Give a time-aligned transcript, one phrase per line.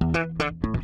[0.00, 0.75] Thank you.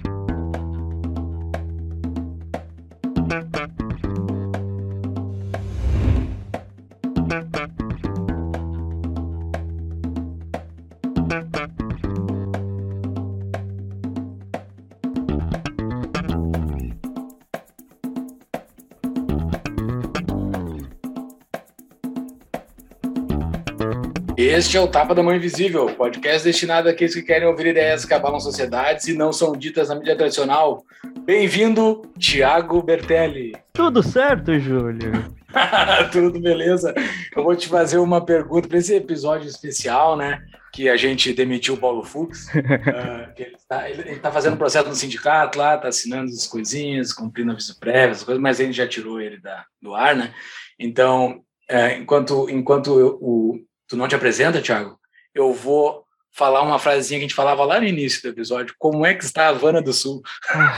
[24.53, 28.13] Este é o Tapa da Mão Invisível, podcast destinado àqueles que querem ouvir ideias que
[28.13, 30.85] abalam sociedades e não são ditas na mídia tradicional.
[31.21, 33.55] Bem-vindo, Tiago Bertelli.
[33.73, 35.35] Tudo certo, Júlio?
[36.13, 36.93] Tudo beleza.
[37.35, 40.39] Eu vou te fazer uma pergunta para esse episódio especial, né?
[40.71, 42.49] Que a gente demitiu o Paulo Fux.
[42.53, 43.87] uh, ele está
[44.21, 48.43] tá fazendo processo no sindicato lá, está assinando as coisinhas, cumprindo aviso prévio, as coisas,
[48.43, 50.35] mas a gente já tirou ele da, do ar, né?
[50.79, 53.59] Então, uh, enquanto, enquanto eu, o,
[53.93, 54.99] tu não te apresenta, Thiago,
[55.35, 58.75] eu vou falar uma frasezinha que a gente falava lá no início do episódio.
[58.79, 60.23] Como é que está a Havana do Sul?
[60.49, 60.75] Ah,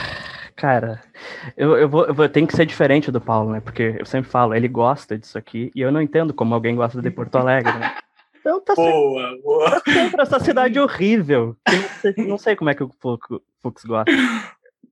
[0.53, 1.01] cara,
[1.55, 3.61] eu, eu, vou, eu vou, tenho que ser diferente do Paulo, né?
[3.61, 7.01] Porque eu sempre falo, ele gosta disso aqui, e eu não entendo como alguém gosta
[7.01, 7.95] de Porto Alegre, né?
[8.41, 9.71] Então tá boa, sempre, boa.
[9.71, 11.55] Tá sempre essa cidade horrível.
[11.65, 14.11] Não sei, não sei como é que o Fux gosta.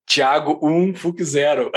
[0.06, 1.72] Thiago 1, Fux 0.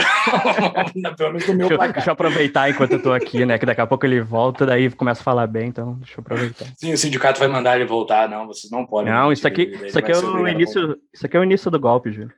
[1.17, 3.59] Pelo menos no meu deixa, deixa eu aproveitar enquanto eu tô aqui, né?
[3.59, 6.67] Que daqui a pouco ele volta, daí começa a falar bem, então deixa eu aproveitar.
[6.77, 9.13] Sim, o sindicato vai mandar ele voltar, não, vocês não podem.
[9.13, 11.79] Não, isso aqui, ele, isso aqui é o início, isso aqui é o início do
[11.79, 12.33] golpe, Júlio.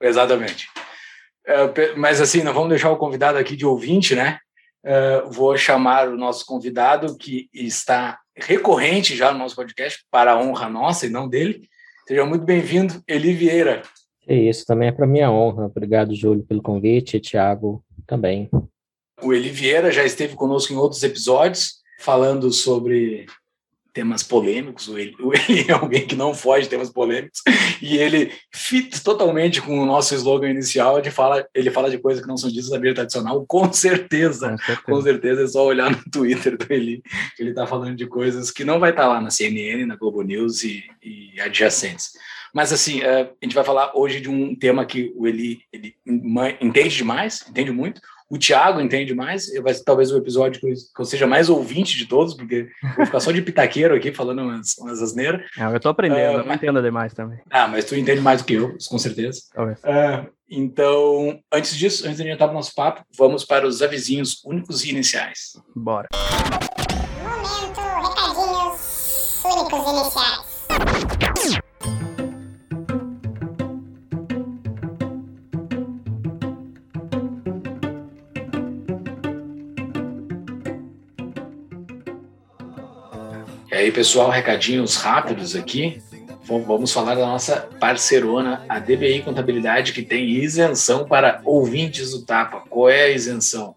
[0.00, 0.68] Exatamente.
[1.46, 4.38] Uh, mas assim, não vamos deixar o convidado aqui de ouvinte, né?
[4.84, 10.38] Uh, vou chamar o nosso convidado que está recorrente já no nosso podcast, para a
[10.38, 11.68] honra nossa e não dele.
[12.06, 13.82] Seja muito bem-vindo, Eli Vieira.
[14.26, 15.66] É isso, também é para minha honra.
[15.66, 18.48] Obrigado, Júlio, pelo convite, e Tiago também.
[19.22, 23.26] O Eli Vieira já esteve conosco em outros episódios, falando sobre
[23.94, 24.88] temas polêmicos.
[24.88, 27.40] O Eli, o Eli é alguém que não foge de temas polêmicos,
[27.80, 32.20] e ele fit totalmente com o nosso slogan inicial de fala, ele fala de coisas
[32.20, 35.64] que não são ditas na mídia tradicional, com certeza, com certeza, com certeza é só
[35.64, 37.02] olhar no Twitter do Eli,
[37.36, 39.96] que ele está falando de coisas que não vai estar tá lá na CNN, na
[39.96, 42.10] Globo News e, e adjacentes.
[42.54, 45.96] Mas, assim, uh, a gente vai falar hoje de um tema que o Eli ele
[46.60, 48.00] entende demais, entende muito.
[48.30, 49.52] O Thiago entende mais.
[49.60, 53.18] Vai ser talvez o episódio que eu seja mais ouvinte de todos, porque vou ficar
[53.18, 55.42] só de pitaqueiro aqui falando umas, umas asneiras.
[55.56, 57.40] Não, eu tô aprendendo, uh, eu não entendo demais também.
[57.50, 59.40] Ah, mas tu entende mais do que eu, com certeza.
[59.56, 64.84] Uh, então, antes disso, antes de entrar no nosso papo, vamos para os avisinhos únicos
[64.84, 65.60] e iniciais.
[65.74, 66.08] Bora.
[67.20, 70.33] Momento, recadinhos únicos e iniciais.
[83.94, 86.02] Pessoal, recadinhos rápidos aqui.
[86.42, 92.64] Vamos falar da nossa parceirona, a DBI Contabilidade, que tem isenção para ouvintes do Tapa.
[92.68, 93.76] Qual é a isenção?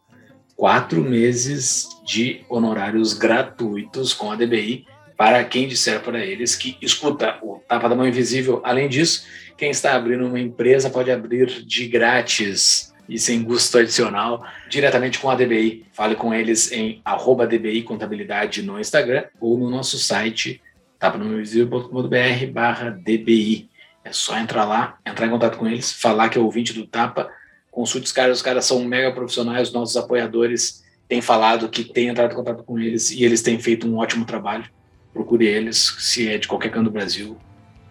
[0.56, 7.38] Quatro meses de honorários gratuitos com a DBI para quem disser para eles que escuta
[7.44, 8.60] o Tapa da Mão Invisível.
[8.64, 9.24] Além disso,
[9.56, 15.29] quem está abrindo uma empresa pode abrir de grátis e sem custo adicional diretamente com
[15.29, 15.85] a DBI.
[15.94, 17.01] Fale com eles em
[17.50, 20.62] DBI Contabilidade no Instagram ou no nosso site
[21.00, 23.69] tapanomivisível.com.br barra DBI.
[24.03, 27.29] É só entrar lá, entrar em contato com eles, falar que é ouvinte do Tapa,
[27.69, 32.31] consulte os caras, os caras são mega profissionais, nossos apoiadores têm falado que têm entrado
[32.31, 34.66] em contato com eles e eles têm feito um ótimo trabalho.
[35.13, 37.38] Procure eles, se é de qualquer canto do Brasil,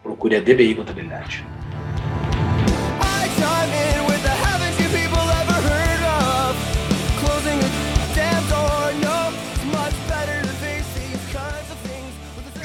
[0.03, 1.45] procure a DBI Contabilidade.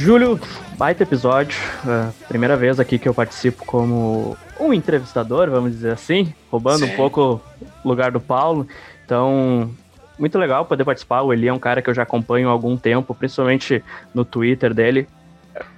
[0.01, 0.39] Júlio,
[0.79, 1.55] baita episódio.
[1.85, 6.93] Uh, primeira vez aqui que eu participo como um entrevistador, vamos dizer assim, roubando Sim.
[6.93, 7.39] um pouco
[7.83, 8.67] o lugar do Paulo.
[9.05, 9.69] Então,
[10.17, 11.21] muito legal poder participar.
[11.21, 14.73] O Eli é um cara que eu já acompanho há algum tempo, principalmente no Twitter
[14.73, 15.07] dele.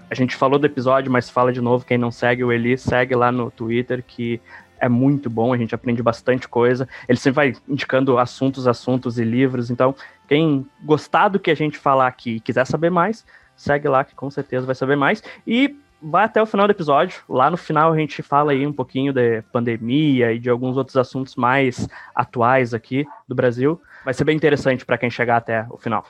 [0.09, 1.84] A gente falou do episódio, mas fala de novo.
[1.84, 4.40] Quem não segue o Eli, segue lá no Twitter, que
[4.79, 6.87] é muito bom, a gente aprende bastante coisa.
[7.09, 9.69] Ele sempre vai indicando assuntos, assuntos e livros.
[9.69, 9.93] Então,
[10.29, 13.26] quem gostar do que a gente falar aqui e quiser saber mais,
[13.64, 15.24] segue lá que com certeza vai saber mais.
[15.48, 17.22] E vai até o final do episódio.
[17.30, 20.98] Lá no final a gente fala aí um pouquinho de pandemia e de alguns outros
[20.98, 23.82] assuntos mais atuais aqui do Brasil.
[24.04, 26.06] Vai ser bem interessante para quem chegar até o final.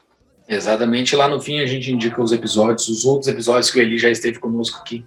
[0.47, 1.15] Exatamente.
[1.15, 4.09] Lá no fim a gente indica os episódios, os outros episódios que o Eli já
[4.09, 5.05] esteve conosco aqui,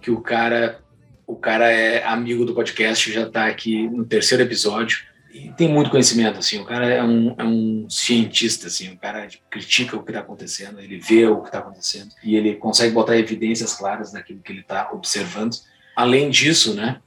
[0.00, 0.80] que o cara,
[1.26, 5.13] o cara é amigo do podcast, já está aqui no terceiro episódio
[5.56, 9.96] tem muito conhecimento, assim, o cara é um, é um cientista, assim, o cara critica
[9.96, 13.74] o que está acontecendo, ele vê o que está acontecendo e ele consegue botar evidências
[13.74, 15.56] claras daquilo que ele está observando.
[15.96, 17.00] além disso, né?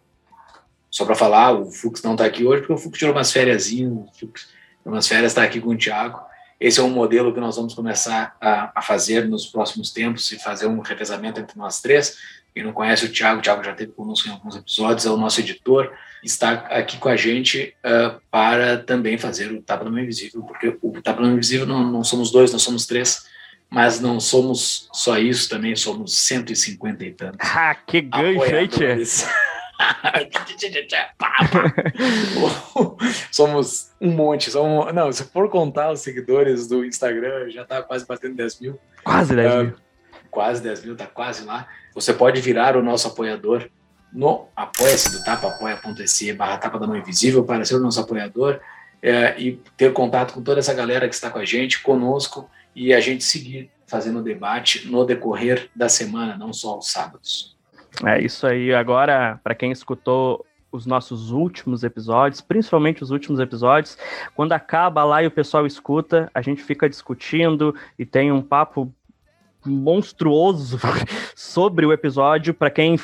[0.89, 3.71] Só para falar, o Fux não está aqui hoje porque o Fux tirou umas férias,
[3.71, 4.49] o Fux
[4.87, 6.19] umas férias está aqui com o Thiago.
[6.59, 10.39] Esse é um modelo que nós vamos começar a, a, fazer nos próximos tempos e
[10.39, 12.17] fazer um revezamento entre nós três.
[12.53, 15.17] Quem não conhece o Thiago, o Thiago já teve conosco em alguns episódios, é o
[15.17, 15.91] nosso editor,
[16.23, 21.01] está aqui com a gente uh, para também fazer o Tapa no Invisível, porque o
[21.01, 23.25] Tapa no Invisível não, não somos dois, nós somos três,
[23.69, 27.37] mas não somos só isso, também somos 150 e tantos.
[27.55, 28.69] Ah, que gancho, hein,
[33.31, 34.49] somos um monte.
[34.49, 38.79] Somos, não, se for contar os seguidores do Instagram, já tá quase batendo 10 mil.
[39.03, 39.75] Quase 10 uh, mil.
[40.31, 41.67] Quase 10 mil, tá quase lá.
[41.93, 43.69] Você pode virar o nosso apoiador
[44.17, 48.59] no apoia-se do tapa, apoia.se barra tapa da mão invisível para ser o nosso apoiador
[48.99, 52.93] é, e ter contato com toda essa galera que está com a gente, conosco, e
[52.93, 57.55] a gente seguir fazendo debate no decorrer da semana, não só aos sábados.
[58.03, 58.73] É isso aí.
[58.73, 63.97] Agora, para quem escutou os nossos últimos episódios, principalmente os últimos episódios,
[64.35, 68.91] quando acaba lá e o pessoal escuta, a gente fica discutindo e tem um papo
[69.63, 70.79] monstruoso
[71.35, 72.97] sobre o episódio para quem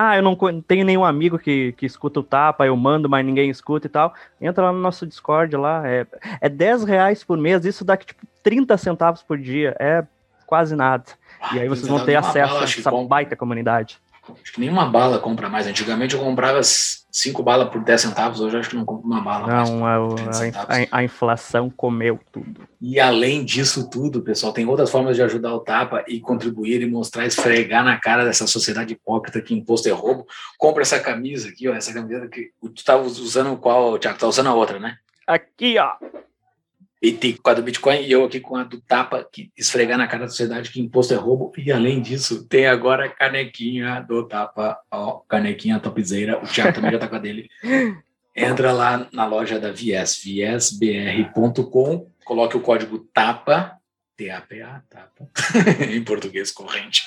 [0.00, 3.50] ah, eu não tenho nenhum amigo que, que escuta o tapa, eu mando, mas ninguém
[3.50, 4.14] escuta e tal.
[4.40, 5.82] Entra lá no nosso Discord lá.
[5.84, 6.06] É,
[6.40, 9.74] é 10 reais por mês, isso dá tipo 30 centavos por dia.
[9.80, 10.04] É
[10.46, 11.02] quase nada.
[11.52, 13.98] E aí vocês vão ter acesso a essa baita comunidade.
[14.40, 15.66] Acho que nenhuma bala compra mais.
[15.66, 16.60] Antigamente eu comprava
[17.18, 20.98] cinco balas por 10 centavos, hoje acho que não compro uma bala não, a, a,
[20.98, 22.68] a, inflação comeu tudo.
[22.80, 26.86] E além disso tudo, pessoal, tem outras formas de ajudar o Tapa e contribuir e
[26.86, 30.26] mostrar, esfregar na cara dessa sociedade hipócrita que imposto é roubo.
[30.56, 34.18] Compra essa camisa aqui, ó, essa camisa que tu estava usando qual, Tiago?
[34.18, 34.96] Tá usando a outra, né?
[35.26, 35.92] Aqui, ó.
[37.00, 39.96] E tem com a do Bitcoin e eu aqui com a do Tapa, que esfregar
[39.96, 41.52] na cara da sociedade que imposto é roubo.
[41.56, 46.42] E além disso, tem agora a canequinha do Tapa, ó, canequinha topzeira.
[46.42, 47.48] O Thiago também já tá com a dele.
[48.34, 53.76] Entra lá na loja da Vies, viesbr.com, coloque o código TAPA,
[54.16, 55.28] T-A-P-A, TAPA,
[55.90, 57.04] em português corrente,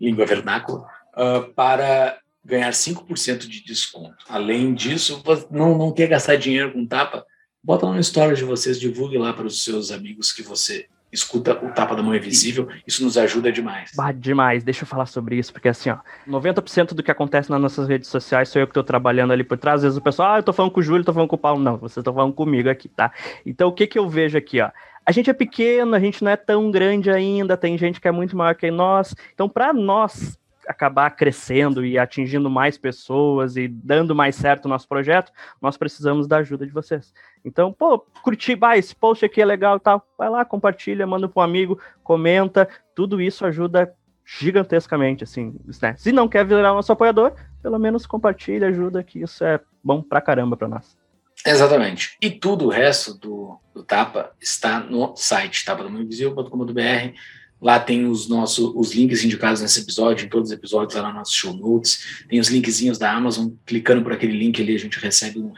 [0.00, 0.86] língua vernácula,
[1.16, 4.24] uh, para ganhar 5% de desconto.
[4.28, 7.26] Além disso, não, não quer gastar dinheiro com tapa,
[7.62, 11.52] Bota lá no story de vocês, divulgue lá para os seus amigos que você escuta
[11.64, 13.92] o Tapa da Mão Invisível, isso nos ajuda demais.
[13.96, 17.60] Bah, demais, deixa eu falar sobre isso, porque assim, ó, 90% do que acontece nas
[17.60, 20.34] nossas redes sociais sou eu que estou trabalhando ali por trás, às vezes o pessoal,
[20.34, 22.12] ah, eu tô falando com o Júlio, tô falando com o Paulo, não, vocês estão
[22.12, 23.10] falando comigo aqui, tá?
[23.44, 24.70] Então o que que eu vejo aqui, ó,
[25.04, 28.12] a gente é pequeno, a gente não é tão grande ainda, tem gente que é
[28.12, 30.38] muito maior que nós, então para nós
[30.68, 36.28] acabar crescendo e atingindo mais pessoas e dando mais certo o nosso projeto, nós precisamos
[36.28, 37.12] da ajuda de vocês.
[37.44, 41.28] Então, pô, curti, vai, esse post aqui é legal e tal, vai lá, compartilha, manda
[41.28, 43.92] para um amigo, comenta, tudo isso ajuda
[44.26, 45.94] gigantescamente, assim, né?
[45.96, 47.32] Se não quer virar nosso apoiador,
[47.62, 50.98] pelo menos compartilha, ajuda, que isso é bom pra caramba para nós.
[51.46, 52.16] Exatamente.
[52.20, 57.14] E tudo o resto do, do Tapa está no site tapadomuinvisível.com.br
[57.60, 61.12] Lá tem os nossos os links indicados nesse episódio, em todos os episódios lá na
[61.12, 62.24] nossa show notes.
[62.28, 63.48] Tem os linkzinhos da Amazon.
[63.66, 65.52] Clicando por aquele link ali, a gente recebe um,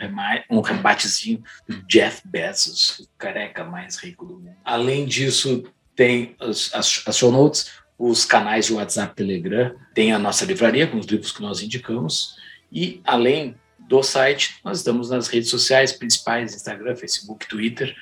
[0.50, 4.56] um rebatezinho do Jeff Bezos, o careca mais rico do mundo.
[4.64, 5.64] Além disso,
[5.94, 10.86] tem as, as, as show notes, os canais de WhatsApp Telegram, tem a nossa livraria
[10.86, 12.34] com os livros que nós indicamos.
[12.72, 17.94] E além do site, nós estamos nas redes sociais principais, Instagram, Facebook, Twitter.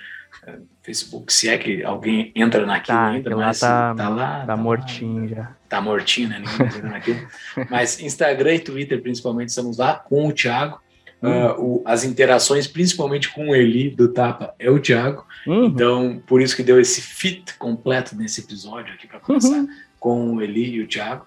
[0.83, 4.40] Facebook, se é que alguém entra naquilo tá, ainda, mas tá, tá lá.
[4.40, 5.57] Tá, tá mortinho lá, já.
[5.69, 6.38] Tá mortinho, né?
[6.38, 7.28] Ninguém entra naquilo.
[7.71, 10.81] mas Instagram e Twitter, principalmente, estamos lá com o Thiago.
[11.23, 11.28] Hum.
[11.28, 15.26] Uh, o, as interações, principalmente com o Eli do Tapa, é o Thiago.
[15.47, 15.64] Uhum.
[15.67, 19.69] Então, por isso que deu esse fit completo nesse episódio aqui para começar uhum.
[19.99, 21.26] com o Eli e o Thiago.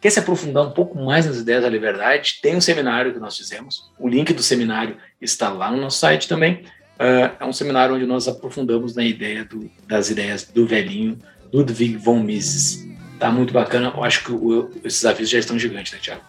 [0.00, 2.38] Quer se aprofundar um pouco mais nas ideias da liberdade?
[2.40, 3.92] Tem um seminário que nós fizemos.
[3.98, 6.64] O link do seminário está lá no nosso site também.
[7.00, 11.18] Uh, é um seminário onde nós aprofundamos na ideia do, das ideias do velhinho
[11.50, 12.86] Ludwig von Mises.
[13.18, 13.90] Tá muito bacana.
[13.96, 16.20] Eu acho que o, esses avisos já estão gigantes, né, Tiago?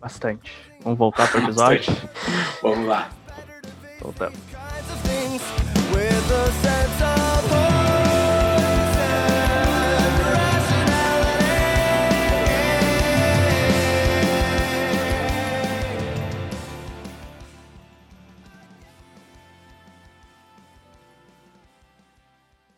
[0.00, 0.52] Bastante.
[0.82, 1.96] Vamos voltar para o episódio?
[2.60, 3.08] Vamos lá.
[4.00, 4.38] Voltamos.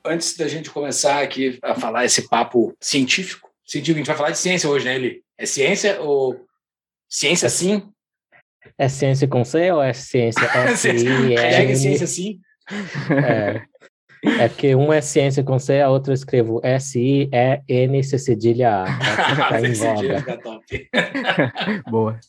[0.09, 4.31] Antes da gente começar aqui a falar esse papo científico, científico, a gente vai falar
[4.31, 5.23] de ciência hoje, né, Eli?
[5.37, 6.45] É ciência ou
[7.09, 7.89] ciência sim?
[8.77, 10.43] É ciência com C ou é ciência?
[10.51, 12.41] É ciência sim?
[13.11, 13.63] É.
[14.41, 18.85] É porque um é ciência com C, a outra eu escrevo S-I-E-N C cedilha A.
[18.85, 20.25] Tá, tá em voga.
[21.89, 22.21] Boa.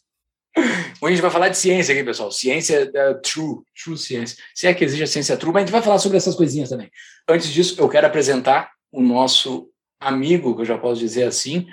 [1.01, 2.31] Hoje a gente vai falar de ciência aqui, pessoal.
[2.31, 4.37] Ciência uh, true, true ciência.
[4.53, 6.69] Se é que existe a ciência true, mas a gente vai falar sobre essas coisinhas
[6.69, 6.89] também.
[7.27, 11.67] Antes disso, eu quero apresentar o nosso amigo, que eu já posso dizer assim,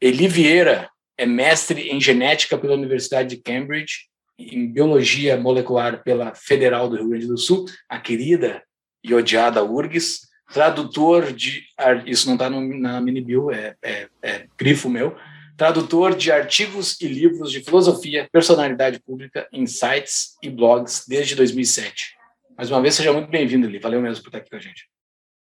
[0.00, 6.88] Eli Vieira, é mestre em genética pela Universidade de Cambridge, em biologia molecular pela Federal
[6.88, 8.62] do Rio Grande do Sul, a querida
[9.02, 11.64] e odiada URGS, tradutor de.
[12.04, 15.16] Isso não está na mini bio, é, é, é grifo meu
[15.56, 22.14] tradutor de artigos e livros de filosofia, personalidade pública, insights e blogs desde 2007.
[22.56, 23.78] Mais uma vez, seja muito bem-vindo, Eli.
[23.78, 24.88] Valeu mesmo por estar aqui com a gente.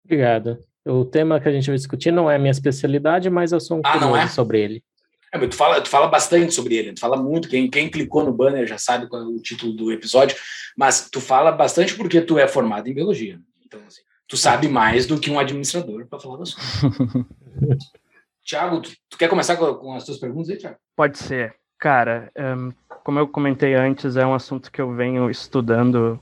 [0.04, 0.58] Obrigado.
[0.84, 3.82] O tema que a gente vai discutir não é minha especialidade, mas eu sou um
[3.84, 4.26] ah, não é?
[4.28, 4.84] sobre ele.
[5.32, 8.24] É, mas tu fala, tu fala bastante sobre ele, tu fala muito, quem, quem clicou
[8.24, 10.36] no banner já sabe qual é o título do episódio,
[10.76, 13.38] mas tu fala bastante porque tu é formado em biologia.
[13.64, 17.26] Então, assim, tu sabe mais do que um administrador para falar do assunto.
[18.44, 20.76] Tiago, tu, tu, quer começar com, com, as tuas perguntas aí, Tiago?
[20.96, 21.54] Pode ser.
[21.78, 22.72] Cara, um,
[23.04, 26.20] como eu comentei antes, é um assunto que eu venho estudando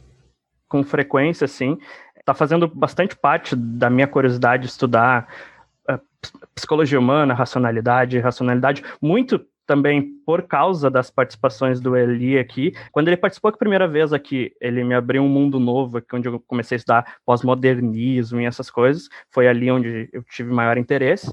[0.68, 1.78] com frequência, assim.
[2.16, 5.28] Está fazendo bastante parte da minha curiosidade de estudar
[5.90, 6.00] uh,
[6.54, 12.72] psicologia humana, racionalidade, racionalidade, muito também por causa das participações do Eli aqui.
[12.90, 16.28] Quando ele participou a primeira vez aqui, ele me abriu um mundo novo, aqui, onde
[16.28, 19.08] eu comecei a estudar pós-modernismo e essas coisas.
[19.30, 21.30] Foi ali onde eu tive maior interesse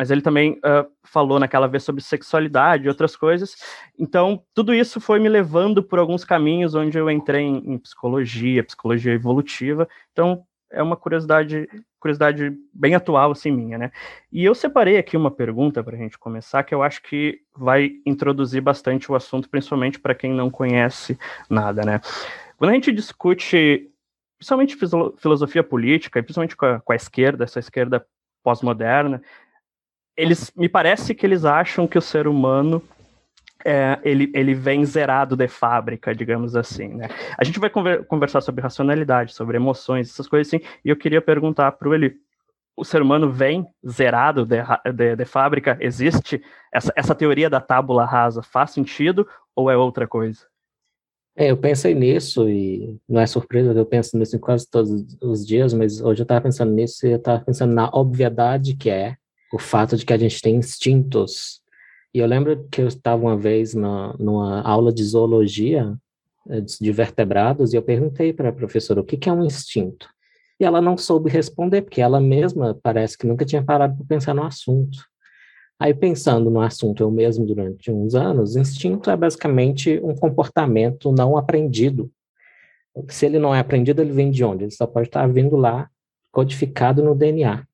[0.00, 3.54] mas ele também uh, falou naquela vez sobre sexualidade e outras coisas.
[3.98, 8.64] Então, tudo isso foi me levando por alguns caminhos onde eu entrei em, em psicologia,
[8.64, 9.86] psicologia evolutiva.
[10.10, 10.42] Então,
[10.72, 13.92] é uma curiosidade, curiosidade bem atual, assim, minha, né?
[14.32, 17.90] E eu separei aqui uma pergunta para a gente começar, que eu acho que vai
[18.06, 22.00] introduzir bastante o assunto, principalmente para quem não conhece nada, né?
[22.56, 23.90] Quando a gente discute,
[24.38, 24.78] principalmente
[25.18, 28.02] filosofia política, e principalmente com a, com a esquerda, essa esquerda
[28.42, 29.20] pós-moderna,
[30.20, 32.82] eles me parece que eles acham que o ser humano
[33.64, 37.08] é, ele, ele vem zerado de fábrica, digamos assim, né?
[37.36, 41.20] A gente vai conver, conversar sobre racionalidade, sobre emoções, essas coisas assim, e eu queria
[41.20, 42.14] perguntar para o Eli,
[42.76, 44.56] o ser humano vem zerado de,
[44.94, 45.76] de, de, fábrica?
[45.80, 48.42] Existe essa, essa teoria da tábula rasa?
[48.42, 50.46] Faz sentido ou é outra coisa?
[51.36, 55.74] É, eu pensei nisso e não é surpresa, eu penso nisso quase todos os dias,
[55.74, 59.16] mas hoje eu estava pensando nisso e eu estava pensando na obviedade que é
[59.52, 61.60] o fato de que a gente tem instintos.
[62.14, 65.96] E eu lembro que eu estava uma vez na, numa aula de zoologia
[66.48, 70.08] eh, de vertebrados e eu perguntei para a professora o que, que é um instinto.
[70.58, 74.34] E ela não soube responder, porque ela mesma parece que nunca tinha parado para pensar
[74.34, 74.98] no assunto.
[75.78, 81.38] Aí, pensando no assunto eu mesmo durante uns anos, instinto é basicamente um comportamento não
[81.38, 82.10] aprendido.
[83.08, 84.64] Se ele não é aprendido, ele vem de onde?
[84.64, 85.88] Ele só pode estar vindo lá
[86.30, 87.66] codificado no DNA.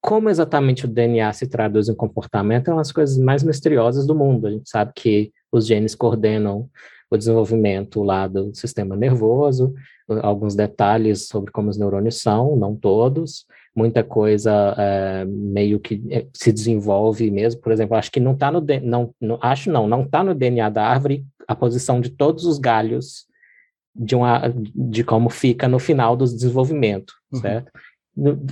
[0.00, 4.14] Como exatamente o DNA se traduz em comportamento é uma das coisas mais misteriosas do
[4.14, 4.46] mundo.
[4.46, 6.68] A gente sabe que os genes coordenam
[7.10, 9.74] o desenvolvimento lá do sistema nervoso,
[10.22, 16.26] alguns detalhes sobre como os neurônios são, não todos, muita coisa é, meio que é,
[16.34, 20.02] se desenvolve mesmo, por exemplo, acho que não está no, não, não, acho não, não
[20.02, 23.26] está no DNA da árvore a posição de todos os galhos
[23.94, 27.40] de, uma, de como fica no final do desenvolvimento, uhum.
[27.40, 27.72] certo?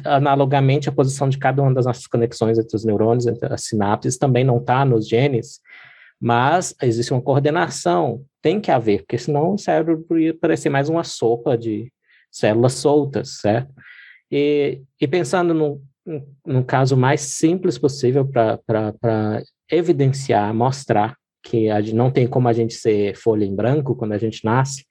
[0.04, 4.16] Analogamente, a posição de cada uma das nossas conexões entre os neurônios, entre as sinapses,
[4.16, 5.60] também não está nos genes,
[6.20, 11.04] mas existe uma coordenação, tem que haver, porque senão o cérebro ia parecer mais uma
[11.04, 11.92] sopa de
[12.30, 13.72] células soltas, certo?
[14.30, 15.82] E, e pensando no,
[16.44, 22.74] no caso mais simples possível para evidenciar, mostrar que a, não tem como a gente
[22.74, 24.84] ser folha em branco quando a gente nasce,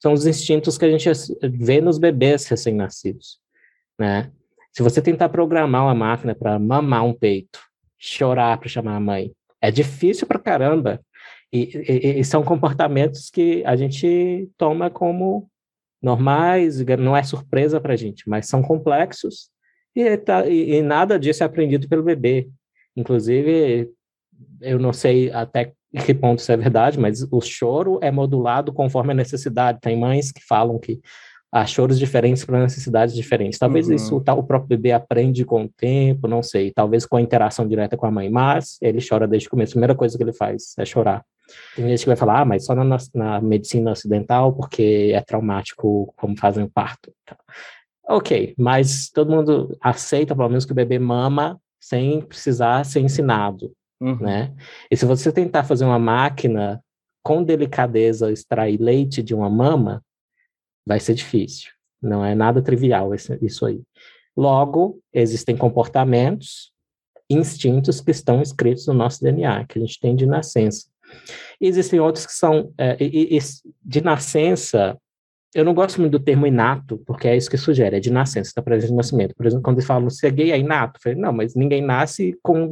[0.00, 1.08] são os instintos que a gente
[1.42, 3.41] vê nos bebês recém-nascidos
[4.02, 4.32] né?
[4.72, 7.60] Se você tentar programar uma máquina para mamar um peito,
[7.96, 11.00] chorar para chamar a mãe, é difícil para caramba.
[11.52, 15.48] E, e, e, são comportamentos que a gente toma como
[16.02, 19.50] normais, não é surpresa para a gente, mas são complexos
[19.94, 22.48] e, tá, e, e, nada disso é aprendido pelo bebê.
[22.96, 23.88] Inclusive,
[24.60, 29.12] eu não sei até que ponto isso é verdade, mas o choro é modulado conforme
[29.12, 29.78] a necessidade.
[29.80, 31.00] Tem mães que falam que
[31.52, 33.58] há choros diferentes para necessidades diferentes.
[33.58, 33.94] Talvez uhum.
[33.94, 37.68] isso tá, o próprio bebê aprende com o tempo, não sei, talvez com a interação
[37.68, 39.72] direta com a mãe, mas ele chora desde o começo.
[39.72, 41.22] A primeira coisa que ele faz é chorar.
[41.76, 46.14] Tem gente que vai falar, ah, mas só na, na medicina ocidental, porque é traumático
[46.16, 47.12] como fazem o parto.
[47.26, 47.36] Tá.
[48.08, 53.72] Ok, mas todo mundo aceita, pelo menos, que o bebê mama sem precisar ser ensinado,
[54.00, 54.16] uhum.
[54.20, 54.52] né?
[54.90, 56.80] E se você tentar fazer uma máquina
[57.22, 60.02] com delicadeza extrair leite de uma mama,
[60.86, 61.70] vai ser difícil.
[62.00, 63.80] Não é nada trivial isso aí.
[64.36, 66.72] Logo, existem comportamentos,
[67.30, 70.86] instintos que estão escritos no nosso DNA, que a gente tem de nascença.
[71.60, 73.38] E existem outros que são é, e, e,
[73.84, 74.96] de nascença.
[75.54, 78.48] Eu não gosto muito do termo inato, porque é isso que sugere, é de nascença,
[78.48, 79.34] está presente de nascimento.
[79.36, 80.96] Por exemplo, quando eles falam se é gay, é inato.
[80.96, 82.70] Eu falei, não, mas ninguém nasce com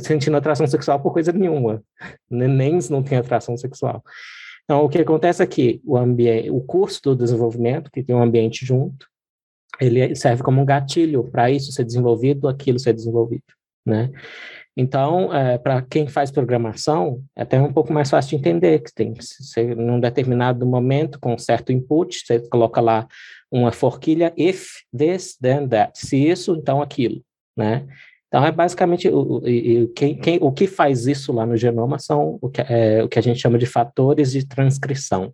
[0.00, 1.82] sentindo atração sexual por coisa nenhuma.
[2.30, 4.02] Nem não tem atração sexual.
[4.68, 8.66] Então, o que acontece é que o, o curso do desenvolvimento, que tem um ambiente
[8.66, 9.06] junto,
[9.80, 13.44] ele serve como um gatilho para isso ser desenvolvido, aquilo ser desenvolvido,
[13.86, 14.10] né?
[14.76, 18.94] Então, é, para quem faz programação, é até um pouco mais fácil de entender que
[18.94, 23.08] tem, você, num determinado momento, com um certo input, você coloca lá
[23.50, 25.98] uma forquilha if this, then that.
[25.98, 27.22] Se isso, então aquilo,
[27.56, 27.86] né?
[28.28, 32.38] Então, é basicamente o, o, quem, quem, o que faz isso lá no genoma são
[32.42, 35.32] o que, é, o que a gente chama de fatores de transcrição.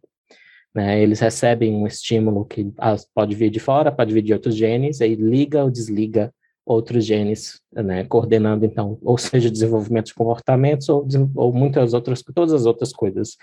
[0.72, 1.02] Né?
[1.02, 5.00] Eles recebem um estímulo que ah, pode vir de fora, pode vir de outros genes,
[5.00, 6.32] aí liga ou desliga
[6.66, 12.52] outros genes, né, coordenando então, ou seja, desenvolvimento de comportamentos ou, ou muitas outras, todas
[12.52, 13.36] as outras coisas.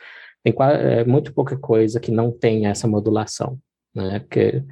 [0.43, 3.59] Tem é, muito pouca coisa que não tem essa modulação,
[3.93, 4.63] né, porque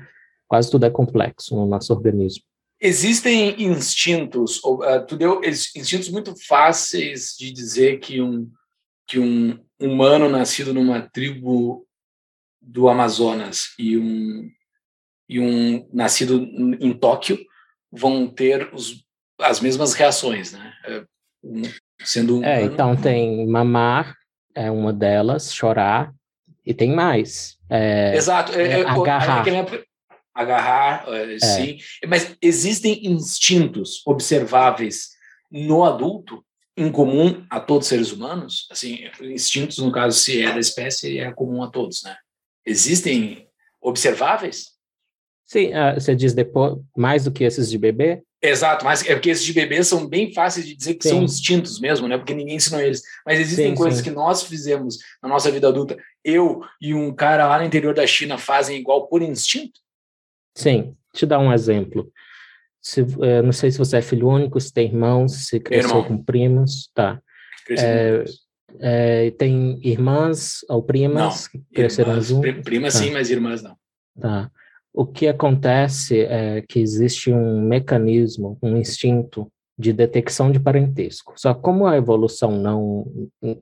[0.47, 2.43] quase tudo é complexo no nosso organismo.
[2.81, 8.49] Existem instintos, ou, uh, tu deu instintos muito fáceis de dizer que um
[9.05, 11.85] que um humano nascido numa tribo
[12.61, 14.49] do Amazonas e um
[15.27, 16.41] e um nascido
[16.79, 17.39] em Tóquio
[17.91, 19.03] vão ter os,
[19.39, 20.73] as mesmas reações, né?
[20.85, 21.03] É,
[22.03, 24.15] sendo um é, então tem mamar,
[24.55, 26.13] é uma delas, chorar,
[26.65, 27.57] e tem mais.
[27.69, 28.53] É, Exato.
[28.53, 29.47] É, é agarrar.
[29.47, 29.83] É
[30.41, 31.05] agarrar,
[31.39, 31.77] sim.
[32.07, 35.09] Mas existem instintos observáveis
[35.51, 36.43] no adulto
[36.77, 38.67] em comum a todos os seres humanos?
[38.71, 42.15] Assim, instintos, no caso, se é da espécie, é comum a todos, né?
[42.65, 43.47] Existem
[43.81, 44.67] observáveis?
[45.45, 48.21] Sim, uh, você diz depois, mais do que esses de bebê?
[48.41, 51.09] Exato, mas é porque esses de bebê são bem fáceis de dizer que sim.
[51.09, 52.17] são instintos mesmo, né?
[52.17, 53.01] Porque ninguém ensinou eles.
[53.25, 54.05] Mas existem sim, coisas sim.
[54.05, 58.07] que nós fizemos na nossa vida adulta, eu e um cara lá no interior da
[58.07, 59.81] China fazem igual por instinto?
[60.55, 62.11] Sim, te dar um exemplo.
[62.81, 66.17] Se, uh, não sei se você é filho único, se tem irmãos, se cresceu com
[66.17, 67.21] primos, tá.
[67.77, 68.23] É,
[68.79, 72.63] é, tem irmãs ou primas não, que cresceram juntos?
[72.63, 72.99] Primas tá.
[72.99, 73.75] sim, mas irmãs não.
[74.19, 74.49] Tá.
[74.93, 81.33] O que acontece é que existe um mecanismo, um instinto de detecção de parentesco.
[81.37, 83.05] Só como a evolução não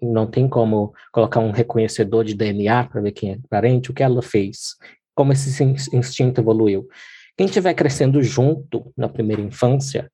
[0.02, 4.02] não tem como colocar um reconhecedor de DNA para ver quem é parente, o que
[4.02, 4.76] ela fez?
[5.18, 6.88] Como esse instinto evoluiu?
[7.36, 10.12] Quem estiver crescendo junto na primeira infância,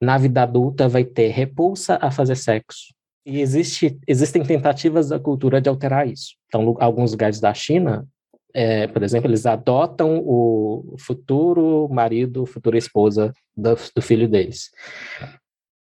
[0.00, 2.94] na vida adulta vai ter repulsa a fazer sexo.
[3.26, 6.34] E existe, existem tentativas da cultura de alterar isso.
[6.46, 8.08] Então, alguns lugares da China,
[8.54, 14.70] é, por exemplo, eles adotam o futuro marido, futura esposa do, do, filho deles.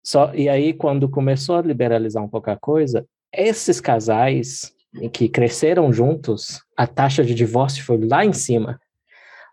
[0.05, 4.75] Só, e aí, quando começou a liberalizar um pouco a coisa, esses casais
[5.13, 8.81] que cresceram juntos, a taxa de divórcio foi lá em cima.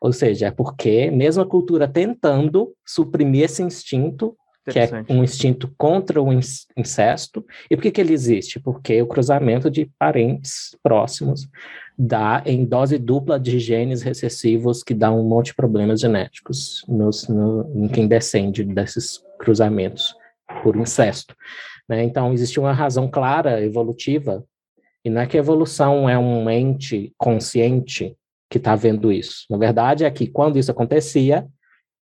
[0.01, 4.35] Ou seja, é porque, mesmo a cultura tentando suprimir esse instinto,
[4.69, 6.29] que é um instinto contra o
[6.75, 7.45] incesto.
[7.69, 8.59] E por que, que ele existe?
[8.59, 11.47] Porque o cruzamento de parentes próximos
[11.97, 17.27] dá em dose dupla de genes recessivos que dá um monte de problemas genéticos nos,
[17.27, 20.15] no, em quem descende desses cruzamentos
[20.61, 21.35] por incesto.
[21.87, 22.03] Né?
[22.03, 24.43] Então, existe uma razão clara evolutiva,
[25.05, 28.17] e não é que a evolução é um ente consciente
[28.49, 29.45] que está vendo isso.
[29.51, 31.47] Na verdade, é que quando isso acontecia,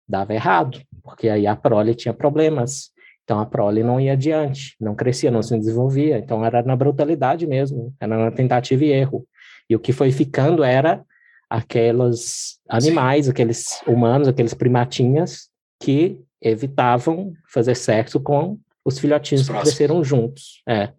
[0.09, 2.93] dava errado, porque aí a prole tinha problemas.
[3.25, 6.19] Então a prole não ia adiante, não crescia, não se desenvolvia.
[6.19, 9.27] Então era na brutalidade mesmo, era na tentativa e erro.
[9.69, 11.05] E o que foi ficando era
[11.51, 15.49] aqueles animais, aqueles humanos, aqueles primatinhas
[15.83, 20.63] que evitavam fazer sexo com os filhotinhos os que cresceram juntos.
[20.69, 20.93] É.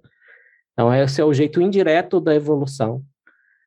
[0.78, 3.02] Então esse é o jeito indireto da evolução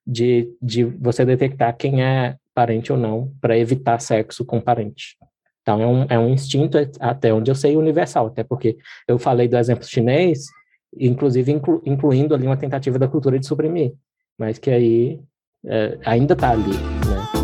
[0.06, 5.16] de, de você detectar quem é parente ou não para evitar sexo com parente.
[5.62, 9.46] Então, é um, é um instinto, até onde eu sei, universal, até porque eu falei
[9.46, 10.46] do exemplo chinês,
[10.98, 13.92] inclusive inclu, incluindo ali uma tentativa da cultura de suprimir,
[14.38, 15.20] mas que aí
[15.66, 17.39] é, ainda está ali, né?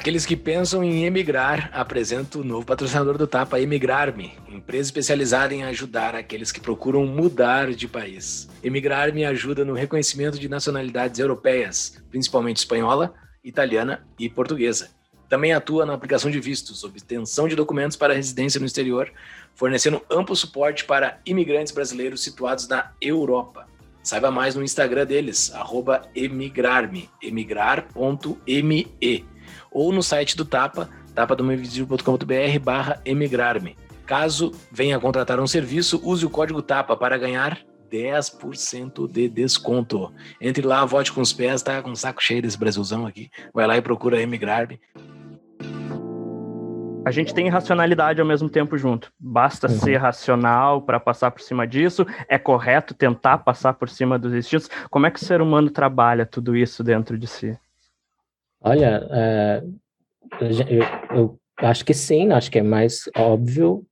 [0.00, 5.62] Aqueles que pensam em emigrar, apresento o novo patrocinador do Tapa, Emigrar-me, empresa especializada em
[5.64, 8.48] ajudar aqueles que procuram mudar de país.
[8.64, 13.12] Emigrar-me ajuda no reconhecimento de nacionalidades europeias, principalmente espanhola,
[13.44, 14.88] italiana e portuguesa.
[15.28, 19.12] Também atua na aplicação de vistos, obtenção de documentos para residência no exterior,
[19.54, 23.68] fornecendo amplo suporte para imigrantes brasileiros situados na Europa.
[24.02, 25.52] Saiba mais no Instagram deles,
[26.14, 28.88] emigrarme, emigrar.me
[29.70, 33.76] ou no site do Tapa, tapadomainvisível.com.br barra emigrar-me.
[34.06, 40.12] Caso venha contratar um serviço, use o código TAPA para ganhar 10% de desconto.
[40.40, 43.30] Entre lá, vote com os pés, tá com um saco cheio desse Brasilzão aqui.
[43.52, 44.68] Vai lá e procura Emigrar.
[47.04, 49.12] A gente tem racionalidade ao mesmo tempo junto.
[49.18, 49.78] Basta uhum.
[49.78, 52.06] ser racional para passar por cima disso.
[52.28, 54.68] É correto tentar passar por cima dos instintos.
[54.90, 57.58] Como é que o ser humano trabalha tudo isso dentro de si?
[58.62, 59.62] Olha, é,
[60.40, 63.84] eu, eu, acho que sim, acho que é mais óbvio,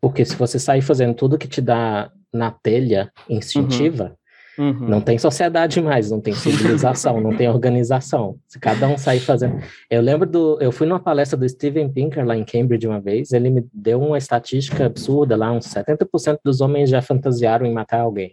[0.00, 4.16] porque se você sair fazendo tudo que te dá na telha instintiva,
[4.58, 4.70] uhum.
[4.70, 4.88] Uhum.
[4.88, 8.38] não tem sociedade mais, não tem civilização, não tem organização.
[8.48, 9.62] Se cada um sair fazendo.
[9.90, 10.58] Eu lembro do.
[10.60, 14.00] Eu fui numa palestra do Steven Pinker lá em Cambridge uma vez, ele me deu
[14.00, 18.32] uma estatística absurda lá: uns 70% dos homens já fantasiaram em matar alguém.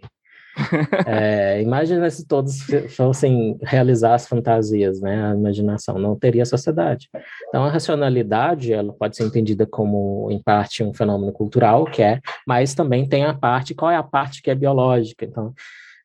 [1.06, 2.58] é, imagina se todos
[2.96, 7.08] fossem realizar as fantasias, né, a imaginação, não teria sociedade.
[7.48, 12.20] Então, a racionalidade, ela pode ser entendida como, em parte, um fenômeno cultural, que é,
[12.46, 15.24] mas também tem a parte, qual é a parte que é biológica?
[15.24, 15.52] Então,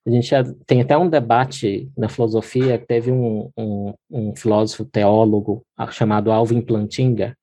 [0.06, 5.64] a gente já, tem até um debate na filosofia, teve um, um, um filósofo teólogo
[5.92, 7.36] chamado Alvin Plantinga,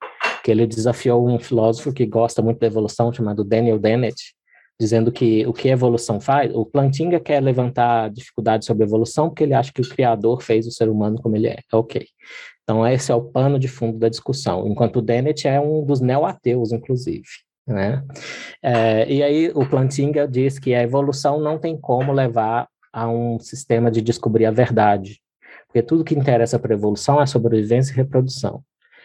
[0.42, 4.35] que ele desafiou um filósofo que gosta muito da evolução, chamado Daniel Dennett,
[4.78, 9.28] dizendo que o que a evolução faz, o Plantinga quer levantar dificuldades sobre a evolução
[9.28, 11.58] porque ele acha que o Criador fez o ser humano como ele é.
[11.72, 12.06] Ok.
[12.62, 16.00] Então, esse é o pano de fundo da discussão, enquanto o Dennett é um dos
[16.00, 17.22] neo-ateus, inclusive.
[17.64, 18.02] Né?
[18.60, 23.38] É, e aí, o Plantinga diz que a evolução não tem como levar a um
[23.38, 25.20] sistema de descobrir a verdade,
[25.66, 28.62] porque tudo que interessa para a evolução é sobrevivência e reprodução.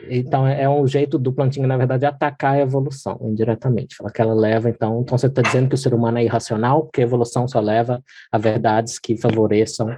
[0.10, 3.96] Então, é, é um jeito do plantinho, na verdade, atacar a evolução indiretamente.
[3.96, 6.84] Fala que ela leva, então, então você está dizendo que o ser humano é irracional,
[6.84, 9.96] porque a evolução só leva a verdades que favoreçam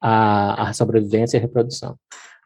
[0.00, 1.96] a, a sobrevivência e a reprodução.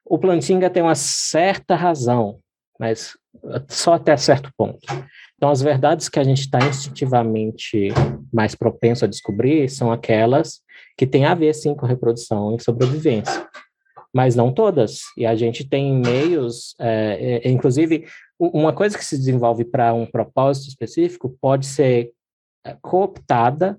[0.05, 2.39] O Plantinga tem uma certa razão,
[2.79, 3.17] mas
[3.69, 4.87] só até certo ponto.
[5.37, 7.89] Então, as verdades que a gente está instintivamente
[8.33, 10.61] mais propenso a descobrir são aquelas
[10.97, 13.48] que têm a ver, sim, com reprodução e sobrevivência
[14.19, 15.03] mas não todas.
[15.17, 18.05] E a gente tem meios, é, é, inclusive,
[18.37, 22.11] uma coisa que se desenvolve para um propósito específico pode ser
[22.67, 23.79] é, cooptada,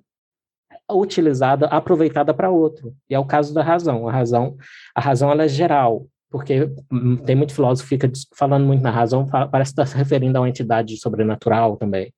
[0.90, 2.96] utilizada, aproveitada para outro.
[3.10, 4.08] E é o caso da razão.
[4.08, 4.56] A razão,
[4.96, 8.92] a razão ela é geral, porque hum, tem muito filósofo que fica falando muito na
[8.92, 12.14] razão, parece estar se referindo a uma entidade sobrenatural também.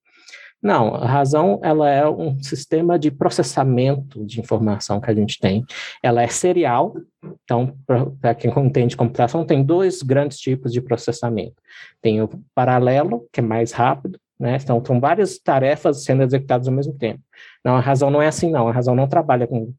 [0.61, 5.65] Não, a razão ela é um sistema de processamento de informação que a gente tem.
[6.03, 6.95] Ela é serial,
[7.43, 7.75] então,
[8.21, 11.55] para quem entende computação, tem dois grandes tipos de processamento.
[12.01, 14.57] Tem o paralelo, que é mais rápido, né?
[14.61, 17.21] Então, são várias tarefas sendo executadas ao mesmo tempo.
[17.65, 18.67] Não, a razão não é assim, não.
[18.67, 19.73] A razão não trabalha com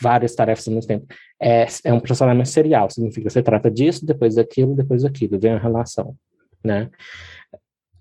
[0.00, 1.06] várias tarefas ao mesmo tempo.
[1.40, 5.52] É, é um processamento serial, significa que você trata disso, depois daquilo, depois daquilo, vem
[5.52, 6.14] a relação,
[6.64, 6.90] né?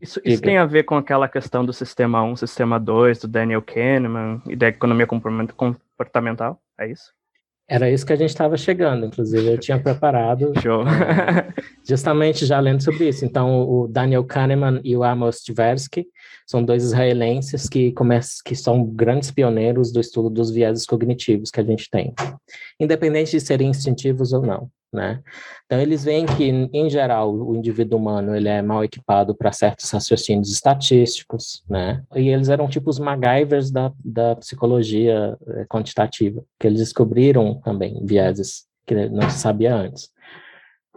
[0.02, 3.62] Isso, isso tem a ver com aquela questão do sistema 1, sistema 2, do Daniel
[3.62, 6.62] Kahneman e da economia comportamental?
[6.80, 7.12] É isso?
[7.70, 10.54] Era isso que a gente estava chegando, inclusive eu tinha preparado
[11.86, 13.26] justamente já lendo sobre isso.
[13.26, 16.08] Então, o Daniel Kahneman e o Amos Tversky
[16.46, 21.60] são dois israelenses que, começam, que são grandes pioneiros do estudo dos vieses cognitivos que
[21.60, 22.14] a gente tem,
[22.80, 25.22] independente de serem instintivos ou não né?
[25.66, 29.90] Então eles veem que, em geral, o indivíduo humano ele é mal equipado para certos
[29.92, 32.04] raciocínios estatísticos, né?
[32.16, 38.04] E eles eram tipo os MacGyvers da, da psicologia eh, quantitativa, que eles descobriram também
[38.06, 40.10] vieses que não se sabia antes.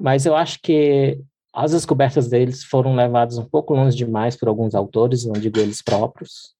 [0.00, 1.20] Mas eu acho que
[1.52, 5.82] as descobertas deles foram levadas um pouco longe demais por alguns autores, não digo eles
[5.82, 6.54] próprios,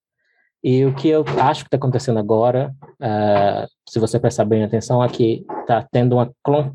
[0.62, 5.03] e o que eu acho que está acontecendo agora, uh, se você prestar bem atenção,
[5.03, 6.31] é que está tendo uma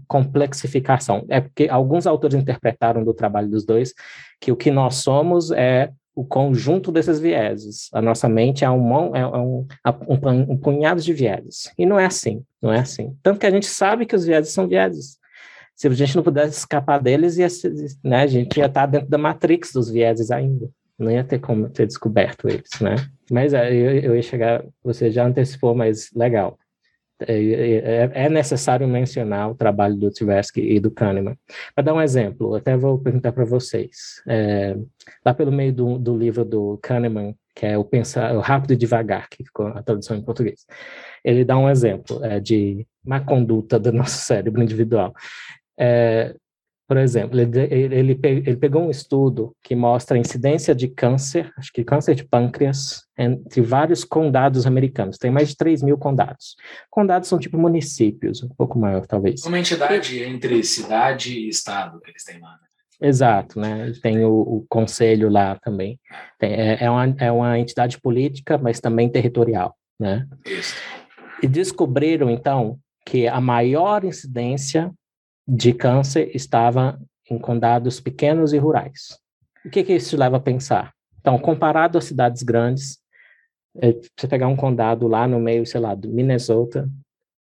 [0.08, 1.24] complexificação.
[1.30, 3.94] É porque alguns autores interpretaram do trabalho dos dois
[4.42, 7.90] que o que nós somos é o conjunto desses vieses.
[7.94, 9.68] A nossa mente é um, é um,
[10.08, 11.72] um, um punhado de vieses.
[11.78, 13.16] E não é assim, não é assim.
[13.22, 15.20] Tanto que a gente sabe que os vieses são vieses.
[15.76, 17.48] Se a gente não pudesse escapar deles, ia,
[18.04, 21.70] né, a gente ia estar dentro da matrix dos vieses ainda não ia ter como
[21.70, 22.96] ter descoberto eles, né?
[23.30, 26.58] Mas é, eu, eu ia chegar, você já antecipou, mas legal.
[27.20, 31.38] É, é, é necessário mencionar o trabalho do Tversky e do Kahneman.
[31.74, 34.22] Para dar um exemplo, até vou perguntar para vocês.
[34.28, 34.76] É,
[35.26, 38.78] lá pelo meio do, do, livro do Kahneman, que é o Pensar, o Rápido e
[38.78, 40.66] Devagar, que ficou a tradução em português,
[41.24, 45.14] ele dá um exemplo é, de má conduta do nosso cérebro individual.
[45.78, 46.36] É,
[46.88, 51.72] por exemplo, ele, ele, ele, pegou um estudo que mostra a incidência de câncer, acho
[51.74, 55.18] que câncer de pâncreas, entre vários condados americanos.
[55.18, 56.56] Tem mais de 3 mil condados.
[56.92, 59.44] Condados são tipo municípios, um pouco maior, talvez.
[59.46, 62.52] Uma entidade entre cidade e estado que eles têm lá.
[62.52, 63.08] Né?
[63.08, 63.92] Exato, né?
[64.04, 66.00] Tem o, o conselho lá também.
[66.38, 70.28] Tem, é, é, uma, é uma entidade política, mas também territorial, né?
[70.46, 70.76] Isso.
[71.42, 74.92] E descobriram, então, que a maior incidência
[75.48, 79.20] de câncer estava em condados pequenos e rurais.
[79.66, 80.94] O que, que isso leva a pensar?
[81.20, 83.00] Então, comparado às cidades grandes,
[83.82, 86.90] é, você pegar um condado lá no meio, sei lá, do Minnesota,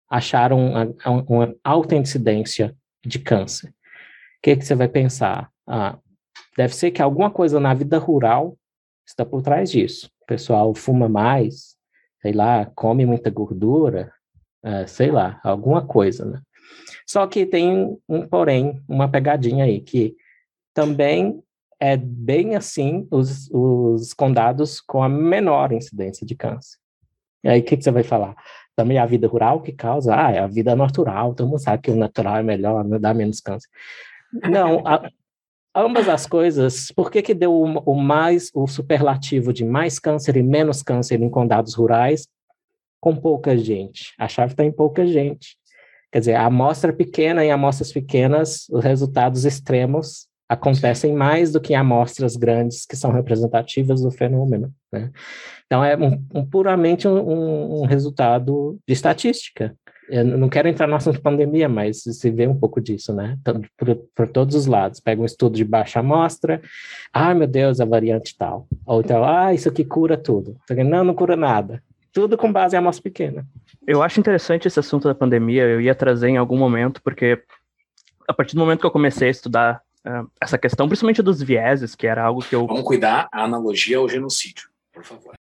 [0.08, 0.94] acharam uma,
[1.26, 3.68] uma alta incidência de câncer.
[3.68, 5.50] O que, que você vai pensar?
[5.66, 5.98] Ah,
[6.56, 8.56] deve ser que alguma coisa na vida rural
[9.06, 10.10] está por trás disso.
[10.22, 11.76] O pessoal fuma mais,
[12.20, 14.12] sei lá, come muita gordura,
[14.64, 16.40] uh, sei lá, alguma coisa, né?
[17.06, 20.14] Só que tem um porém, uma pegadinha aí, que
[20.74, 21.42] também
[21.80, 26.78] é bem assim os, os condados com a menor incidência de câncer.
[27.42, 28.36] E aí, o que, que você vai falar?
[28.76, 30.14] Também é a vida rural que causa?
[30.14, 33.40] Ah, é a vida natural, todo mundo sabe que o natural é melhor, dá menos
[33.40, 33.68] câncer.
[34.48, 35.10] Não, a,
[35.74, 40.36] ambas as coisas, por que, que deu o, o, mais, o superlativo de mais câncer
[40.36, 42.28] e menos câncer em condados rurais
[43.00, 44.14] com pouca gente?
[44.18, 45.56] A chave está em pouca gente.
[46.12, 51.74] Quer dizer, a amostra pequena em amostras pequenas, os resultados extremos acontecem mais do que
[51.74, 54.74] amostras grandes que são representativas do fenômeno.
[54.92, 55.12] Né?
[55.64, 59.72] Então, é um, um puramente um, um, resultado de estatística.
[60.08, 63.38] Eu não quero entrar no assunto pandemia, mas se vê um pouco disso, né?
[63.40, 64.98] Então, por, por, todos os lados.
[64.98, 66.60] Pega um estudo de baixa amostra,
[67.12, 68.66] ah, meu Deus, a variante tal.
[68.84, 70.56] Ou então, ah, isso aqui cura tudo.
[70.84, 71.80] Não, não cura nada.
[72.12, 73.46] Tudo com base em amostra pequena.
[73.86, 77.42] Eu acho interessante esse assunto da pandemia, eu ia trazer em algum momento, porque
[78.28, 81.94] a partir do momento que eu comecei a estudar uh, essa questão, principalmente dos vieses,
[81.94, 82.66] que era algo que eu.
[82.66, 85.34] Vamos cuidar a analogia ao genocídio, por favor.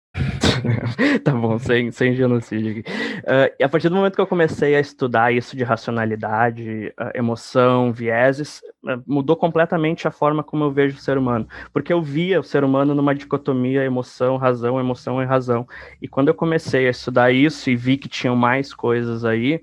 [1.24, 2.80] tá bom, sem, sem genocídio aqui.
[2.80, 7.92] Uh, a partir do momento que eu comecei a estudar isso de racionalidade, uh, emoção,
[7.92, 11.46] vieses, uh, mudou completamente a forma como eu vejo o ser humano.
[11.72, 15.66] Porque eu via o ser humano numa dicotomia emoção, razão, emoção e razão.
[16.00, 19.60] E quando eu comecei a estudar isso e vi que tinham mais coisas aí,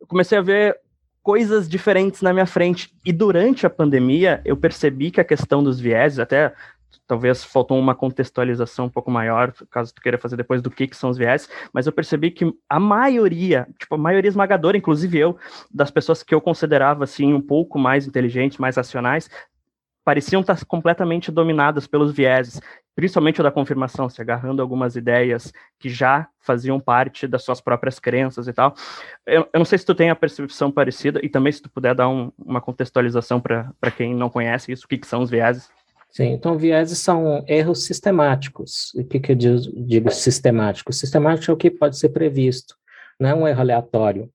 [0.00, 0.78] eu comecei a ver
[1.22, 2.92] coisas diferentes na minha frente.
[3.04, 6.52] E durante a pandemia, eu percebi que a questão dos vieses, até
[7.06, 10.96] talvez faltou uma contextualização um pouco maior, caso tu queira fazer depois do que, que
[10.96, 15.36] são os viés, mas eu percebi que a maioria, tipo, a maioria esmagadora, inclusive eu,
[15.72, 19.28] das pessoas que eu considerava, assim, um pouco mais inteligentes, mais racionais,
[20.04, 22.60] pareciam estar completamente dominadas pelos vieses,
[22.94, 27.98] principalmente o da confirmação, se agarrando algumas ideias que já faziam parte das suas próprias
[27.98, 28.74] crenças e tal.
[29.26, 31.94] Eu, eu não sei se tu tem a percepção parecida, e também se tu puder
[31.94, 35.70] dar um, uma contextualização para quem não conhece isso, o que, que são os vieses.
[36.10, 38.92] Sim, então vieses são erros sistemáticos.
[38.94, 40.92] O que, que eu digo sistemático?
[40.92, 42.74] Sistemático é o que pode ser previsto,
[43.18, 44.30] não é um erro aleatório.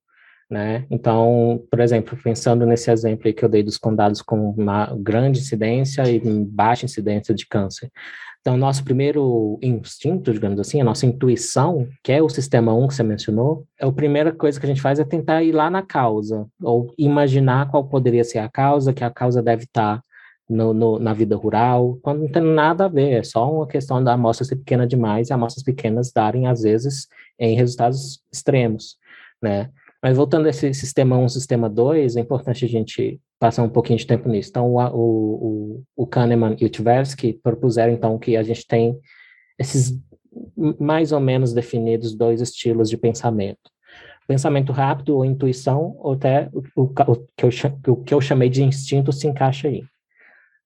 [0.48, 0.86] Né?
[0.92, 6.08] Então, por exemplo, pensando nesse exemplo que eu dei dos condados com uma grande incidência
[6.08, 7.92] e baixa incidência de câncer.
[8.42, 12.94] Então, nosso primeiro instinto, digamos assim, a nossa intuição, que é o sistema 1 que
[12.94, 15.82] você mencionou, é a primeira coisa que a gente faz é tentar ir lá na
[15.82, 20.00] causa, ou imaginar qual poderia ser a causa, que a causa deve estar
[20.50, 24.04] no, no, na vida rural, quando não tem nada a ver, é só uma questão
[24.04, 27.08] da amostra ser pequena demais e amostras pequenas darem, às vezes,
[27.40, 28.98] em resultados extremos,
[29.42, 29.70] né?
[30.02, 33.98] Mas voltando a esse sistema 1, sistema 2, é importante a gente passar um pouquinho
[33.98, 34.50] de tempo nisso.
[34.50, 38.96] Então, o, o, o Kahneman e o Tversky propuseram, então, que a gente tem
[39.58, 40.00] esses
[40.80, 43.72] mais ou menos definidos dois estilos de pensamento.
[44.28, 46.88] Pensamento rápido ou intuição, ou até o, o,
[47.36, 47.50] que eu,
[47.88, 49.84] o que eu chamei de instinto se encaixa aí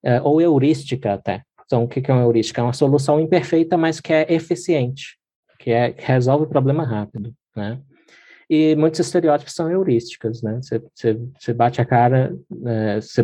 [0.04, 1.44] é, ou heurística até.
[1.66, 2.62] Então, o que é uma heurística?
[2.62, 5.18] É uma solução imperfeita, mas que é eficiente,
[5.60, 7.80] que, é, que resolve o problema rápido, né?
[8.50, 10.60] E muitos estereótipos são heurísticas, né?
[10.60, 12.36] Você, bate a cara,
[12.66, 13.22] é, você,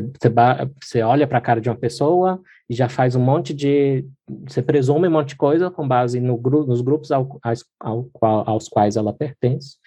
[0.80, 4.06] você olha para a cara de uma pessoa e já faz um monte de...
[4.48, 7.40] Você presume um monte de coisa com base no nos grupos ao,
[7.80, 9.78] ao, ao, aos quais ela pertence,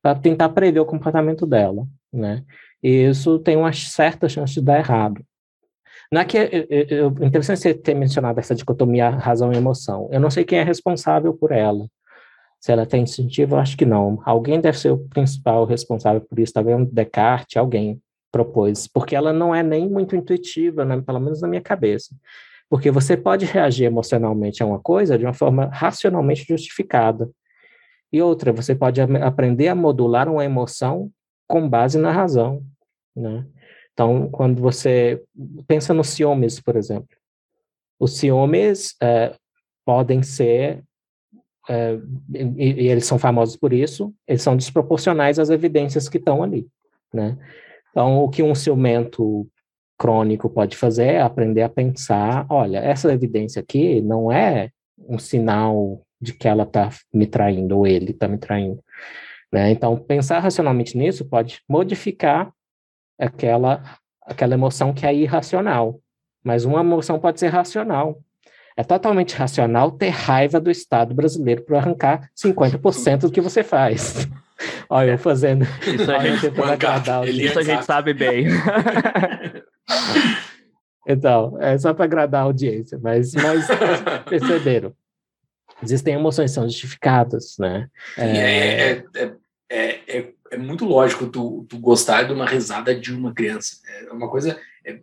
[0.00, 2.44] para tentar prever o comportamento dela, né?
[2.80, 5.20] E isso tem uma certa chance de dar errado.
[6.12, 6.38] Não é que
[6.90, 10.08] eu, interessante você ter mencionado essa dicotomia razão e emoção.
[10.12, 11.86] Eu não sei quem é responsável por ela.
[12.60, 14.20] Se ela tem incentivo, eu acho que não.
[14.24, 18.00] Alguém deve ser o principal responsável por isso, talvez um Descartes, alguém
[18.32, 22.14] propôs, porque ela não é nem muito intuitiva, né, pelo menos na minha cabeça.
[22.68, 27.30] Porque você pode reagir emocionalmente a uma coisa de uma forma racionalmente justificada.
[28.12, 31.10] E outra, você pode aprender a modular uma emoção
[31.48, 32.62] com base na razão,
[33.14, 33.46] né?
[33.96, 35.22] Então, quando você
[35.66, 37.16] pensa nos ciúmes, por exemplo,
[37.98, 39.34] os ciúmes é,
[39.86, 40.84] podem ser,
[41.66, 41.98] é,
[42.34, 46.68] e, e, eles são famosos por isso, eles são desproporcionais às evidências que estão ali,
[47.10, 47.38] né?
[47.90, 49.48] Então, o que um ciumento
[49.98, 54.72] crônico pode fazer é aprender a pensar, olha, essa evidência aqui não é
[55.08, 58.84] um sinal de que ela está me traindo ou ele está me traindo.
[59.50, 59.70] Né?
[59.70, 62.52] Então, pensar racionalmente nisso pode modificar
[63.18, 63.82] aquela,
[64.22, 66.00] aquela emoção que é irracional.
[66.44, 68.20] Mas uma emoção pode ser racional.
[68.76, 74.28] É totalmente racional ter raiva do Estado brasileiro por arrancar 50% do que você faz.
[74.88, 75.64] Olha, eu fazendo.
[75.64, 78.46] Isso a gente, agradar, isso a gente sabe bem.
[81.06, 83.66] então, é só para agradar a audiência, mas, mas
[84.28, 84.94] perceberam.
[85.82, 87.88] Existem emoções que são justificadas, né?
[88.16, 89.32] É, é,
[89.70, 93.76] é, é, é muito lógico tu, tu gostar de uma risada de uma criança.
[94.08, 94.58] É uma coisa.
[94.84, 95.00] É,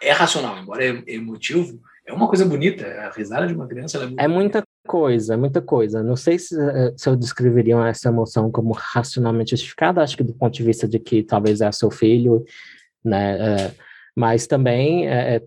[0.00, 2.86] é racional, embora é emotivo, é uma coisa bonita.
[2.86, 6.02] A risada de uma criança é, é muita coisa, muita coisa.
[6.02, 6.54] Não sei se,
[6.96, 10.02] se eu descreveria essa emoção como racionalmente justificada.
[10.02, 12.44] Acho que do ponto de vista de que talvez é seu filho,
[13.04, 13.72] né?
[14.18, 15.42] mas também é, é,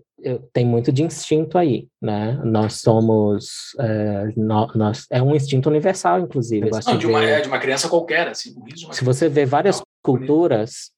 [0.52, 2.40] tem muito de instinto aí, né?
[2.44, 6.70] Nós somos, é, nós, é um instinto universal, inclusive.
[6.70, 8.54] Não, de, uma, é, de uma criança qualquer, assim.
[8.92, 10.92] se você vê várias não, culturas,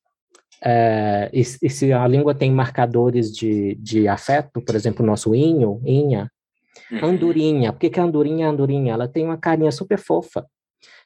[0.63, 5.35] é, e, e, se a língua tem marcadores de, de afeto, por exemplo, o nosso
[5.35, 6.31] inho, inha,
[6.91, 7.09] uhum.
[7.09, 7.73] andorinha.
[7.73, 8.95] Por que, que a andorinha é andorinha?
[8.95, 10.47] Ela tem uma carinha super fofa.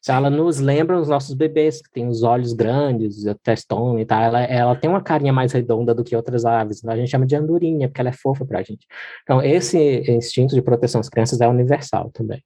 [0.01, 4.05] Então, ela nos lembra os nossos bebês, que têm os olhos grandes, a testona e
[4.05, 4.23] tal.
[4.23, 6.85] Ela, ela tem uma carinha mais redonda do que outras aves.
[6.85, 8.87] A gente chama de andorinha, porque ela é fofa para a gente.
[9.23, 9.79] Então, esse
[10.11, 12.43] instinto de proteção às crianças é universal também.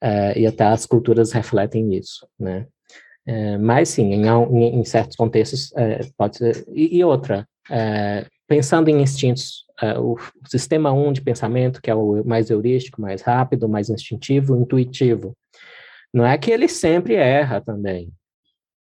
[0.00, 2.66] É, e até as culturas refletem isso, né?
[3.26, 6.64] É, mas, sim, em, em, em certos contextos, é, pode ser...
[6.72, 11.90] E, e outra, é, pensando em instintos, é, o sistema 1 um de pensamento, que
[11.90, 15.36] é o mais heurístico, mais rápido, mais instintivo, intuitivo,
[16.12, 18.10] não é que ele sempre erra também.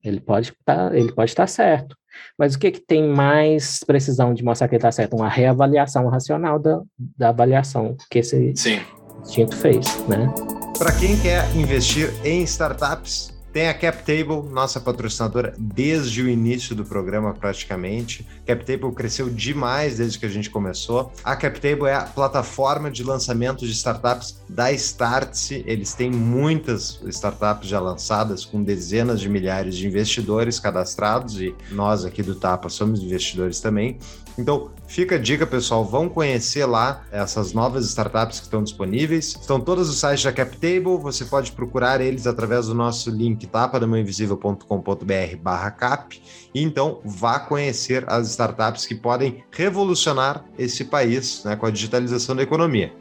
[0.03, 1.97] Ele pode tá, ele pode estar certo.
[2.39, 5.17] Mas o que, que tem mais precisão de mostrar que ele está certo?
[5.17, 8.81] Uma reavaliação racional da, da avaliação que esse Sim.
[9.21, 10.33] instinto fez, né?
[10.79, 16.85] Para quem quer investir em startups, tem a CapTable, nossa patrocinadora desde o início do
[16.85, 18.27] programa praticamente.
[18.45, 21.11] CapTable cresceu demais desde que a gente começou.
[21.25, 25.64] A CapTable é a plataforma de lançamento de startups da Startse.
[25.66, 32.05] Eles têm muitas startups já lançadas com dezenas de milhares de investidores cadastrados e nós
[32.05, 33.99] aqui do Tapa somos investidores também.
[34.38, 39.37] Então, fica a dica, pessoal, vão conhecer lá essas novas startups que estão disponíveis.
[39.40, 45.37] Estão todos os sites da CapTable, você pode procurar eles através do nosso link tapadamainvisível.com.br
[45.40, 46.20] barra cap.
[46.55, 52.37] E então, vá conhecer as startups que podem revolucionar esse país né, com a digitalização
[52.37, 52.92] da economia.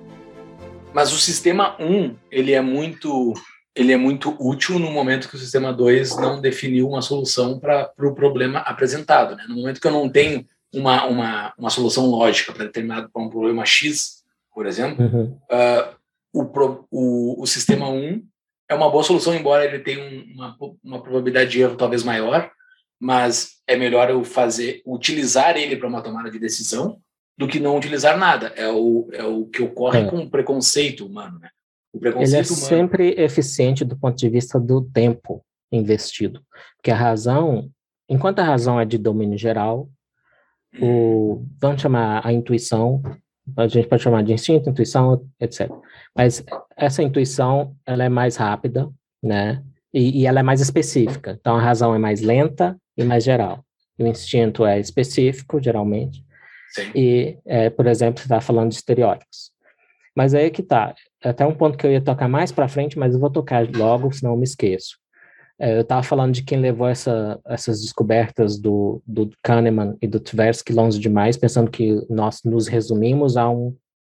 [0.93, 3.33] Mas o sistema 1, ele é muito
[3.75, 7.91] ele é muito útil no momento que o sistema 2 não definiu uma solução para
[7.91, 9.35] o pro problema apresentado.
[9.35, 9.43] Né?
[9.49, 10.45] No momento que eu não tenho
[10.75, 15.39] uma, uma, uma solução lógica para determinado pra um problema X, por exemplo, uhum.
[15.51, 15.95] uh,
[16.33, 18.23] o, pro, o, o sistema 1
[18.69, 22.51] é uma boa solução, embora ele tenha uma, uma probabilidade de erro talvez maior,
[22.99, 26.99] mas é melhor eu fazer, utilizar ele para uma tomada de decisão
[27.38, 28.47] do que não utilizar nada.
[28.55, 30.05] É o, é o que ocorre é.
[30.05, 31.49] com o preconceito humano, né?
[31.93, 32.67] O preconceito ele é humano...
[32.67, 36.41] sempre eficiente do ponto de vista do tempo investido,
[36.77, 37.69] porque a razão,
[38.09, 39.89] enquanto a razão é de domínio geral,
[40.81, 43.01] o, vamos chamar a intuição,
[43.55, 45.69] a gente pode chamar de instinto, intuição, etc.
[46.15, 46.43] Mas
[46.75, 48.89] essa intuição, ela é mais rápida,
[49.21, 49.61] né?
[49.93, 51.38] E, e ela é mais específica.
[51.39, 53.63] Então, a razão é mais lenta e mais geral.
[53.97, 56.25] O instinto é específico, geralmente.
[56.71, 56.91] Sim.
[56.93, 59.51] E, é, por exemplo, você está falando de estereótipos.
[60.15, 60.93] Mas aí é que tá.
[61.23, 64.11] Até um ponto que eu ia tocar mais para frente, mas eu vou tocar logo,
[64.11, 64.97] senão eu me esqueço.
[65.59, 70.19] É, eu estava falando de quem levou essa, essas descobertas do, do Kahneman e do
[70.19, 73.73] Tversky longe demais, pensando que nós nos resumimos a, um,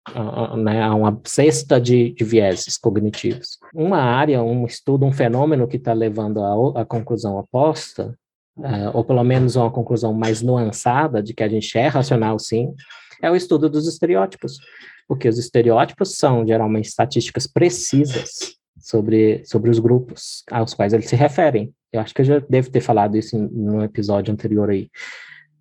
[0.07, 3.59] a, a, né, a uma cesta de, de vieses cognitivos.
[3.73, 6.43] Uma área, um estudo, um fenômeno que está levando
[6.77, 8.19] à conclusão oposta,
[8.59, 12.75] uh, ou pelo menos uma conclusão mais nuançada de que a gente é racional, sim,
[13.23, 14.59] é o estudo dos estereótipos,
[15.07, 18.58] porque os estereótipos são geralmente estatísticas precisas
[18.89, 21.75] sobre, sobre os grupos aos quais eles se referem.
[21.93, 24.89] Eu acho que eu já devo ter falado isso no episódio anterior aí.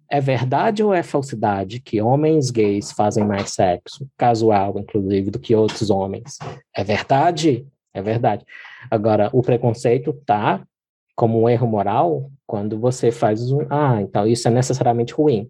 [0.10, 5.54] É verdade ou é falsidade que homens gays fazem mais sexo, casual, inclusive, do que
[5.54, 6.38] outros homens?
[6.74, 7.68] É verdade?
[7.94, 8.46] É verdade.
[8.90, 10.66] Agora, o preconceito tá
[11.14, 13.68] como um erro moral quando você faz um.
[13.70, 15.50] Ah, então isso é necessariamente ruim.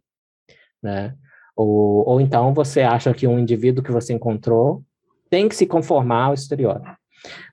[0.81, 1.13] Né?
[1.55, 4.81] Ou, ou então você acha que um indivíduo que você encontrou
[5.29, 6.97] tem que se conformar ao estereótipo.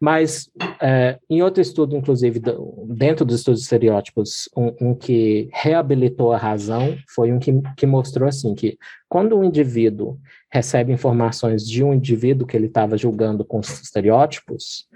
[0.01, 0.49] Mas,
[0.81, 2.41] é, em outro estudo, inclusive,
[2.89, 7.87] dentro dos estudos de estereótipos, um, um, que reabilitou a razão foi um que, que
[7.87, 10.19] mostrou assim, que quando um indivíduo
[10.53, 14.87] recebe informações de um indivíduo que ele estava julgando com estereótipos,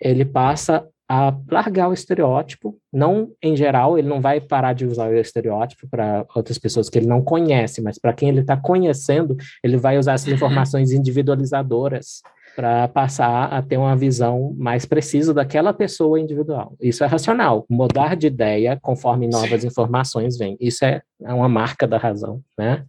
[0.00, 5.08] ele passa a largar o estereótipo, não em geral, ele não vai parar de usar
[5.08, 9.36] o estereótipo para outras pessoas que ele não conhece, mas para quem ele está conhecendo,
[9.62, 12.22] ele vai usar essas informações individualizadoras
[12.56, 16.74] para passar a ter uma visão mais precisa daquela pessoa individual.
[16.80, 17.66] Isso é racional.
[17.68, 19.66] Mudar de ideia conforme novas Sim.
[19.66, 20.56] informações vêm.
[20.58, 22.86] Isso é, é uma marca da razão, né?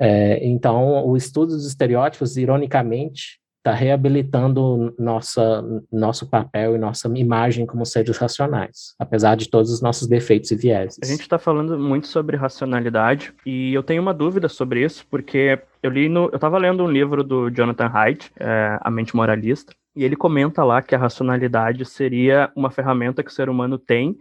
[0.00, 7.66] É, então, o estudo dos estereótipos, ironicamente, está reabilitando nossa, nosso papel e nossa imagem
[7.66, 10.98] como seres racionais, apesar de todos os nossos defeitos e vieses.
[11.02, 15.60] A gente está falando muito sobre racionalidade e eu tenho uma dúvida sobre isso, porque
[15.82, 19.74] eu li no, eu estava lendo um livro do Jonathan Haidt, é, A Mente Moralista,
[19.94, 24.16] e ele comenta lá que a racionalidade seria uma ferramenta que o ser humano tem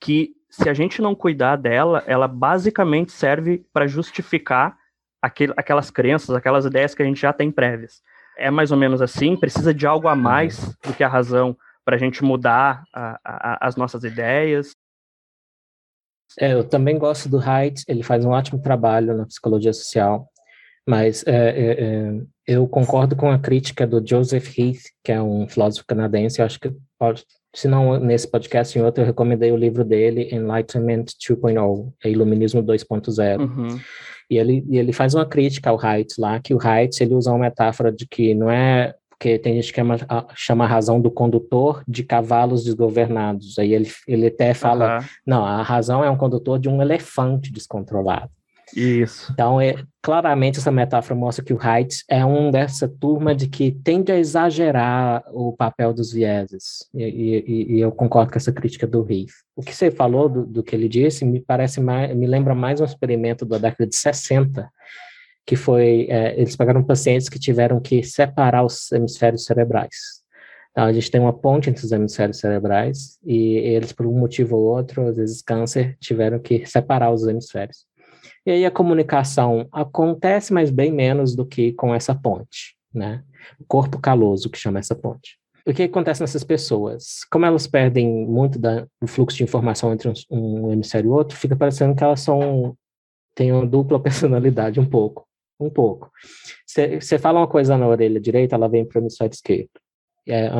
[0.00, 4.76] que se a gente não cuidar dela, ela basicamente serve para justificar
[5.22, 8.02] aquel, aquelas crenças, aquelas ideias que a gente já tem prévias
[8.38, 9.36] é mais ou menos assim?
[9.36, 13.66] Precisa de algo a mais do que a razão para a gente mudar a, a,
[13.66, 14.74] as nossas ideias?
[16.38, 20.28] É, eu também gosto do Haidt, ele faz um ótimo trabalho na psicologia social,
[20.86, 25.48] mas é, é, é, eu concordo com a crítica do Joseph Heath, que é um
[25.48, 27.24] filósofo canadense, eu acho que pode,
[27.54, 32.62] se não nesse podcast, em outro, eu recomendei o livro dele, Enlightenment 2.0, é Iluminismo
[32.62, 33.40] 2.0.
[33.40, 33.80] Uhum.
[34.30, 37.30] E ele, e ele faz uma crítica ao Heights lá, que o Heights ele usa
[37.30, 39.98] uma metáfora de que não é porque tem gente que chama,
[40.34, 43.58] chama a razão do condutor de cavalos desgovernados.
[43.58, 45.04] Aí ele, ele até fala, uhum.
[45.26, 48.30] não, a razão é um condutor de um elefante descontrolado.
[48.74, 49.30] Isso.
[49.32, 53.72] Então, é, claramente essa metáfora mostra que o Heights é um dessa turma de que
[53.72, 56.88] tende a exagerar o papel dos vieses.
[56.94, 59.32] E, e, e eu concordo com essa crítica do Riff.
[59.56, 62.80] O que você falou do, do, que ele disse me parece mais, me lembra mais
[62.80, 64.70] um experimento da década de 60,
[65.46, 70.20] que foi, é, eles pegaram pacientes que tiveram que separar os hemisférios cerebrais.
[70.70, 74.56] Então, a gente tem uma ponte entre os hemisférios cerebrais e eles, por um motivo
[74.56, 77.89] ou outro, às vezes câncer, tiveram que separar os hemisférios.
[78.46, 83.22] E aí a comunicação acontece, mas bem menos do que com essa ponte, né?
[83.58, 85.38] O corpo caloso que chama essa ponte.
[85.66, 87.24] O que acontece nessas pessoas?
[87.30, 91.36] Como elas perdem muito da, do fluxo de informação entre um, um hemisfério e outro,
[91.36, 92.76] fica parecendo que elas são
[93.34, 95.26] têm uma dupla personalidade um pouco,
[95.58, 96.10] um pouco.
[96.66, 99.70] Você fala uma coisa na orelha direita, ela vem para o hemisfério esquerdo.
[100.26, 100.50] É,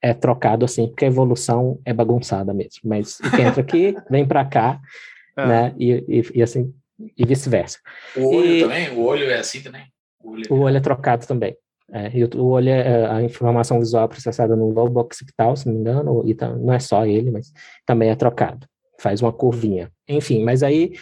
[0.00, 2.82] é trocado assim, porque a evolução é bagunçada mesmo.
[2.84, 4.80] Mas o que entra aqui vem para cá,
[5.36, 5.46] é.
[5.46, 5.74] né?
[5.78, 6.72] E, e, e, assim
[7.16, 7.78] e vice-versa.
[8.16, 8.90] O olho e, também?
[8.90, 9.84] O olho é assim também?
[10.22, 11.56] O olho é, o olho é trocado também.
[11.92, 15.74] É, e o, olho é, é a informação visual processada no lobo occipital, se não
[15.74, 17.52] me engano, e não é só ele, mas
[17.84, 18.66] também é trocado.
[18.98, 19.90] Faz uma curvinha.
[20.08, 20.92] Enfim, mas aí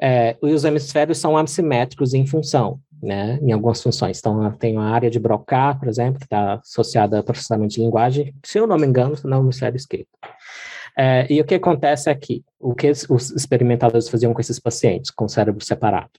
[0.00, 4.18] é, os hemisférios são assimétricos em função, né, em algumas funções.
[4.18, 8.34] Então, tem a área de Broca, por exemplo, que está associada a processamento de linguagem,
[8.44, 10.08] se eu não me engano, no hemisfério esquerdo.
[10.96, 12.44] É, e o que acontece aqui?
[12.60, 16.10] O que os experimentadores faziam com esses pacientes com cérebro separado?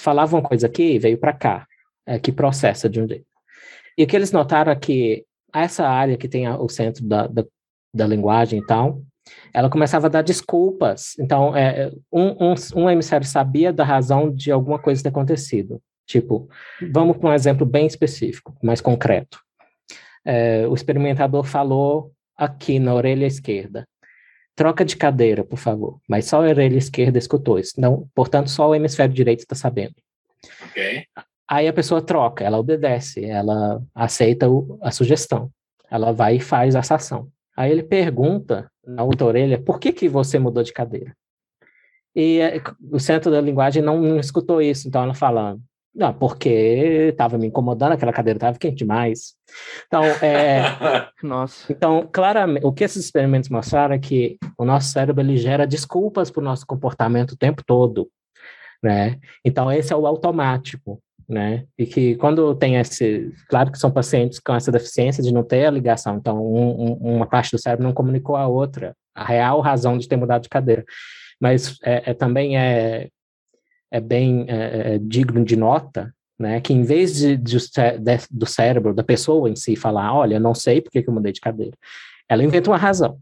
[0.00, 1.66] Falavam coisa aqui, veio para cá,
[2.06, 3.26] é, que processa de um jeito.
[3.96, 5.24] E o que eles notaram é que
[5.54, 7.44] essa área que tem o centro da, da,
[7.94, 9.02] da linguagem e tal,
[9.52, 11.14] ela começava a dar desculpas.
[11.18, 15.80] Então, é, um, um, um hemisfério sabia da razão de alguma coisa ter acontecido.
[16.06, 16.48] Tipo,
[16.90, 19.40] vamos para um exemplo bem específico, mais concreto.
[20.24, 23.84] É, o experimentador falou aqui na orelha esquerda.
[24.54, 26.00] Troca de cadeira, por favor.
[26.08, 27.80] Mas só a orelha esquerda escutou isso.
[27.80, 29.94] Não, portanto, só o hemisfério direito está sabendo.
[30.70, 31.04] Ok.
[31.50, 35.50] Aí a pessoa troca, ela obedece, ela aceita o, a sugestão.
[35.90, 37.28] Ela vai e faz essa ação.
[37.56, 41.16] Aí ele pergunta na outra orelha, por que, que você mudou de cadeira?
[42.14, 42.60] E é,
[42.90, 45.58] o centro da linguagem não, não escutou isso, então ela fala,
[45.98, 49.34] não, porque estava me incomodando, aquela cadeira estava quente demais.
[49.88, 50.62] Então, é,
[51.20, 51.72] Nossa.
[51.72, 56.30] Então, claramente, o que esses experimentos mostraram é que o nosso cérebro ele gera desculpas
[56.30, 58.08] para o nosso comportamento o tempo todo,
[58.80, 59.18] né?
[59.44, 61.64] Então, esse é o automático, né?
[61.76, 65.66] E que quando tem esse, claro que são pacientes com essa deficiência de não ter
[65.66, 69.60] a ligação, então um, um, uma parte do cérebro não comunicou a outra, a real
[69.60, 70.84] razão de ter mudado de cadeira.
[71.40, 73.08] Mas é, é também é
[73.90, 78.18] é bem é, é, é, digno de nota, né, que em vez de, de, de,
[78.30, 81.40] do cérebro, da pessoa em si falar, olha, não sei porque que eu mudei de
[81.40, 81.76] cadeira,
[82.28, 83.18] ela inventa uma razão,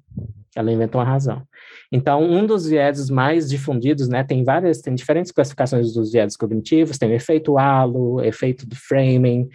[0.54, 1.42] ela inventa uma razão.
[1.90, 6.98] Então, um dos vieses mais difundidos, né, tem várias, tem diferentes classificações dos vieses cognitivos,
[6.98, 9.48] tem o efeito halo, efeito do framing,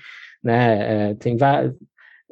[0.43, 1.75] né, é, tem vários,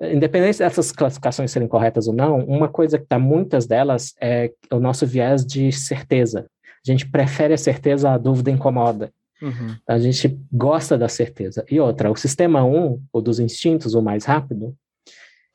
[0.01, 4.79] independente dessas classificações serem corretas ou não, uma coisa que está muitas delas é o
[4.79, 6.47] nosso viés de certeza.
[6.85, 9.11] A gente prefere a certeza, a dúvida incomoda.
[9.41, 9.75] Uhum.
[9.87, 11.63] A gente gosta da certeza.
[11.69, 14.75] E outra, o sistema 1, o dos instintos, o mais rápido,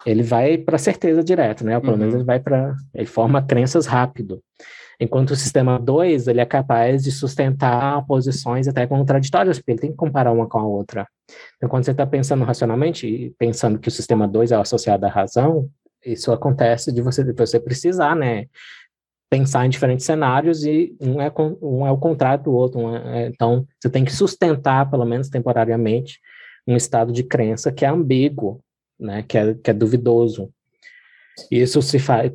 [0.06, 1.76] ele vai para a certeza direto, né?
[1.76, 1.98] Ou pelo uhum.
[1.98, 2.74] menos ele vai para.
[2.94, 4.42] Ele forma crenças rápido.
[5.00, 9.90] Enquanto o sistema 2, ele é capaz de sustentar posições até contraditórias, porque ele tem
[9.90, 11.06] que comparar uma com a outra.
[11.56, 15.68] Então, quando você está pensando racionalmente, pensando que o sistema 2 é associado à razão,
[16.04, 18.46] isso acontece de você, de você precisar, né?
[19.36, 22.78] Pensar em diferentes cenários e um é, um é o contrário do outro.
[22.78, 26.20] Um é, então, você tem que sustentar, pelo menos temporariamente,
[26.68, 28.60] um estado de crença que é ambíguo,
[28.98, 29.24] né?
[29.26, 30.50] Que é, que é duvidoso.
[31.50, 32.30] Isso se faz,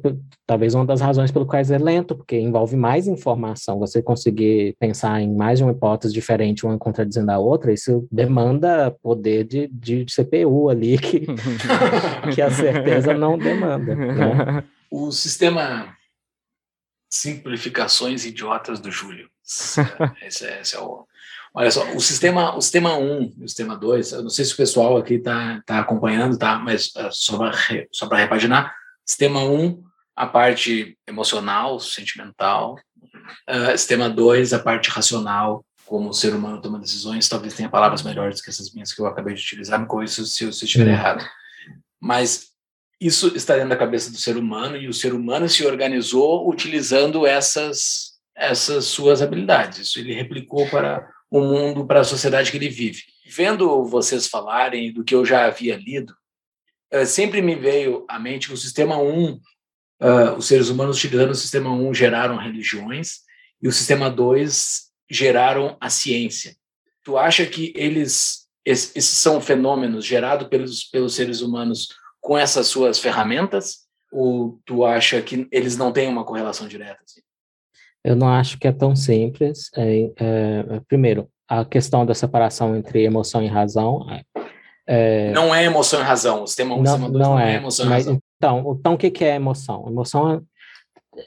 [0.46, 3.80] talvez uma das razões pelo quais é lento, porque envolve mais informação.
[3.80, 8.92] Você conseguir pensar em mais de uma hipótese diferente, uma contradizendo a outra, isso demanda
[9.02, 11.26] poder de, de CPU ali, que,
[12.36, 13.96] que a certeza não demanda.
[13.96, 14.64] Né?
[14.92, 15.98] O sistema
[17.10, 19.30] simplificações idiotas do Júlio.
[20.22, 21.08] Esse é, esse é o.
[21.52, 24.54] Olha só, o sistema, o sistema 1 e o sistema 2, eu não sei se
[24.54, 26.60] o pessoal aqui está tá acompanhando, tá?
[26.60, 28.72] mas uh, só para repaginar,
[29.10, 29.84] Sistema 1, um,
[30.16, 32.78] a parte emocional, sentimental.
[33.50, 37.28] Uh, sistema 2, a parte racional, como o ser humano toma decisões.
[37.28, 40.44] Talvez tenha palavras melhores que essas minhas que eu acabei de utilizar, me corrija se
[40.44, 41.28] eu estiver errado.
[42.00, 42.49] Mas
[43.00, 47.26] isso está dentro da cabeça do ser humano e o ser humano se organizou utilizando
[47.26, 49.80] essas, essas suas habilidades.
[49.80, 53.04] Isso ele replicou para o mundo, para a sociedade que ele vive.
[53.26, 56.14] Vendo vocês falarem do que eu já havia lido,
[56.94, 59.42] uh, sempre me veio à mente o sistema 1, uh,
[60.02, 63.20] eh, os seres humanos utilizando o sistema 1 geraram religiões
[63.62, 66.56] e o sistema 2 geraram a ciência.
[67.04, 71.88] Tu acha que eles esses são fenômenos gerados pelos, pelos seres humanos
[72.22, 73.88] com essas suas ferramentas?
[74.12, 77.00] Ou tu acha que eles não têm uma correlação direta?
[77.04, 77.22] Assim?
[78.04, 79.70] Eu não acho que é tão simples.
[79.76, 84.06] É, é, primeiro, a questão da separação entre emoção e razão
[84.88, 85.32] é...
[85.32, 86.44] Não é emoção e razão.
[86.44, 88.22] O sistema 1 não, sistema 2 não, não é, é, emoção mas, e razão.
[88.38, 89.86] Então, então, o que, que é emoção?
[89.88, 90.44] Emoção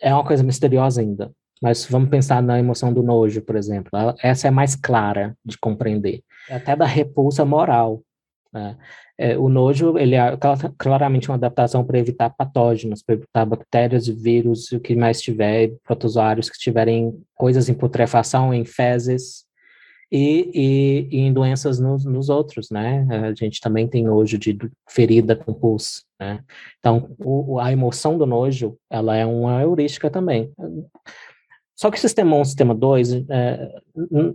[0.01, 1.31] é uma coisa misteriosa ainda.
[1.63, 3.91] Mas vamos pensar na emoção do nojo, por exemplo.
[4.21, 6.25] Essa é mais clara de compreender.
[6.49, 8.03] É até da repulsa moral.
[8.53, 8.77] Né?
[9.23, 10.37] É, o nojo ele é
[10.77, 16.51] claramente uma adaptação para evitar patógenos, para evitar bactérias, vírus, o que mais tiver, protozoários
[16.51, 19.45] que tiverem coisas em putrefação, em fezes,
[20.11, 23.07] e, e, e em doenças nos, nos, outros, né?
[23.09, 24.59] A gente também tem nojo de
[24.91, 26.41] ferida com pus, né?
[26.81, 30.53] Então, o, a emoção do nojo, ela é uma heurística também.
[31.83, 33.75] Só que o sistema 1 sistema 2, é,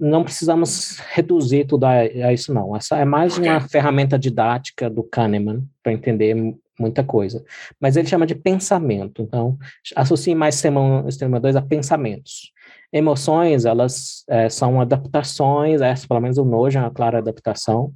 [0.02, 2.76] não precisamos reduzir tudo a, a, isso, não.
[2.76, 6.36] Essa é mais uma ferramenta didática do Kahneman para entender
[6.78, 7.42] muita coisa.
[7.80, 9.22] Mas ele chama de pensamento.
[9.22, 9.58] Então,
[9.96, 12.52] associe mais sistema 1 sistema 2 a pensamentos.
[12.92, 17.94] Emoções, elas é, são adaptações, essa, pelo menos o nojo é uma clara adaptação,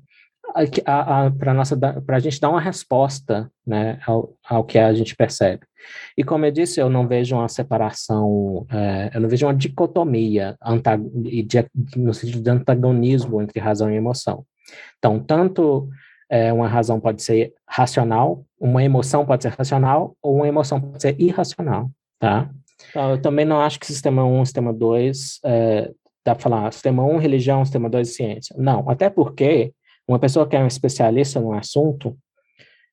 [1.38, 5.66] para nossa para a gente dar uma resposta né, ao, ao que a gente percebe.
[6.18, 10.58] E como eu disse, eu não vejo uma separação, é, eu não vejo uma dicotomia
[11.96, 14.46] no sentido de antagonismo entre razão e emoção.
[14.98, 15.90] Então, tanto
[16.30, 21.02] é, uma razão pode ser racional, uma emoção pode ser racional, ou uma emoção pode
[21.02, 21.90] ser irracional,
[22.20, 22.50] tá?
[22.90, 25.92] Então, eu também não acho que sistema 1, sistema 2, é,
[26.26, 28.56] dá para falar sistema 1, religião, sistema 2, ciência.
[28.58, 29.74] Não, até porque
[30.08, 32.18] uma pessoa que é um especialista no assunto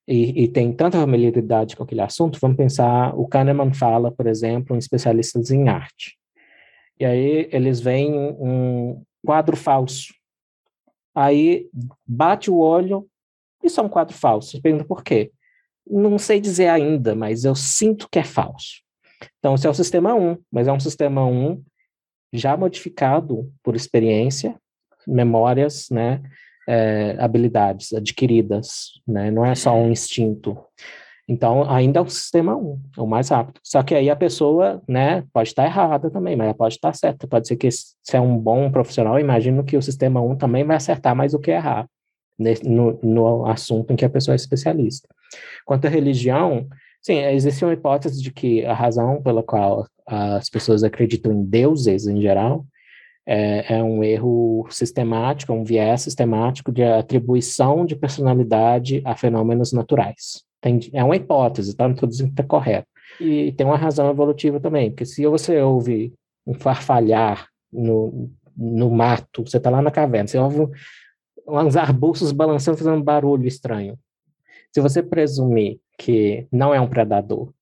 [0.06, 4.74] e, e, tem tanta familiaridade com aquele assunto, vamos pensar, o Kahneman fala, por exemplo,
[4.74, 6.16] em especialistas em arte.
[6.98, 10.14] E aí eles veem um quadro falso.
[11.14, 11.68] Aí
[12.06, 13.06] bate o olho,
[13.62, 14.62] isso é um quadro falso.
[14.62, 15.30] Pergunta por quê?
[15.86, 18.82] Não sei dizer ainda, mas eu sinto que é falso.
[19.38, 21.62] Então, esse é o sistema 1, mas é um sistema 1
[22.32, 24.56] já modificado por experiência,
[25.06, 26.22] memórias, né,
[26.68, 30.56] é, habilidades adquiridas, né, não é só um instinto.
[31.26, 33.60] Então, ainda é o sistema 1, é o mais rápido.
[33.62, 37.26] Só que aí a pessoa, né, pode estar errada também, mas ela pode estar certa.
[37.26, 40.76] Pode ser que se é um bom profissional, imagino que o sistema 1 também vai
[40.76, 41.86] acertar mais do que errar
[42.64, 45.08] no, no assunto em que a pessoa é especialista.
[45.66, 46.66] Quanto à religião,
[47.00, 52.06] Sim, existe uma hipótese de que a razão pela qual as pessoas acreditam em deuses
[52.06, 52.66] em geral
[53.30, 60.42] é, é um erro sistemático, um viés sistemático de atribuição de personalidade a fenômenos naturais.
[60.62, 61.86] Tem, é uma hipótese, tá?
[61.86, 62.88] Não estou dizendo que está correto.
[63.20, 66.14] E tem uma razão evolutiva também, porque se você ouve
[66.46, 70.66] um farfalhar no, no mato, você está lá na caverna, você ouve
[71.46, 73.98] uns arbustos balançando, fazendo um barulho estranho.
[74.72, 77.52] Se você presumir que não é um predador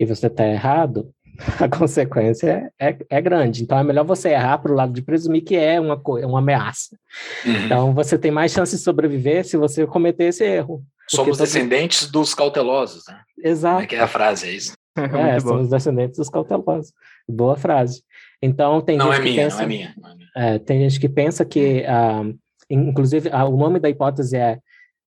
[0.00, 1.12] e você está errado,
[1.60, 3.62] a consequência é, é, grande.
[3.62, 6.96] Então é melhor você errar para o lado de presumir que é uma, uma ameaça.
[7.44, 7.52] Uhum.
[7.52, 10.82] Então você tem mais chance de sobreviver se você cometer esse erro.
[11.08, 13.20] Somos descendentes dos cautelosos, né?
[13.42, 13.74] Exato.
[13.74, 14.72] Como é que é a frase, é isso?
[14.96, 16.90] É, somos descendentes dos cautelosos.
[17.28, 18.02] Boa frase.
[18.40, 19.94] Então tem não gente é que minha, pensa, não é minha.
[19.94, 20.30] Não é minha.
[20.34, 22.38] É, tem gente que pensa que, uh,
[22.70, 24.58] inclusive, uh, o nome da hipótese é,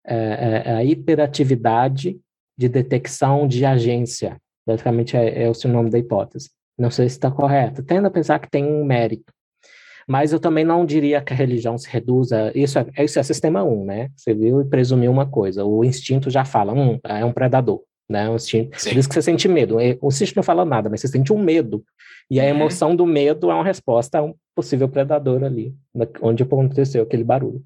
[0.05, 2.19] é, é, é a hiperatividade
[2.55, 4.37] de detecção de agência.
[4.69, 6.51] Basicamente é, é o seu nome da hipótese.
[6.77, 7.83] Não sei se está correto.
[7.83, 9.33] Tendo a pensar que tem um mérito.
[10.07, 12.51] Mas eu também não diria que a religião se reduza.
[12.55, 14.09] Isso é, isso é sistema 1, né?
[14.15, 15.65] Você viu e presumiu uma coisa.
[15.65, 17.81] O instinto já fala, hum, é um predador.
[18.09, 18.27] Né?
[18.29, 19.77] O instinto, por isso que você sente medo.
[20.01, 21.83] O instinto não fala nada, mas você sente um medo.
[22.29, 22.49] E a uhum.
[22.49, 25.75] emoção do medo é uma resposta a um possível predador ali,
[26.21, 27.61] onde aconteceu aquele barulho.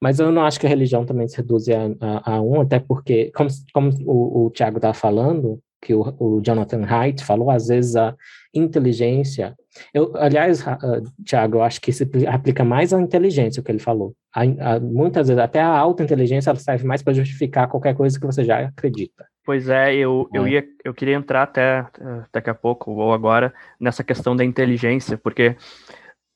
[0.00, 2.78] Mas eu não acho que a religião também se reduz a, a, a um, até
[2.78, 7.68] porque, como, como o, o Tiago estava falando, que o, o, Jonathan Haidt falou, às
[7.68, 8.14] vezes a
[8.52, 9.54] inteligência.
[9.94, 13.78] Eu, aliás, uh, Tiago, eu acho que se aplica mais à inteligência o que ele
[13.78, 14.14] falou.
[14.34, 18.18] A, a, muitas vezes, até a alta inteligência ela serve mais para justificar qualquer coisa
[18.18, 19.26] que você já acredita.
[19.44, 20.50] Pois é, eu, eu, é.
[20.50, 21.86] ia, eu queria entrar até
[22.32, 25.56] daqui a pouco, ou agora, nessa questão da inteligência, porque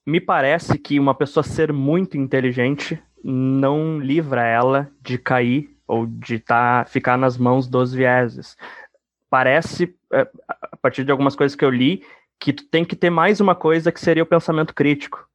[0.06, 6.38] me parece que uma pessoa ser muito inteligente não livra ela de cair ou de
[6.38, 8.56] tá, ficar nas mãos dos vieses
[9.32, 12.04] parece, é, a partir de algumas coisas que eu li,
[12.38, 15.26] que tu tem que ter mais uma coisa que seria o pensamento crítico.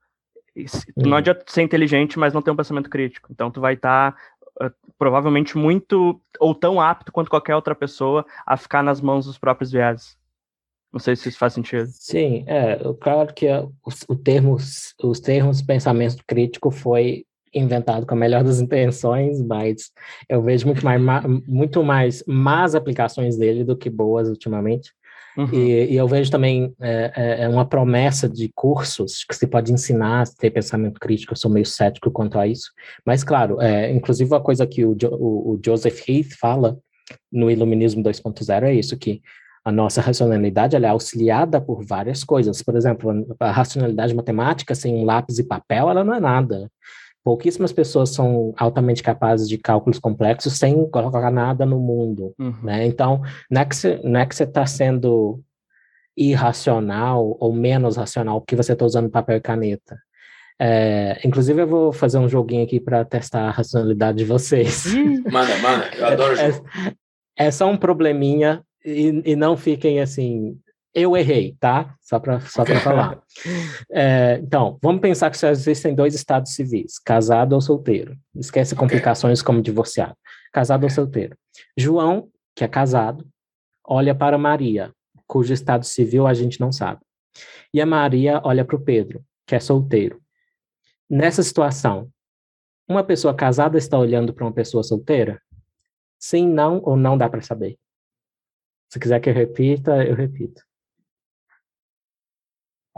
[0.95, 1.18] Não uhum.
[1.18, 3.30] adianta ser inteligente, mas não ter um pensamento crítico.
[3.32, 4.16] Então tu vai estar
[4.60, 9.39] tá, provavelmente muito ou tão apto quanto qualquer outra pessoa a ficar nas mãos dos
[9.39, 10.16] próprios viés.
[10.93, 11.88] Não sei se isso faz sentido.
[11.89, 13.74] Sim, é, claro que o,
[14.10, 14.58] o termo,
[15.04, 19.91] os termos pensamento crítico foi inventado com a melhor das intenções, mas
[20.30, 21.02] eu vejo muito mais,
[21.48, 24.91] muito mais más aplicações dele do que boas ultimamente.
[25.38, 25.54] Uhum.
[25.54, 29.72] E, e, eu vejo também é, é, é, uma promessa de cursos que se pode
[29.72, 31.34] ensinar a ter pensamento crítico.
[31.34, 32.72] Eu sou meio cético quanto a isso.
[33.06, 36.76] Mas, claro, é, inclusive a coisa que o, o, o Joseph Heath fala
[37.32, 39.22] no Iluminismo 2.0 é isso, que
[39.64, 42.64] a nossa racionalidade é auxiliada por várias coisas.
[42.64, 46.72] Por exemplo, a racionalidade matemática sem um lápis e papel, ela não é nada
[47.28, 52.55] pouquíssimas pessoas são altamente capazes de cálculos complexos sem colocar nada no mundo, uhum.
[52.63, 52.86] né?
[52.86, 53.21] Então,
[53.51, 55.43] não é que você é está sendo
[56.15, 59.99] irracional ou menos racional porque você está usando papel e caneta.
[60.57, 64.86] É, inclusive, eu vou fazer um joguinho aqui para testar a racionalidade de vocês.
[65.30, 66.65] manda, manda, eu adoro é, jogo.
[67.36, 70.57] É, é só um probleminha e, e não fiquem assim
[70.98, 71.95] eu errei, tá?
[72.02, 73.22] Só para só falar.
[73.91, 78.18] É, então, vamos pensar que só existem dois estados civis, casado ou solteiro.
[78.36, 80.16] Esquece complicações como divorciado.
[80.52, 81.38] Casado ou solteiro.
[81.78, 83.28] João, que é casado,
[83.86, 84.91] olha para Maria,
[85.28, 87.02] cujo estado civil a gente não sabe.
[87.72, 90.20] E a Maria olha para o Pedro, que é solteiro.
[91.08, 92.10] Nessa situação,
[92.88, 95.39] uma pessoa casada está olhando para uma pessoa solteira?
[96.18, 97.78] Sim, não ou não dá para saber?
[98.89, 100.66] Se quiser que eu repita, eu repito.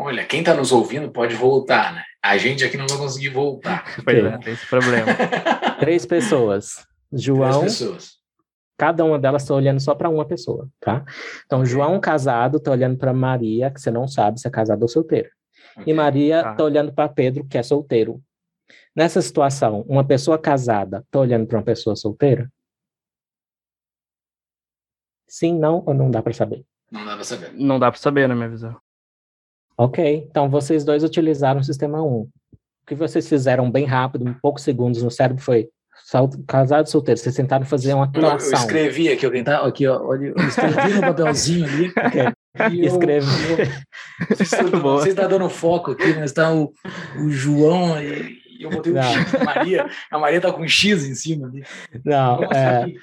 [0.02, 2.04] Olha, quem está nos ouvindo pode voltar, né?
[2.24, 3.84] A gente aqui não vai conseguir voltar.
[4.02, 5.08] Pois é, tem esse problema.
[5.78, 6.88] Três pessoas.
[7.12, 7.60] João.
[7.60, 8.12] Três pessoas.
[8.78, 11.04] Cada uma delas está olhando só para uma pessoa, tá?
[11.46, 11.70] Então, okay.
[11.70, 15.30] João casado está olhando para Maria, que você não sabe se é casado ou solteiro.
[15.76, 15.92] Okay.
[15.92, 18.22] E Maria está tá olhando para Pedro, que é solteiro.
[18.96, 22.50] Nessa situação, uma pessoa casada está olhando para uma pessoa solteira?
[25.28, 26.66] Sim, não ou não dá para saber?
[26.90, 27.52] Não dá para saber.
[27.54, 28.80] Não dá para saber, na minha visão.
[29.80, 32.06] Ok, então vocês dois utilizaram o sistema 1.
[32.06, 32.30] O
[32.86, 35.70] que vocês fizeram bem rápido, em poucos segundos no cérebro, foi
[36.46, 37.18] casado e solteiro.
[37.18, 38.50] Vocês tentaram fazer uma atuação.
[38.50, 41.94] eu escrevi aqui, eu tentava, aqui, ó, eu escrevi no papelzinho ali.
[42.60, 42.84] Okay.
[42.84, 43.28] Escreve.
[44.28, 46.74] Vocês estão dando foco aqui, mas está o,
[47.24, 50.68] o João e, e eu botei um X na Maria, a Maria tá com um
[50.68, 51.64] X em cima ali.
[52.04, 52.94] Não, é,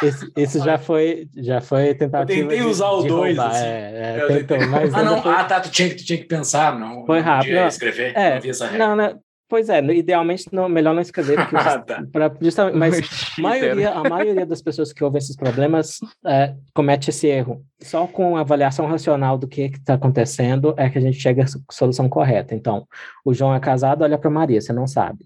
[0.00, 2.38] esse, esse já foi, já foi tentativa.
[2.38, 3.36] Eu tentei usar o 2.
[3.36, 3.64] Assim.
[3.64, 5.32] É, é, tentou, mas ah, não, foi...
[5.32, 7.04] ah, tá, tu tinha, tu tinha que pensar, não.
[7.04, 7.56] Foi rápido.
[7.56, 8.40] Não, escrever, é,
[8.78, 12.04] não, não, não, Pois é, idealmente não, melhor não escrever, porque ah, tá.
[12.10, 17.10] pra, justamente, mas a maioria, a maioria das pessoas que ouvem esses problemas é, comete
[17.10, 17.64] esse erro.
[17.80, 21.72] Só com a avaliação racional do que está acontecendo é que a gente chega à
[21.72, 22.54] solução correta.
[22.54, 22.86] Então,
[23.24, 25.24] o João é casado, olha para Maria, você não sabe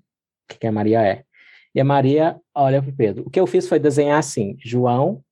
[0.55, 1.23] o que a Maria é.
[1.75, 3.25] E a Maria olha para Pedro.
[3.27, 5.23] O que eu fiz foi desenhar assim: João,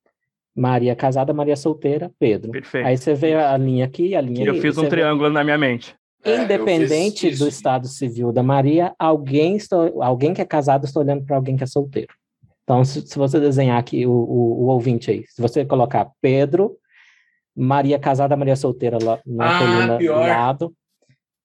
[0.55, 2.53] Maria casada, Maria solteira, Pedro.
[2.53, 2.87] Perfeito.
[2.87, 4.47] Aí você vê a linha aqui, a linha.
[4.47, 5.35] Eu ali, fiz um triângulo vê...
[5.35, 5.97] na minha mente.
[6.25, 11.25] É, Independente do estado civil da Maria, alguém, está, alguém que é casado está olhando
[11.25, 12.13] para alguém que é solteiro.
[12.65, 16.77] Então, se, se você desenhar aqui o, o, o, ouvinte aí, se você colocar Pedro,
[17.57, 20.23] Maria casada, Maria solteira lá na Ah, coluna pior.
[20.23, 20.75] do lado,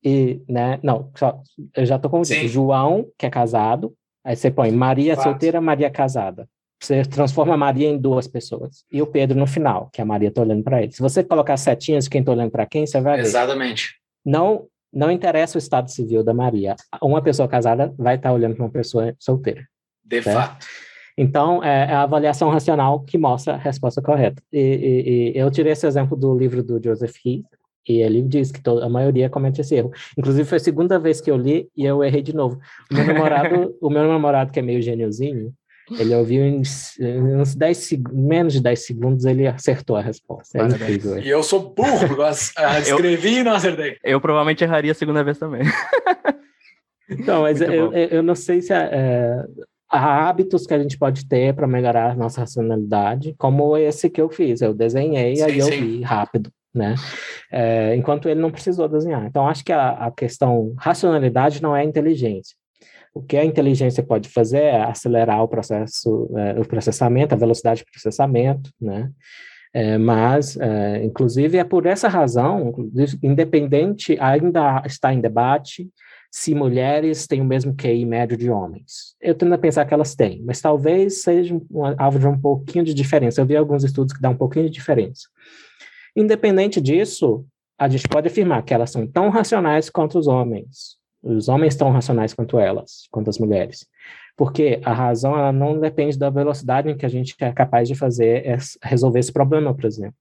[0.03, 1.41] e, né, não, só,
[1.75, 2.45] eu já tô com Sim.
[2.47, 3.93] João, que é casado,
[4.23, 5.23] aí você põe Maria Fato.
[5.23, 6.47] solteira, Maria casada.
[6.81, 8.83] Você transforma a Maria em duas pessoas.
[8.91, 10.91] E o Pedro no final, que a Maria tá olhando para ele.
[10.91, 13.23] Se você colocar setinhas de quem tá olhando para quem, você vai ver.
[13.23, 14.02] Exatamente.
[14.25, 16.75] Não, não interessa o estado civil da Maria.
[17.01, 19.65] Uma pessoa casada vai estar olhando para uma pessoa solteira.
[20.03, 20.35] De Certo.
[20.35, 20.65] fato.
[21.17, 24.41] Então, é é a avaliação racional que mostra a resposta correta.
[24.51, 27.45] E, e- e eu tirei esse exemplo do livro do Joseph Heath,
[27.87, 29.91] e ele diz que to- a maioria comete esse erro.
[30.17, 32.57] Inclusive, foi a segunda vez que eu li e eu errei de novo.
[32.89, 35.53] O meu namorado, o meu namorado que é meio gêniozinho,
[35.91, 40.57] ele ouviu em uns 10 seg- menos de 10 segundos, ele acertou a resposta.
[40.57, 41.19] É incrível.
[41.19, 43.97] E eu sou burro, porque eu ah, escrevi e não acertei.
[44.03, 45.63] Eu provavelmente erraria a segunda vez também.
[47.09, 49.45] Então, mas eu, eu eu não sei se é, é,
[49.89, 54.21] há hábitos que a gente pode ter para melhorar a nossa racionalidade, como esse que
[54.21, 54.61] eu fiz.
[54.61, 55.79] Eu desenhei, Sim, aí eu sim.
[55.81, 56.95] vi rápido, né?
[57.51, 59.25] É, enquanto ele não precisou desenhar.
[59.25, 62.55] Então, acho que a, a questão racionalidade não é inteligência.
[63.13, 67.81] O que a inteligência pode fazer é acelerar o processo, é, o processamento, a velocidade
[67.81, 69.11] de processamento, né?
[69.75, 72.73] É, mas, é, inclusive, é por essa razão,
[73.23, 75.89] independente, ainda está em debate
[76.31, 79.15] se mulheres têm o mesmo QI médio de homens.
[79.21, 82.83] Eu tendo a pensar que elas têm, mas talvez seja um, alvo de um pouquinho
[82.83, 83.39] de diferença.
[83.39, 85.27] Eu vi alguns estudos que dão um pouquinho de diferença.
[86.15, 87.45] Independente disso,
[87.77, 90.97] a gente pode afirmar que elas são tão racionais quanto os homens.
[91.23, 93.87] Os homens tão racionais quanto elas, quanto as mulheres.
[94.35, 97.95] Porque a razão ela não depende da velocidade em que a gente é capaz de
[97.95, 100.15] fazer resolver esse problema, por exemplo.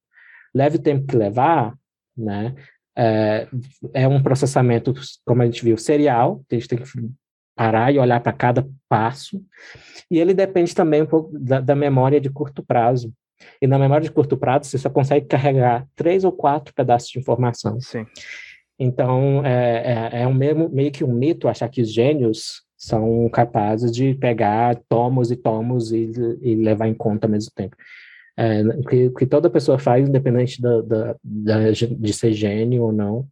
[0.54, 1.74] Leve o tempo que levar,
[2.16, 2.54] né?
[2.96, 3.48] É,
[3.94, 4.92] é um processamento,
[5.24, 6.84] como a gente viu, serial, a gente tem que
[7.56, 9.42] parar e olhar para cada passo,
[10.10, 13.12] e ele depende também um pouco da, da memória de curto prazo.
[13.60, 17.18] E na memória de curto prazo, você só consegue carregar três ou quatro pedaços de
[17.18, 17.80] informação.
[17.80, 18.06] Sim.
[18.84, 23.28] Então, é, é, é um mesmo, meio que um mito achar que os gênios são
[23.28, 26.10] capazes de pegar tomos e tomos e,
[26.40, 27.76] e levar em conta ao mesmo tempo.
[28.36, 32.92] É, o que, que toda pessoa faz, independente da, da, da- de ser gênio ou
[32.92, 33.24] não,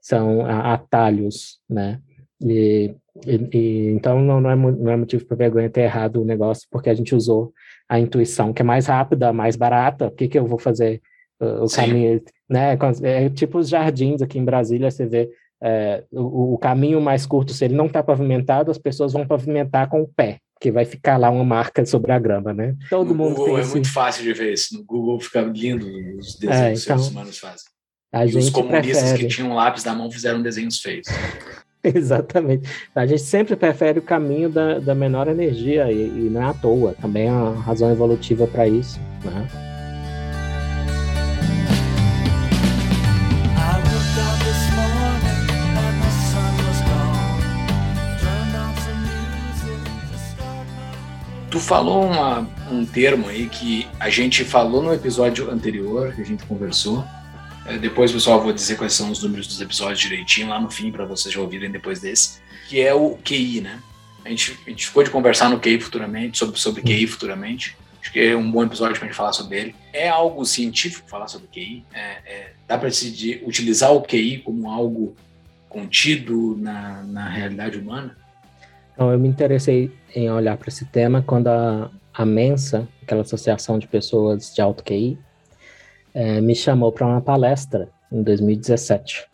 [0.00, 2.00] são atalhos, né?
[2.42, 2.92] E,
[3.24, 6.66] e- e- então não, não, é, não é motivo para vergonha ter errado o negócio,
[6.72, 7.52] porque a gente usou
[7.88, 10.08] a intuição, que é mais rápida, mais barata.
[10.08, 11.00] O que, que eu vou fazer?
[11.40, 11.76] Uh, o Sim.
[11.82, 12.76] caminho, né?
[13.02, 15.30] É tipo os jardins aqui em Brasília, você vê
[15.62, 19.88] é, o, o caminho mais curto, se ele não está pavimentado, as pessoas vão pavimentar
[19.88, 22.74] com o pé, que vai ficar lá uma marca sobre a grama, né?
[22.88, 23.70] Todo No mundo Google tem é esse...
[23.72, 24.74] muito fácil de ver isso.
[24.76, 25.86] No Google fica lindo
[26.18, 27.64] os desenhos É, que os seres então, humanos fazem.
[28.12, 29.18] A E os gente comunistas prefere.
[29.18, 31.06] que tinham lápis na mão fizeram desenhos feios.
[31.84, 32.68] Exatamente.
[32.94, 36.54] A gente sempre prefere o caminho da, da menor energia e, e não é à
[36.54, 36.94] toa.
[37.00, 38.98] Também há uma razão evolutiva para isso.
[39.24, 39.67] Né?
[51.50, 56.24] Tu falou uma- um termo aí que a gente falou no episódio anterior, que a
[56.24, 57.04] gente conversou.
[57.64, 60.90] É, Depois, pessoal, vou dizer quais são os números dos episódios direitinho lá no fim,
[60.92, 63.78] para vocês já ouvirem depois desse, que é o QI, né?
[64.24, 67.76] A gente, a gente ficou de conversar no QI futuramente, sobre, sobre QI futuramente.
[68.00, 69.74] Acho que é um bom episódio para a gente falar sobre ele.
[69.92, 71.84] É algo científico falar sobre QI?
[71.92, 75.14] É, é, dá para se utilizar o QI como algo
[75.68, 78.16] contido na, na realidade humana?
[78.94, 83.78] Então, eu me interessei em olhar para esse tema quando a, a Mensa, aquela associação
[83.78, 85.18] de pessoas de alto QI,
[86.12, 89.26] eh, me chamou para uma palestra em 2017.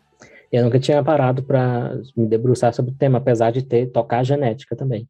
[0.53, 4.77] Eu nunca tinha parado para me debruçar sobre o tema, apesar de ter tocar genética
[4.77, 5.09] também.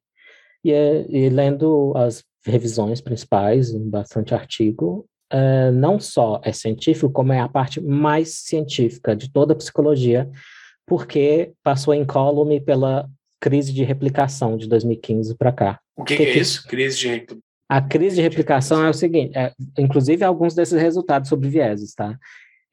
[0.64, 7.32] E, eh, e lendo as revisões principais, bastante artigo, eh, não só é científico, como
[7.32, 10.30] é a parte mais científica de toda a psicologia,
[10.86, 13.08] porque passou incólume pela
[13.44, 15.78] crise de replicação de 2015 para cá.
[15.94, 16.66] O que, Que que é que- isso?
[16.66, 17.38] Crise de recru-
[17.68, 22.18] A crise de replicação é o seguinte, é, inclusive alguns desses resultados sobre vieses, tá?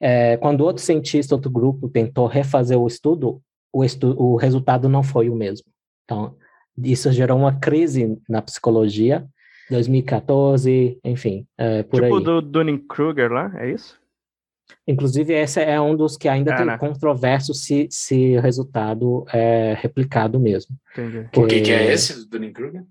[0.00, 5.02] É, quando outro cientista, outro grupo tentou refazer o estudo, o, estu o resultado não
[5.02, 5.66] foi o mesmo.
[6.04, 6.34] Então,
[6.82, 9.26] isso gerou uma crise na psicologia,
[9.68, 12.24] 2014, enfim, é, por tipo aí.
[12.24, 14.00] do Dunning-Kruger lá, é isso?
[14.86, 16.78] Inclusive, esse é um dos que ainda É, tem né?
[16.78, 20.76] controverso se, se o resultado é replicado mesmo.
[20.92, 21.28] Entendi.
[21.36, 22.84] O que, que é esse do Dunning-Kruger?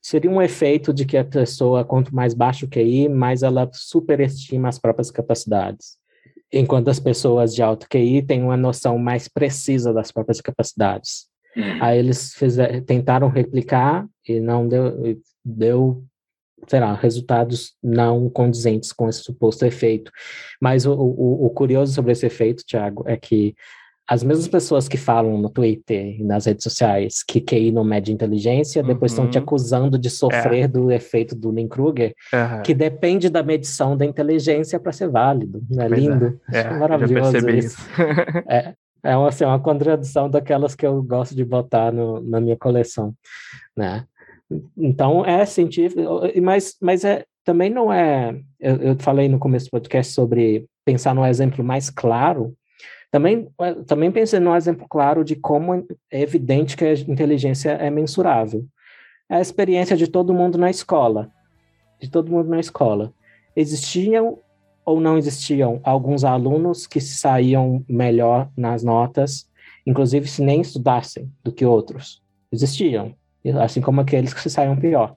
[0.00, 4.68] Seria um efeito de que a pessoa, quanto mais baixo o QI, mais ela superestima
[4.68, 5.98] as próprias capacidades.
[6.52, 11.26] Enquanto as pessoas de alto QI têm uma noção mais precisa das próprias capacidades.
[11.56, 11.78] Hum.
[11.80, 16.02] Aí eles fizer, tentaram replicar e não deu, deu
[16.66, 20.10] sei lá, resultados não condizentes com esse suposto efeito.
[20.60, 23.54] Mas o, o, o curioso sobre esse efeito, Tiago, é que
[24.10, 28.10] as mesmas pessoas que falam no Twitter e nas redes sociais que QI não mede
[28.10, 29.44] inteligência, depois estão te Uhum.
[29.44, 32.62] acusando de sofrer do efeito do Lynn-Kruger, Aham.
[32.62, 35.62] que depende da medição da inteligência para ser válido.
[35.70, 36.02] Não é Pois é.
[36.02, 36.40] lindo?
[36.50, 37.50] É, já maravilhoso isso.
[37.50, 37.78] isso.
[39.04, 43.14] É uma, assim, uma contradição daquelas que eu gosto de botar no- na minha coleção,
[43.76, 44.04] né?
[44.76, 46.02] Então, é científico,
[46.42, 48.38] mas, mas é, também não é...
[48.58, 52.56] Eu, eu falei no começo do podcast sobre pensar no exemplo mais claro,
[53.10, 57.90] também, é, também pensei num exemplo claro de como é evidente que a inteligência é
[57.90, 58.66] mensurável.
[59.30, 61.30] É a experiência de todo mundo na escola,
[62.00, 63.12] de todo mundo na escola.
[63.56, 64.38] Existiam
[64.84, 69.46] ou não existiam alguns alunos que saíam melhor nas notas,
[69.86, 72.22] inclusive se nem estudassem do que outros.
[72.50, 73.14] Existiam,
[73.60, 75.14] assim como aqueles que se saíam pior.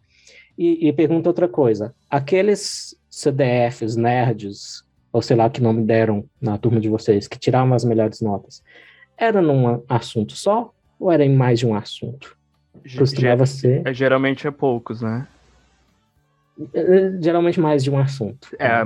[0.57, 6.57] E, e pergunta outra coisa: aqueles CDFs, nerds, ou sei lá que nome deram na
[6.57, 8.61] turma de vocês, que tiravam as melhores notas,
[9.17, 12.35] era num assunto só ou era em mais de um assunto?
[12.97, 15.27] Costumava ser, Ge- Geralmente é poucos, né?
[16.73, 18.47] eh, geralmente mais de um assunto.
[18.59, 18.83] É,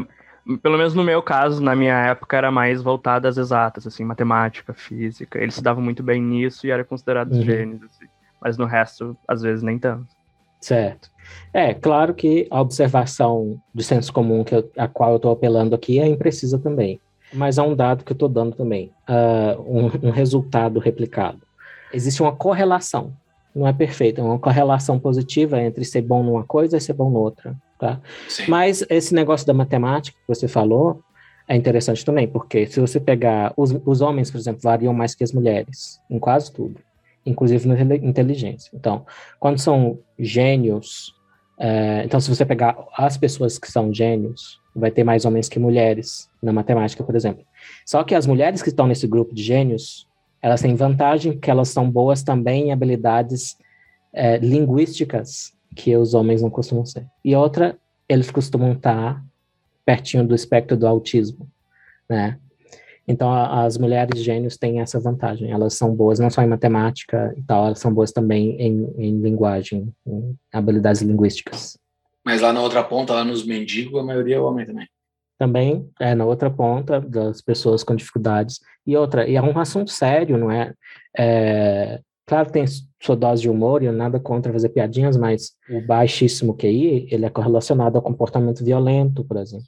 [0.61, 4.73] pelo menos no meu caso, na minha época, era mais voltado às exatas, assim, matemática,
[4.73, 5.39] física.
[5.39, 7.43] Eles se davam muito bem nisso e eram considerados Uhum.
[7.43, 8.05] gênios, assim.
[8.45, 10.05] Mas no resto, às vezes, nem tanto.
[10.61, 11.09] Certo.
[11.51, 15.73] É, claro que a observação de senso comum que eu- a qual eu estou apelando
[15.73, 17.01] aqui é imprecisa também.
[17.33, 21.41] Mas há um dado que eu estou dando também, ah, um, um resultado replicado.
[21.91, 23.13] Existe uma correlação,
[23.55, 27.09] não é perfeita, é uma correlação positiva entre ser bom numa coisa e ser bom
[27.09, 27.99] noutra, tá?
[28.29, 28.45] Sim.
[28.47, 31.01] Mas esse negócio da matemática que você falou
[31.47, 35.23] é interessante também, porque se você pegar os, os homens, por exemplo, variam mais que
[35.23, 36.79] as mulheres em quase tudo,
[37.25, 38.69] inclusive na inteligência.
[38.73, 39.05] Então,
[39.39, 41.13] quando são gênios,
[41.57, 45.57] é, então se você pegar as pessoas que são gênios, vai ter mais homens que
[45.57, 47.45] mulheres na matemática, por exemplo.
[47.85, 50.07] Só que as mulheres que estão nesse grupo de gênios,
[50.41, 53.57] elas têm vantagem porque elas são boas também em habilidades
[54.13, 57.05] é, linguísticas que os homens não costumam ser.
[57.23, 59.23] E outra, eles costumam estar
[59.85, 61.47] pertinho do espectro do autismo,
[62.09, 62.37] né?
[63.07, 65.51] Então, a- as mulheres gênios têm essa vantagem.
[65.51, 69.19] Elas são boas não só em matemática e tal, elas são boas também em, em
[69.21, 71.77] linguagem, em habilidades linguísticas.
[72.25, 74.87] Mas lá na outra ponta, lá nos mendigos, a maioria é homem também.
[75.37, 78.59] Também é na outra ponta das pessoas com dificuldades.
[78.87, 80.73] E outra, e é um assunto sério, não é?
[81.17, 82.65] é claro que tem
[82.99, 87.29] sua dose de humor e nada contra fazer piadinhas, mas o baixíssimo QI, ele é
[87.29, 89.67] correlacionado ao comportamento violento, por exemplo.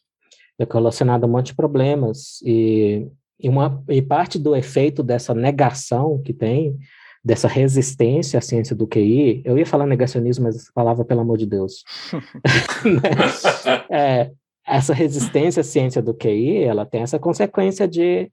[0.58, 2.42] Ele é correlacionado a um monte de problemas.
[2.44, 3.06] E,
[3.40, 6.78] e, uma, e parte do efeito dessa negação que tem,
[7.24, 11.38] dessa resistência à ciência do QI, eu ia falar negacionismo, mas essa palavra, pelo amor
[11.38, 11.84] de Deus.
[13.90, 14.32] é,
[14.66, 18.32] essa resistência à ciência do QI, ela tem essa consequência de.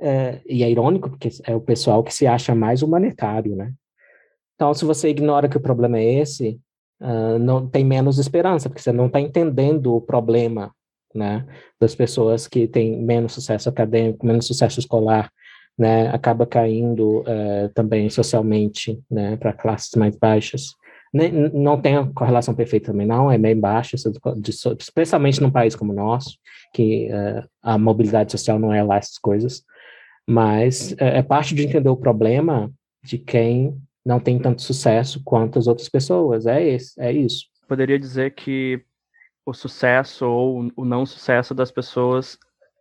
[0.00, 3.72] é, e é irônico, porque é o pessoal que se acha mais humanitário, né?
[4.54, 6.60] Então, se você ignora que o problema é esse,
[7.00, 10.72] ah, não tem menos esperança, porque você não está entendendo o problema,
[11.14, 11.44] né?
[11.80, 15.30] Das pessoas que têm menos sucesso acadêmico, menos sucesso escolar,
[15.78, 16.08] né?
[16.08, 19.36] Acaba caindo eh, também socialmente, né?
[19.36, 20.74] Para classes mais baixas.
[21.12, 23.96] Nem- não tem a correlação perfeita também, não, é bem baixa,
[24.78, 26.36] especialmente num país como o nosso,
[26.74, 29.62] que eh, a mobilidade social não é lá essas coisas,
[30.28, 32.70] mas é, é parte de entender o problema
[33.02, 37.46] de quem não tem tanto sucesso quanto as outras pessoas, é, esse, é isso.
[37.66, 38.82] Poderia dizer que
[39.48, 42.38] o sucesso ou o não sucesso das pessoas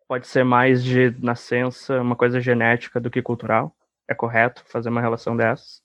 [0.07, 3.73] pode ser mais de nascença, uma coisa genética do que cultural?
[4.09, 5.81] É correto fazer uma relação dessas?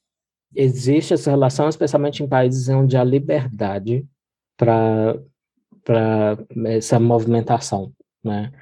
[0.54, 4.04] Existe essa relação, especialmente em países onde há liberdade
[4.56, 5.16] para
[6.66, 8.52] essa movimentação, né?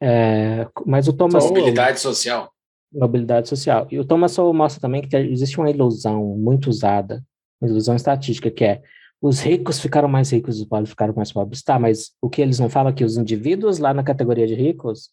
[0.00, 2.50] É, mas o Thomas Sowell- Mobilidade social.
[2.92, 3.86] mobilidade social.
[3.90, 7.22] E o Thomas Sowell mostra também que existe uma ilusão muito usada,
[7.60, 8.82] uma ilusão estatística, que é
[9.22, 11.62] os ricos ficaram mais ricos e os pobres ficaram mais pobres.
[11.62, 14.54] Tá, mas o que eles não falam é que os indivíduos lá na categoria de
[14.54, 15.10] ricos,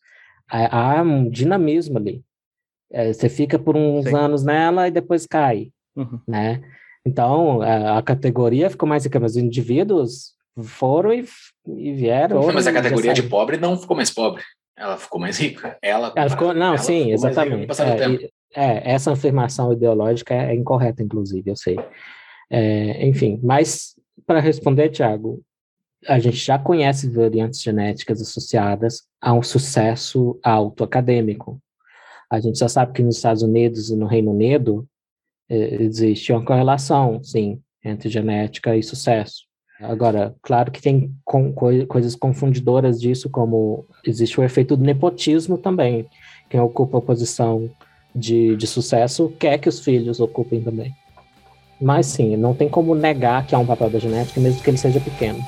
[0.49, 2.23] há, há um dinamismo ali.
[2.91, 4.15] É, você fica por uns Sim.
[4.15, 6.19] anos nela e depois cai, Uhum.
[6.27, 6.61] né?
[7.05, 10.33] Então, a, a categoria ficou mais rica, mas os indivíduos
[10.63, 11.25] foram e,
[11.67, 12.41] e vieram.
[12.53, 14.41] Mas a categoria de pobre não ficou mais pobre.
[14.77, 15.77] Ela ficou mais rica.
[15.81, 17.81] Ela, Ela ficou, não, ela sim, ficou exatamente.
[17.81, 21.77] É, e- é, essa afirmação ideológica é, é incorreta, inclusive, eu sei.
[22.49, 23.96] É, enfim, mas
[24.27, 25.41] para responder, Tiago,
[26.07, 31.59] a gente já conhece variantes genéticas associadas a um sucesso alto acadêmico.
[32.29, 34.85] A gente já sabe que nos Estados Unidos e no Reino Unido
[35.49, 39.47] eh, existe uma correlação, sim, entre genética e sucesso.
[39.79, 45.57] Agora, claro que tem com- coi- coisas confundidoras disso, como existe o efeito do nepotismo
[45.57, 46.05] também.
[46.49, 47.69] Quem ocupa a posição
[48.13, 50.91] de, de sucesso quer que os filhos ocupem também.
[51.79, 54.77] Mas sim, não tem como negar que há um papel da genética, mesmo que ele
[54.77, 55.45] seja pequeno.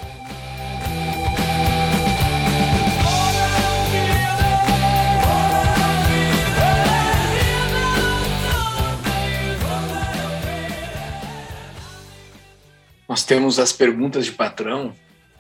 [13.08, 14.94] Nós temos as perguntas de patrão,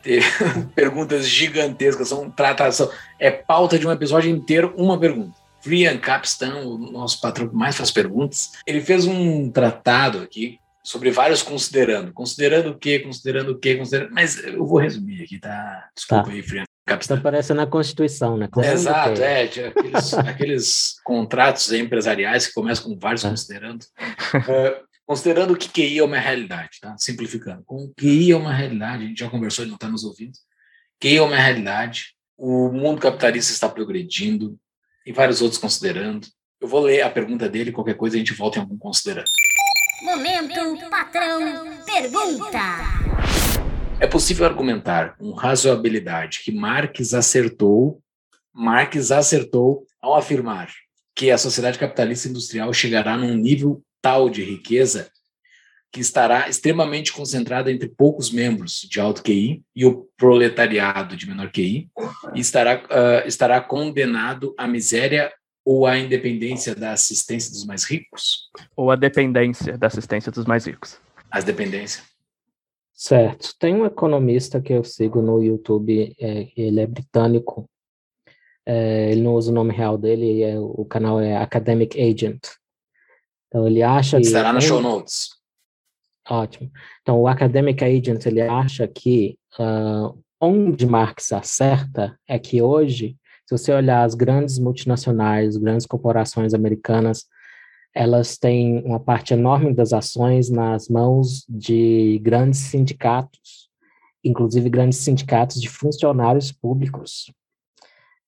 [0.74, 5.38] perguntas gigantescas, são tratação, é pauta de um episódio inteiro, uma pergunta.
[5.62, 10.58] Frian Capstan, o nosso patrão que mais faz perguntas, ele fez um tratado aqui
[10.90, 12.12] sobre vários considerando.
[12.12, 12.98] Considerando o quê?
[12.98, 13.76] Considerando o quê?
[13.76, 14.12] Considerando...
[14.12, 15.88] Mas eu vou resumir aqui, tá?
[15.96, 16.32] Desculpa Tá.
[16.32, 17.22] aí, Frian Está Capstan.
[17.22, 18.48] parecendo na Constituição, né?
[18.52, 23.30] Considerando Exato, é, aqueles, aqueles contratos empresariais que começam com vários É.
[23.30, 23.86] considerando.
[24.34, 26.96] É, considerando que QI é uma realidade, tá?
[26.98, 27.62] Simplificando.
[27.68, 30.34] Com QI é uma realidade, a gente já conversou, ele não está nos ouvindo.
[31.00, 34.58] QI é uma realidade, o mundo capitalista está progredindo,
[35.06, 36.28] e vários outros considerando.
[36.60, 39.30] Eu vou ler a pergunta dele, qualquer coisa a gente volta em algum considerando.
[40.02, 41.39] Momento patrão
[41.86, 42.60] pergunta.
[44.00, 48.02] É possível argumentar com razoabilidade que Marx acertou,
[48.54, 50.70] Marx acertou ao afirmar
[51.14, 55.12] que a sociedade capitalista industrial chegará num nível tal de riqueza
[55.91, 61.52] que estará extremamente concentrada entre poucos membros de alto QI e o proletariado de menor
[61.52, 61.89] QI
[62.34, 65.34] e estará, ah, estará condenado à miséria
[65.70, 68.49] ou à independência da assistência dos mais ricos?
[68.76, 70.99] Ou a dependência da assistência dos mais ricos.
[71.30, 72.03] As dependências.
[72.91, 73.53] Certo.
[73.59, 77.70] Tem um economista que eu sigo no YouTube, é, ele é britânico.
[78.65, 82.47] É, ele não usa o nome real dele, é, o canal é Academic Agent.
[83.47, 85.30] Então ele acha que Estará na show notes.
[86.28, 86.72] Ótimo.
[87.03, 90.11] Então o Academic Agent ele acha que ah,
[90.41, 93.18] onde Marx acerta é que hoje,
[93.50, 97.26] se você olhar as grandes multinacionais, grandes corporações americanas,
[97.95, 103.68] elas têm uma parte enorme das ações nas mãos de grandes sindicatos,
[104.24, 107.34] inclusive grandes sindicatos de funcionários públicos.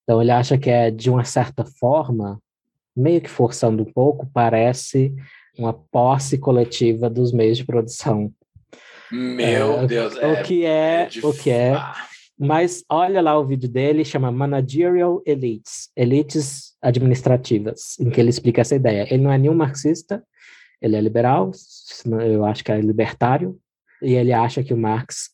[0.03, 2.41] Então, ele acha que é, de uma certa forma,
[2.97, 5.13] meio que forçando um pouco, parece
[5.55, 8.33] uma posse coletiva dos meios de produção.
[9.11, 10.15] Meu É, Deus.
[10.15, 11.73] o que é, de- o que é,
[12.43, 18.61] mas olha lá o vídeo dele, chama Managerial Elites, elites administrativas, em que ele explica
[18.61, 19.05] essa ideia.
[19.13, 20.23] Ele não é nenhum marxista,
[20.81, 21.51] ele é liberal,
[22.03, 23.59] eu acho que é libertário,
[24.01, 25.29] e ele acha que o Marx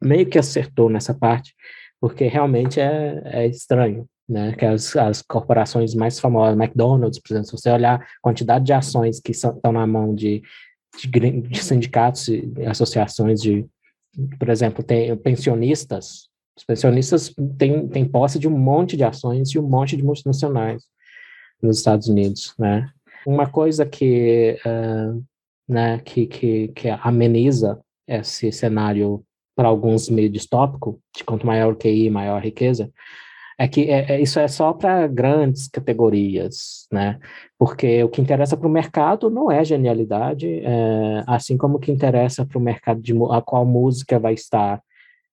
[0.00, 1.52] meio que acertou nessa parte,
[2.00, 4.54] porque realmente é, é estranho, né?
[4.54, 8.72] Que as, as corporações mais famosas, McDonald's, por exemplo, se você olhar a quantidade de
[8.72, 10.44] ações que são, estão na mão de,
[10.96, 13.66] de, de sindicatos e associações de,
[14.38, 19.58] por exemplo, tem pensionistas, os pensionistas têm, têm posse de um monte de ações e
[19.58, 20.82] um monte de multinacionais
[21.62, 22.88] nos Estados Unidos, né?
[23.26, 25.12] Uma coisa que, eh,
[25.68, 31.76] né, que, que, que ameniza esse cenário para alguns meio distópico, de quanto maior o
[31.76, 32.90] QI, maior a riqueza,
[33.58, 37.18] é que é, é- isso é só para grandes categorias, né?
[37.58, 41.90] Porque o que interessa para o mercado não é genialidade, é, assim como o que
[41.90, 44.80] interessa para o mercado de a qual música vai estar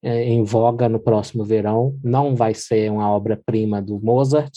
[0.03, 4.53] é, em voga no próximo verão, não vai ser uma obra-prima do Mozart,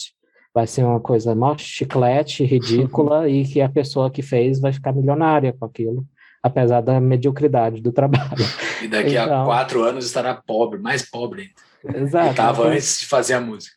[0.53, 4.91] vai ser uma coisa mó chiclete, ridícula, e que a pessoa que fez vai ficar
[4.93, 6.05] milionária com aquilo,
[6.43, 8.45] apesar da mediocridade do trabalho.
[8.83, 9.45] E daqui a Então.
[9.45, 11.51] quatro anos estará pobre, mais pobre
[11.83, 11.99] ainda.
[11.99, 12.29] Exato.
[12.31, 13.75] Estava Então- antes de fazer a música.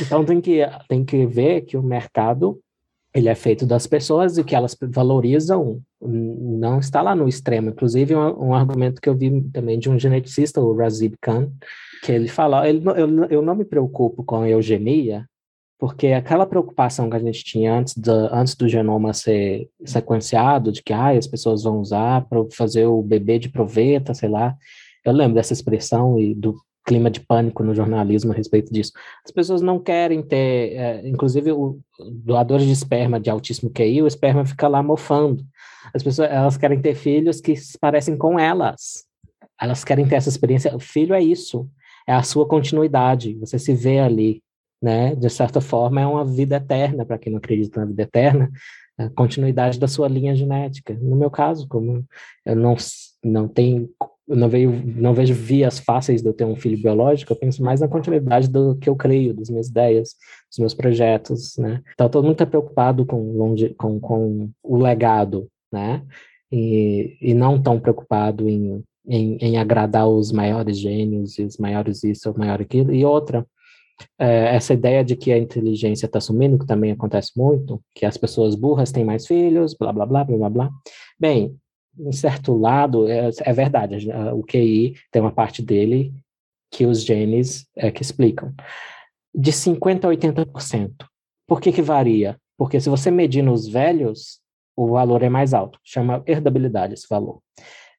[0.00, 2.58] Então tem que, tem que ver que o mercado
[3.14, 7.70] ele é feito das pessoas e que elas valorizam não está lá no extremo.
[7.70, 11.50] Inclusive um, um argumento que eu vi também de um geneticista, o Razib Khan,
[12.02, 15.26] que ele fala, ele, eu, eu não me preocupo com a eugenia,
[15.78, 20.82] porque aquela preocupação que a gente tinha antes, da, antes do genoma ser sequenciado, de
[20.82, 24.56] que ah, as pessoas vão usar para fazer o bebê de proveta, sei lá.
[25.04, 28.92] Eu lembro dessa expressão e do clima de pânico no jornalismo a respeito disso.
[29.24, 31.80] As pessoas não querem ter, é, inclusive o
[32.12, 35.44] doadores de esperma de altíssimo QI, o esperma fica lá mofando.
[35.94, 39.04] As pessoas, elas querem ter filhos que se parecem com elas.
[39.60, 40.74] Elas querem ter essa experiência.
[40.76, 41.68] O filho é isso,
[42.06, 43.34] é a sua continuidade.
[43.38, 44.42] Você se vê ali,
[44.82, 45.14] né?
[45.14, 48.50] De certa forma, é uma vida eterna para quem não acredita na vida eterna.
[48.98, 50.96] A continuidade da sua linha genética.
[51.00, 52.04] No meu caso, como
[52.44, 52.76] eu não
[53.24, 53.88] não tenho
[54.28, 57.80] eu não, não vejo vias fáceis de eu ter um filho biológico, eu penso mais
[57.80, 60.14] na continuidade do que eu creio, das minhas ideias,
[60.50, 61.82] dos meus projetos, né?
[61.92, 66.02] Então, todo mundo está preocupado com, longe, com, com o legado, né?
[66.50, 72.30] E, e não tão preocupado em em, em agradar os maiores gênios os maiores isso,
[72.30, 72.92] o maior aquilo.
[72.92, 73.46] E outra,
[74.18, 78.16] é, essa ideia de que a inteligência está sumindo, que também acontece muito, que as
[78.16, 80.70] pessoas burras têm mais filhos, blá, blá, blá, blá, blá.
[81.18, 81.56] Bem,
[81.98, 86.12] em certo lado, é, é verdade, o QI tem uma parte dele
[86.70, 88.52] que os genes é que explicam.
[89.34, 90.92] De 50% a 80%.
[91.46, 92.36] Por que que varia?
[92.56, 94.40] Porque se você medir nos velhos,
[94.76, 95.78] o valor é mais alto.
[95.84, 97.40] Chama herdabilidade esse valor.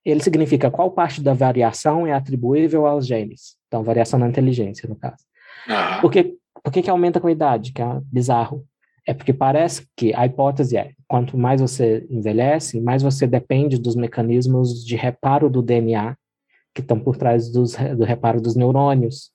[0.04, 3.56] Ele significa qual parte da variação é atribuível aos genes.
[3.68, 5.24] Então, variação na inteligência, no caso.
[5.68, 6.02] Aham.
[6.02, 7.74] Por que, por que, que aumenta com a idade?
[7.74, 8.66] Que é bizarro.
[9.08, 13.96] É porque parece que a hipótese é, quanto mais você envelhece, mais você depende dos
[13.96, 16.16] mecanismos de reparo do DNA
[16.74, 19.32] que estão por trás dos, do reparo dos neurônios.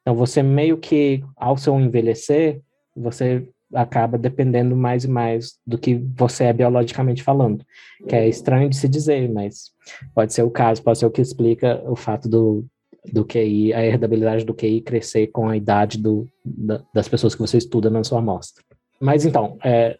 [0.00, 2.60] Então, você meio que, ao seu envelhecer,
[2.96, 7.64] você acaba dependendo mais e mais do que você é biologicamente falando,
[8.08, 9.70] que é estranho de se dizer, mas
[10.14, 12.64] pode ser o caso, pode ser o que explica o fato do,
[13.12, 17.40] do QI, a herdabilidade do QI crescer com a idade do, da- das pessoas que
[17.40, 18.64] você estuda na sua amostra.
[19.00, 19.96] Mas então, é,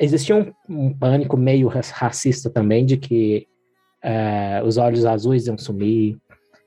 [0.00, 3.46] existia um, um pânico meio ra- racista também de que
[4.02, 6.18] é, os olhos azuis iam sumir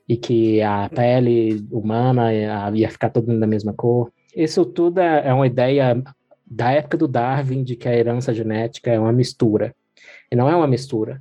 [0.08, 4.10] e que a pele humana ia, ficar mundo da mesma cor.
[4.34, 6.02] Isso tudo é, é uma ideia
[6.46, 9.74] da época do Darwin de que a herança genética é uma mistura.
[10.30, 11.20] E não é uma mistura.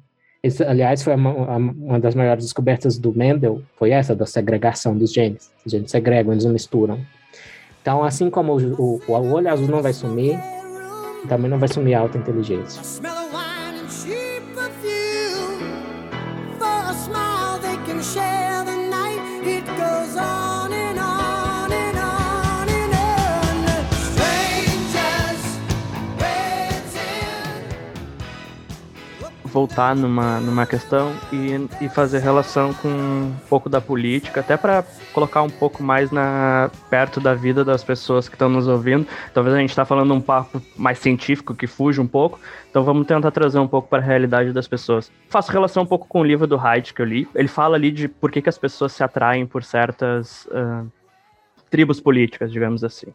[0.67, 5.51] Aliás, foi uma, uma das maiores descobertas do Mendel, foi essa, da segregação dos genes.
[5.65, 6.99] Os genes segregam, eles não misturam.
[7.85, 10.39] Então, assim como o, o, o olho azul não vai sumir,
[11.29, 12.81] também não vai sumir a alta inteligência.
[29.55, 34.83] Voltar numa, numa questão e, e fazer relação com um pouco da política, até para
[35.13, 39.07] colocar um pouco mais na perto da vida das pessoas que estão nos ouvindo.
[39.33, 42.37] Talvez a gente está falando um papo mais científico que fuja um pouco,
[42.69, 45.09] então vamos tentar trazer um pouco para a realidade das pessoas.
[45.29, 47.25] Faço relação um pouco com o livro do Haidt que eu li.
[47.33, 50.83] Ele fala ali de por que, que as pessoas se atraem por certas ah,
[51.69, 53.07] tribos políticas, digamos assim.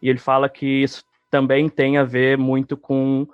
[0.00, 3.26] E ele fala que isso também tem a ver muito com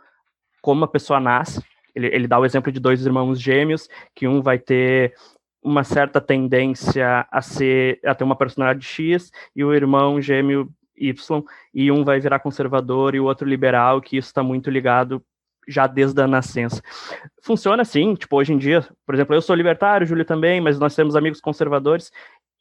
[0.63, 1.63] como a pessoa nasce.
[1.95, 5.15] Ele, ele dá o exemplo de dois irmãos gêmeos, que um vai ter
[5.63, 11.43] uma certa tendência a ser a ter uma personalidade X e o irmão gêmeo Y,
[11.73, 15.23] e um vai virar conservador e o outro liberal, que isso está muito ligado
[15.67, 16.83] já desde a nascença.
[17.43, 20.95] Funciona assim, tipo, hoje em dia, por exemplo, eu sou libertário, Júlio também, mas nós
[20.95, 22.13] temos amigos conservadores.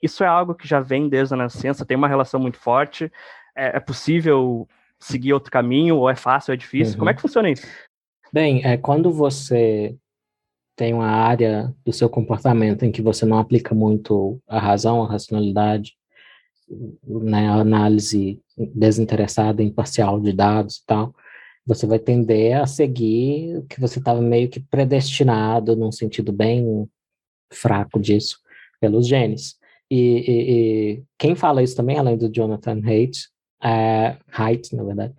[0.01, 3.11] Isso é algo que já vem desde a nascença, tem uma relação muito forte.
[3.55, 4.67] É, é possível
[4.99, 6.93] seguir outro caminho, ou é fácil, ou é difícil?
[6.93, 6.99] Uhum.
[6.99, 7.67] Como é que funciona isso?
[8.33, 9.95] Bem, é quando você
[10.75, 15.07] tem uma área do seu comportamento em que você não aplica muito a razão, a
[15.07, 15.93] racionalidade,
[17.05, 21.13] né, a análise desinteressada, imparcial de dados e tal,
[21.65, 26.89] você vai tender a seguir o que você estava meio que predestinado, num sentido bem
[27.53, 28.39] fraco disso,
[28.81, 29.57] pelos genes.
[29.91, 33.29] E, e- e quem fala isso também, além do Jonathan Haidt,
[33.63, 35.13] é, Haidt, na verdade,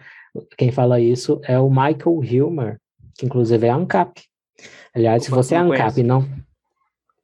[0.59, 2.81] quem fala isso é o Michael Hilmer,
[3.17, 4.23] que inclusive é ANCAP.
[4.95, 6.27] Aliás, se Opa, você é ANCAP e não.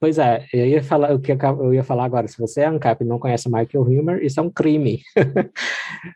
[0.01, 2.27] Pois é, eu ia falar o que eu ia falar agora.
[2.27, 5.03] Se você é ANCAP e não conhece Michael Hilmer, isso é um crime.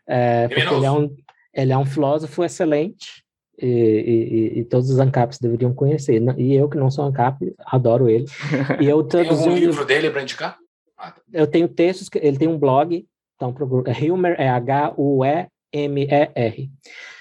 [0.07, 1.15] É, porque ele é, um,
[1.53, 3.23] ele é um filósofo excelente
[3.61, 6.19] e, e- e- todos os ANCAPs deveriam conhecer.
[6.39, 8.25] E eu, que não sou ANCAP, adoro ele.
[8.81, 10.57] E eu Tem traduzi algum um livro dele para indicar?
[10.97, 11.21] Ah, tá.
[11.31, 13.53] eu tenho textos, ele tem um blog, então
[13.85, 15.11] é Hilmer, é H-U-E-M-E-R.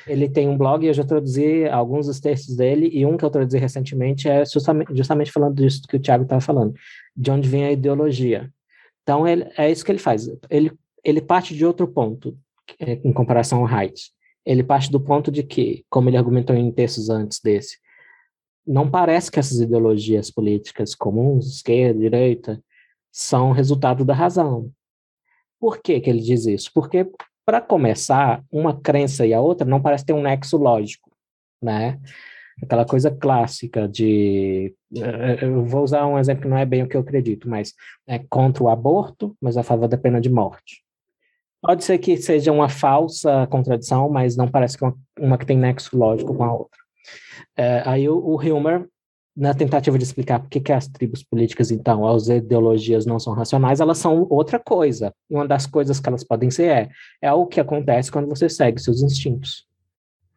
[0.06, 3.30] Ele tem um blog, eu já traduzi alguns dos textos dele, e um que eu
[3.30, 6.74] traduzi recentemente é justamente, justamente falando disso que o Thiago estava falando,
[7.16, 8.52] de onde vem a ideologia.
[9.02, 10.28] Então, ele, é isso que ele faz.
[10.50, 10.72] Ele,
[11.02, 12.36] ele parte de outro ponto,
[12.78, 14.12] é, em comparação ao Haidt.
[14.44, 17.78] Ele parte do ponto de que, como ele argumentou em textos antes desse,
[18.66, 22.62] não parece que essas ideologias políticas comuns, esquerda, direita,
[23.12, 24.70] são resultado da razão.
[25.60, 26.70] Por que, que ele diz isso?
[26.74, 27.06] Porque,
[27.44, 31.10] para começar, uma crença e a outra não parece ter um nexo lógico,
[31.62, 31.98] né?
[32.62, 34.74] Aquela coisa clássica de.
[34.96, 37.74] eh, Eu vou usar um exemplo que não é bem o que eu acredito, mas
[38.06, 40.82] é contra o aborto, mas a favor da pena de morte.
[41.60, 45.56] Pode ser que seja uma falsa contradição, mas não parece que uma, uma que tem
[45.56, 46.78] nexo lógico com a outra.
[47.56, 48.86] É, aí o, o Hilmer,
[49.36, 53.80] na tentativa de explicar por que, as tribos políticas, então, as ideologias não são racionais,
[53.80, 55.12] elas são outra coisa.
[55.28, 56.88] E uma das coisas que elas podem ser é,
[57.20, 59.66] é o que acontece quando você segue seus instintos.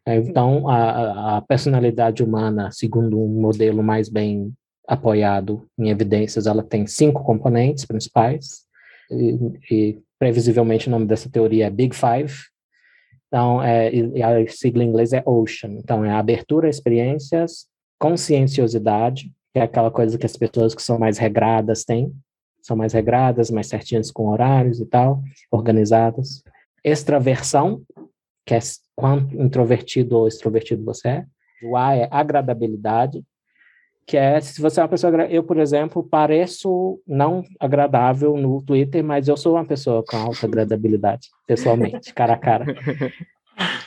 [0.04, 4.52] É, Então, a, a- personalidade humana, segundo um modelo mais bem
[4.86, 8.66] apoiado em evidências, ela tem cinco componentes principais,
[9.10, 9.38] e,
[9.70, 12.34] e previsivelmente o nome dessa teoria é Big Five.
[13.28, 13.90] Então, é,
[14.22, 15.74] a sigla em inglês é OCEAN.
[15.78, 17.68] Então, é abertura a experiências,
[17.98, 22.14] conscienciosidade, que é aquela coisa que as pessoas que são mais regradas têm,
[22.62, 26.42] são mais regradas, mais certinhas com horários e tal, organizadas.
[26.84, 27.82] Extraversão,
[28.44, 28.58] que é
[28.94, 31.24] quanto introvertido ou extrovertido você é.
[31.62, 33.22] O A é agradabilidade,
[34.06, 35.12] que é se você é uma pessoa.
[35.26, 40.46] Eu, por exemplo, pareço não agradável no Twitter, mas eu sou uma pessoa com alta
[40.46, 42.64] agradabilidade, pessoalmente, cara a cara.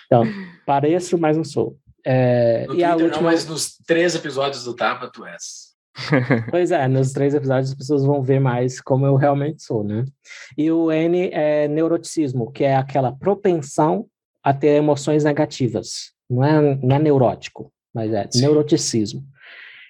[0.05, 0.25] Então,
[0.65, 1.77] pareço, mas não sou.
[2.05, 3.21] É, No e a Twitter última.
[3.23, 5.71] não, mas nos três episódios do Tapa tu és.
[6.49, 10.05] Pois é, nos três episódios as pessoas vão ver mais como eu realmente sou, né?
[10.57, 14.07] E o N é neuroticismo, que é aquela propensão
[14.43, 16.11] a ter emoções negativas.
[16.29, 18.41] Não é, não é neurótico, mas é Sim.
[18.41, 19.23] neuroticismo.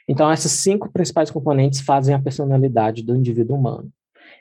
[0.08, 3.90] Então, esses cinco principais componentes fazem a personalidade do indivíduo humano.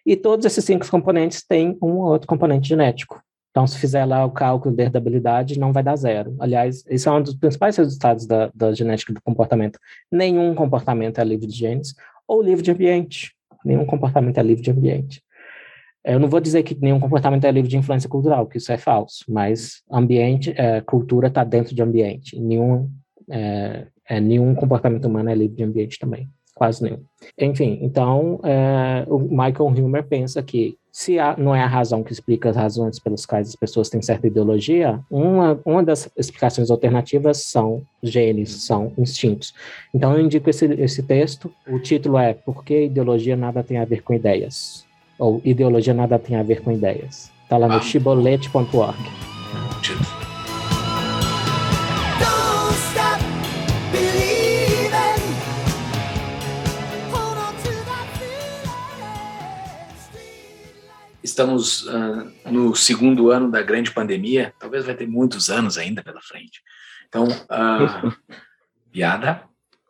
[0.04, 3.22] E todos esses cinco componentes têm um ou outro componente genético.
[3.50, 6.36] Então, se fizer lá o cálculo da herdabilidade, não vai dar zero.
[6.38, 9.78] Aliás, esse é um dos principais resultados da, da genética do comportamento.
[10.10, 11.94] Nenhum comportamento é livre de genes
[12.28, 13.34] ou livre de ambiente.
[13.64, 15.20] Nenhum comportamento é livre de ambiente.
[16.04, 18.78] Eu não vou dizer que nenhum comportamento é livre de influência cultural, que isso é
[18.78, 22.38] falso, mas ambiente, é, cultura está dentro de ambiente.
[22.40, 22.90] Nenhum,
[23.28, 27.02] é, é, nenhum comportamento humano é livre de ambiente também, quase nenhum.
[27.38, 32.12] Enfim, então é, o Michael Humer pensa que se há- não é a razão que
[32.12, 37.44] explica as razões pelas quais as pessoas têm certa ideologia, uma, uma das explicações alternativas
[37.44, 39.54] são genes, são instintos.
[39.94, 43.84] Então eu indico esse, esse texto, o título é Por que ideologia nada tem a
[43.84, 44.84] ver com ideias?
[45.18, 47.30] Ou Ideologia nada tem a ver com ideias.
[47.44, 47.80] Está lá no Ah.
[47.82, 48.98] chibolete.org.
[49.76, 50.19] o título.
[61.40, 64.52] Estamos ah, no segundo ano da grande pandemia.
[64.58, 66.60] Talvez vai ter muitos anos ainda pela frente.
[67.08, 68.02] Então, ah,
[68.92, 69.44] piada,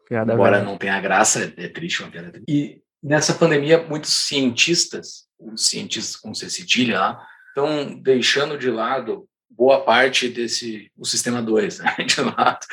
[0.09, 0.65] Piada embora velha.
[0.65, 2.41] não tenha graça, é triste uma piada.
[2.49, 9.27] E nessa pandemia, muitos cientistas, os cientistas com C cedilha lá, estão deixando de lado
[9.51, 11.97] boa parte desse o sistema 2, né?
[12.07, 12.65] de lado,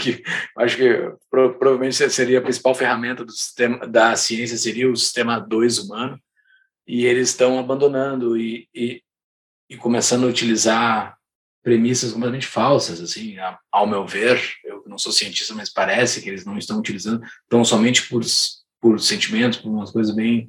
[0.00, 0.22] que
[0.56, 5.38] acho que pro- provavelmente seria a principal ferramenta do sistema da ciência seria o sistema
[5.38, 6.18] 2 humano,
[6.86, 9.02] e eles estão abandonando e, e,
[9.68, 11.16] e começando a utilizar
[11.62, 13.36] premissas completamente falsas, assim,
[13.72, 17.64] ao meu ver, eu não sou cientista, mas parece que eles não estão utilizando tão
[17.64, 18.22] somente por,
[18.80, 20.48] por sentimentos, por umas coisas bem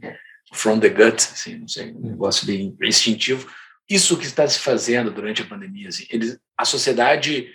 [0.53, 3.49] from the gut, assim, não sei, um negócio bem, bem instintivo.
[3.89, 7.49] Isso que está se fazendo durante a pandemia, assim, eles, a sociedade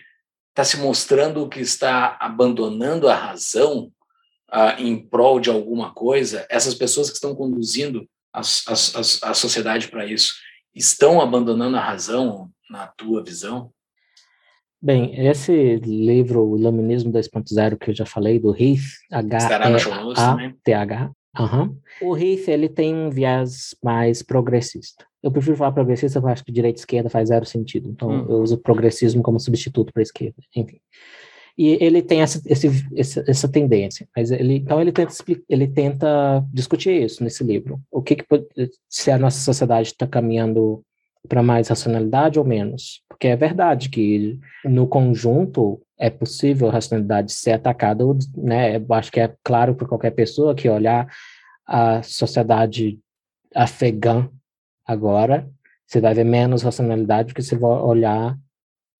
[0.50, 3.92] está se mostrando que está abandonando a razão
[4.50, 6.46] ah, em prol de alguma coisa.
[6.50, 10.34] Essas pessoas que estão conduzindo a, a, a, sociedade para isso
[10.74, 13.70] estão abandonando a razão na tua visão?
[14.80, 18.80] Bem, esse livro, o Iluminismo 2.0, que eu já falei, do Heath.
[19.12, 21.12] H-E-A-T-H.
[21.38, 21.78] Aham.
[22.00, 25.06] O Heath, ele tem um viés mais progressista.
[25.22, 27.90] Eu prefiro falar progressista, porque eu acho que direita e esquerda faz zero sentido.
[27.90, 28.26] Então, Hum.
[28.28, 30.42] eu uso progressismo como substituto para esquerda.
[30.54, 30.80] Enfim.
[31.56, 34.08] E ele tem essa, esse, essa tendência.
[34.16, 35.12] Mas ele, então, ele tenta,
[35.48, 37.80] ele tenta discutir isso nesse livro.
[37.90, 38.24] O que, que
[38.88, 40.82] se a nossa sociedade está caminhando
[41.28, 43.02] para mais racionalidade ou menos?
[43.08, 48.04] Porque é verdade que no conjunto é possível a racionalidade ser atacada,
[48.36, 48.76] né?
[48.76, 51.06] Eu acho que é claro para qualquer pessoa que olhar
[51.66, 52.98] a sociedade
[53.54, 54.28] afegã
[54.84, 55.48] agora,
[55.86, 58.36] você vai ver menos racionalidade do que se vai olhar,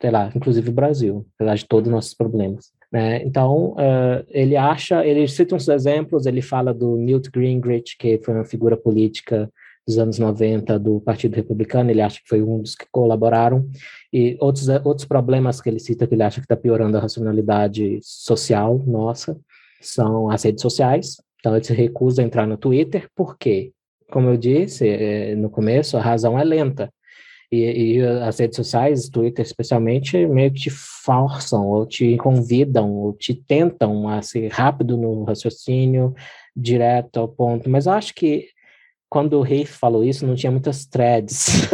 [0.02, 2.72] sei lá, inclusive o Brasil, apesar de todos os nossos problemas.
[2.90, 3.22] Né?
[3.22, 8.34] Então, eh, ele acha, ele cita uns exemplos, ele fala do Newt Gingrich, que foi
[8.34, 9.48] uma figura política
[9.86, 13.64] dos anos 90 do Partido Republicano, ele acha que foi um dos que colaboraram,
[14.12, 18.00] e outros, outros problemas que ele cita que ele acha que está piorando a racionalidade
[18.02, 19.38] social nossa
[19.80, 21.16] são as redes sociais.
[21.38, 23.70] Então, ele se recusa a entrar no Twitter, por quê?
[24.10, 26.92] Como eu disse eh, no começo, a razão é lenta.
[27.52, 33.12] E, e as redes sociais, Twitter especialmente, meio que te forçam, ou te convidam, ou
[33.12, 36.14] te tentam a ser rápido no raciocínio,
[36.56, 37.68] direto ao ponto.
[37.68, 38.48] Mas eu acho que
[39.10, 41.68] quando o Heath falou isso, não tinha muitas threads.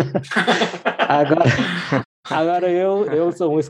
[0.98, 1.44] agora,
[2.28, 3.60] agora eu, eu sou um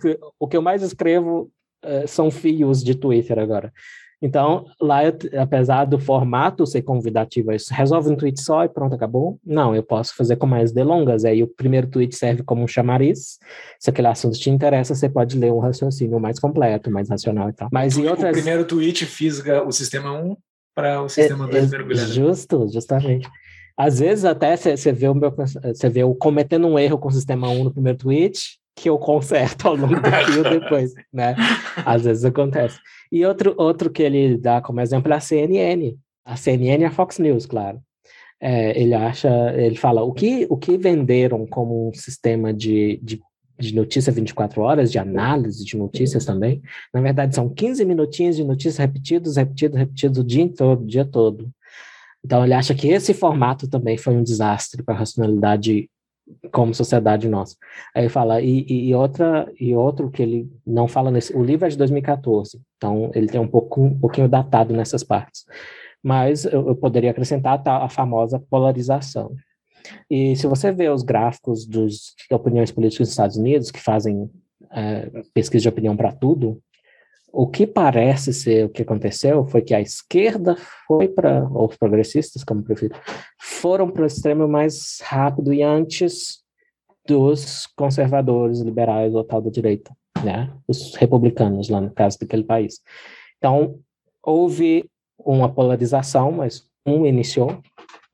[0.41, 1.51] o que eu mais escrevo
[1.83, 3.71] eh, são fios de Twitter agora.
[4.21, 8.95] Então, lá, eu, apesar do formato ser convidativo, isso resolve um tweet só e pronto,
[8.95, 9.39] acabou.
[9.47, 11.25] Não, eu posso fazer com mais delongas.
[11.25, 13.39] Aí o primeiro tweet serve como um chamariz.
[13.79, 17.53] Se aquele assunto te interessa, você pode ler um raciocínio mais completo, mais racional e
[17.53, 17.69] tal.
[17.73, 18.33] Mas em o outras.
[18.33, 20.37] primeiro tweet fisga o sistema 1,
[20.75, 22.07] para o sistema É, dele é, mergulhar.
[22.07, 23.29] Justo, justamente.
[23.77, 27.13] Às vezes até você vê o meu você vê eu cometendo um erro com o
[27.13, 31.37] sistema 1 no primeiro tweet, que eu conserto ao longo do fio depois, né?
[31.85, 32.79] Às vezes acontece.
[33.11, 35.97] E outro, outro que ele dá como exemplo é a CNN.
[36.25, 37.81] A CNN e a Fox News, claro.
[38.41, 43.21] É, ele acha, ele fala, o que, o que venderam como um sistema de, de,
[43.59, 46.63] de notícia 24 horas, de análise de notícias também,
[46.95, 51.05] na verdade são 15 minutinhos de notícias repetidos, repetidos, repetidos o dia todo, o dia
[51.05, 51.51] todo.
[52.25, 55.91] Então ele acha que esse formato também foi um desastre para a racionalidade
[56.53, 57.57] como sociedade nossa.
[57.95, 61.69] Aí fala, e, e, outra, e outro que ele não fala nesse, o livro é
[61.69, 65.45] de 2014, então ele tem um pouco um pouquinho datado nessas partes.
[66.03, 69.35] Mas eu, eu poderia acrescentar tá, a famosa polarização.
[70.11, 74.31] E se você vê os gráficos dos opiniões políticas dos Estados Unidos, que fazem
[74.71, 76.61] é, pesquisa de opinião para tudo,
[77.33, 80.57] o que parece ser o que aconteceu foi que a esquerda
[80.87, 82.95] foi para, os progressistas, como prefiro,
[83.41, 86.43] foram para o extremo mais rápido e antes
[87.07, 90.53] dos conservadores, liberais ou tal da direita, né?
[90.67, 92.81] Os republicanos, lá no caso daquele país.
[93.39, 93.79] Então,
[94.23, 94.89] houve
[95.19, 97.61] uma polarização, mas um iniciou,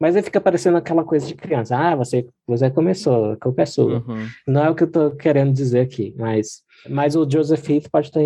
[0.01, 1.77] mas aí fica parecendo aquela coisa de criança.
[1.77, 3.99] Ah, você, você começou, a culpa é sua.
[4.07, 4.27] Uhum.
[4.47, 8.09] Não é o que eu estou querendo dizer aqui, mas, mas o Joseph Heath pode
[8.09, 8.21] estar,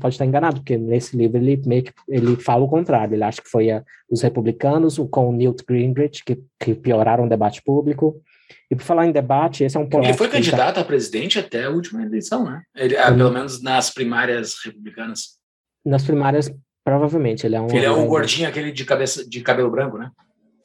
[0.00, 3.14] pode estar enganado, porque nesse livro ele meio que ele fala o contrário.
[3.14, 7.24] Ele acha que foi a, os republicanos o- com o Newt Gingrich que, que pioraram
[7.24, 8.20] o debate público.
[8.70, 10.04] E por falar em debate, esse é um ponto.
[10.04, 12.62] Ele foi tá- candidato a presidente até a última eleição, né?
[12.74, 13.16] Ele, ah, Uhum.
[13.18, 15.38] Pelo menos nas primárias republicanas.
[15.86, 16.52] nas primárias,
[16.84, 17.68] provavelmente, ele é um.
[17.68, 20.10] Ele é o um- gordinho, aquele de cabeça de cabelo branco, né?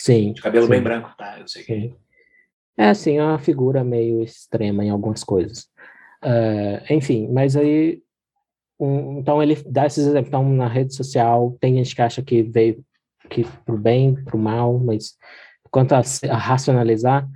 [0.07, 0.33] Sim.
[0.33, 0.71] De cabelo sim.
[0.71, 1.39] bem branco, tá?
[1.39, 1.93] Eu sei que.
[2.77, 5.67] É, assim, é uma figura meio extrema em algumas coisas.
[6.23, 8.01] Eh, enfim, mas aí.
[8.79, 10.27] um- então, ele dá esses exemplos.
[10.27, 12.83] Então, na rede social, tem gente que acha que veio
[13.29, 15.17] que pro bem, pro mal, mas
[15.71, 17.27] quanto a, a racionalizar,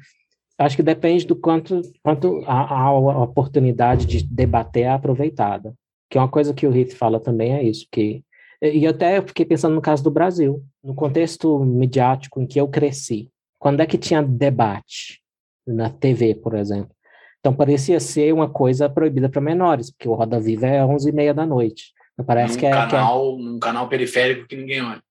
[0.57, 5.73] acho que depende do quanto, quanto a, a, a oportunidade de debater é aproveitada.
[6.09, 8.23] Que é uma coisa que o Heath fala também é isso, que
[8.61, 12.67] e até eu fiquei pensando no caso do Brasil, no contexto midiático em que eu
[12.67, 13.29] cresci.
[13.57, 15.21] Quando é que tinha debate
[15.65, 16.91] na TV, por exemplo?
[17.39, 21.45] Então parecia ser uma coisa proibida para menores, porque o Roda Viva é 11h30 da
[21.45, 21.91] noite.
[22.25, 25.01] Parece num, que é, que é- canal, num canal periférico que ninguém olha.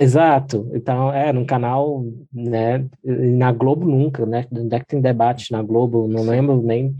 [0.00, 0.70] Exato.
[0.72, 5.50] Então, é, num canal, né, e na Globo nunca, né, onde é que tem debate
[5.50, 6.94] na Globo, não lembro nem,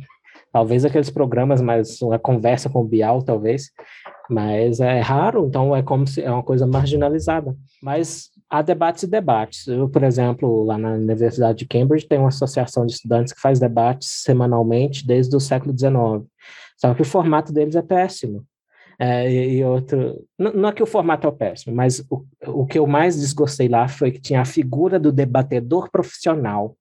[0.53, 3.71] talvez aqueles programas, mas uma conversa com o Bial, talvez,
[4.29, 7.57] mas é raro, então é como se, é uma coisa marginalizada.
[7.83, 9.67] Mas há debates e debates.
[9.67, 13.59] Eu, por exemplo, lá na Universidade de Cambridge tem uma associação de estudantes que faz
[13.59, 16.27] debates semanalmente desde o século XIX,
[16.77, 18.45] só que o formato deles é péssimo.
[19.01, 22.79] É, e, outro, não, não é que o formato é péssimo, mas o, o que
[22.79, 26.77] eu mais desgostei lá foi que tinha a figura do debatedor profissional.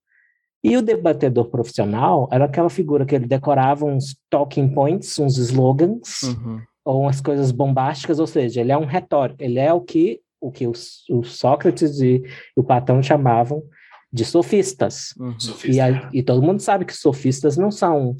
[0.63, 6.23] E o debatedor profissional era aquela figura que ele decorava uns talking points, uns slogans,
[6.23, 6.59] Uhum.
[6.87, 10.51] Ou umas coisas bombásticas, ou seja, ele é um retórico, ele é o que o
[10.51, 12.21] que os, os Sócrates e
[12.55, 13.63] o Platão chamavam
[14.13, 15.13] de sofistas.
[15.19, 15.37] Uhum.
[15.39, 18.15] Sofista, E, a- e todo mundo sabe que sofistas não são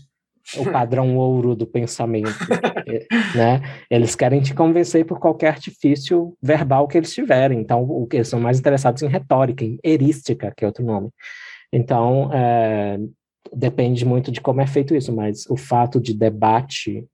[0.57, 2.27] o padrão ouro do pensamento,
[3.35, 3.61] né?
[3.89, 7.59] Eles querem te convencer por qualquer artifício verbal que eles tiverem.
[7.59, 11.09] Então, o que eles são mais interessados em retórica, em erística, que é outro nome.
[11.71, 12.97] Então, eh,
[13.55, 17.05] depende muito de como é feito isso, mas o fato de debate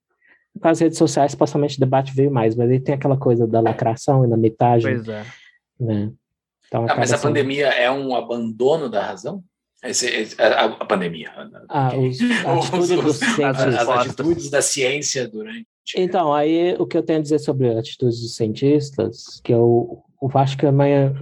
[0.61, 4.25] com as redes sociais, supostamente debate veio mais, mas aí tem aquela coisa da lacração
[4.25, 5.25] e da metagem, Pois é.
[5.79, 6.11] né?
[6.67, 9.43] Então, Ah, mas a sendo- pandemia é um abandono da razão?
[9.83, 11.29] Esse- esse- a, a pandemia.
[11.69, 15.67] Ah, os, a atitude dos Os- as, as atitudes da ciência durante.
[15.97, 20.31] Então, aí o que eu tenho a dizer sobre atitudes dos cientistas, que eu, eu
[20.35, 21.13] acho que amanhã.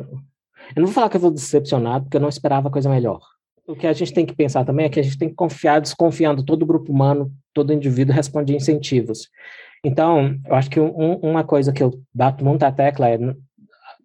[0.76, 3.20] Eu não vou falar que eu vou decepcionado, porque eu não esperava coisa melhor.
[3.72, 5.80] O que a gente tem que pensar também é que a gente tem que confiar,
[5.80, 9.30] desconfiando todo grupo humano, todo indivíduo responde incentivos.
[9.84, 13.18] Então, eu acho que um- uma coisa que eu bato muito a tecla é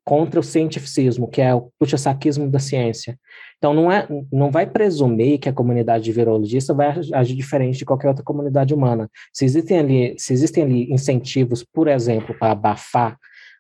[0.05, 3.19] contra o cientificismo, que é o puxa-saquismo da ciência.
[3.59, 7.79] Então, não, é, não vai presumir que a comunidade de virologista vai ag- agir diferente
[7.79, 9.11] de qualquer outra comunidade humana.
[9.33, 13.19] Se existem ali, se existem ali incentivos, por exemplo, para abafar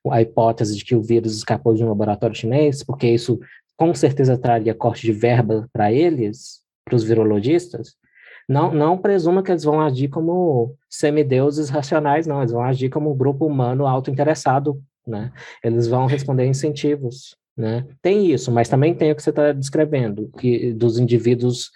[0.08, 3.40] a hipótese de que o vírus escapou de um laboratório chinês, porque isso
[3.76, 7.96] com certeza traria corte de verba para eles, para os virologistas,
[8.48, 13.12] não, não presuma que eles vão agir como semideuses racionais, não, eles vão agir como
[13.12, 15.32] um grupo humano autointeressado, né?
[15.62, 17.84] Eles vão responder a incentivos, né?
[18.00, 21.70] Tem isso, mas também tem o que você está descrevendo, que dos indivíduos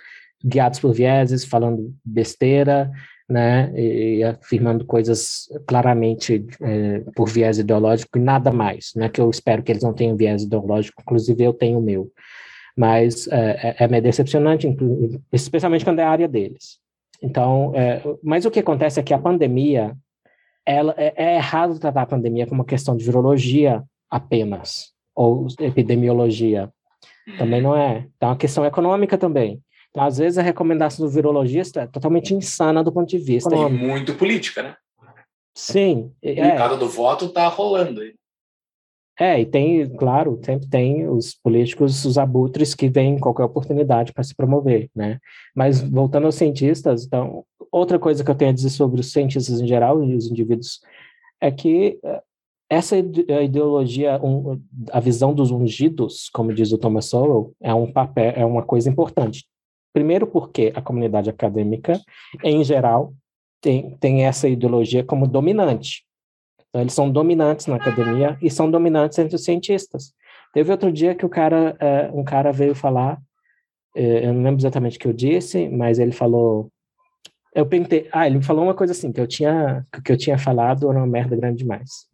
[0.44, 2.90] guiados por vieses, falando besteira,
[3.31, 9.31] né, e afirmando coisas claramente é, por viés ideológico e nada mais, né, que eu
[9.31, 12.11] espero que eles não tenham viés ideológico, inclusive eu tenho o meu,
[12.77, 14.77] mas é, é, é decepcionante,
[15.32, 16.78] especialmente quando é a área deles.
[17.23, 19.97] Então, é, mas o que acontece é que a pandemia,
[20.66, 26.70] ela, é, é errado tratar a pandemia como uma questão de virologia apenas, ou epidemiologia,
[27.39, 28.07] também não é.
[28.16, 29.61] Então, a questão econômica também.
[29.91, 33.55] Então, às vezes, a recomendação do virologista é totalmente insana do ponto de vista.
[33.55, 34.77] E muito política, né?
[35.55, 36.12] Sim.
[36.23, 36.79] O mercado é.
[36.79, 38.15] do voto está rolando aí.
[39.19, 44.25] É, e tem, claro, sempre tem os políticos, os abutres que vêm qualquer oportunidade para
[44.25, 45.19] se promover, né?
[45.55, 49.61] Mas voltando aos cientistas, então, outra coisa que eu tenho a dizer sobre os cientistas
[49.61, 50.81] em geral e os indivíduos
[51.39, 52.23] é que eh,
[52.71, 54.59] essa ideologia, um,
[54.91, 58.89] a visão dos ungidos, como diz o Thomas Sowell, é um papel, é uma coisa
[58.89, 59.45] importante.
[59.93, 62.01] Primeiro porque a comunidade acadêmica,
[62.45, 63.12] em geral,
[63.61, 66.05] tem, tem essa ideologia como dominante.
[66.69, 70.15] Então, eles são dominantes na academia e são dominantes entre os cientistas.
[70.53, 71.77] Teve outro dia que o cara,
[72.12, 73.17] uh, um cara veio falar,
[73.97, 76.71] uh, eu não lembro exatamente o que eu disse, mas ele falou,
[77.55, 80.89] eu pensei, ah, ele falou uma coisa assim, que eu tinha, que eu tinha falado
[80.89, 82.09] era uma merda grande demais.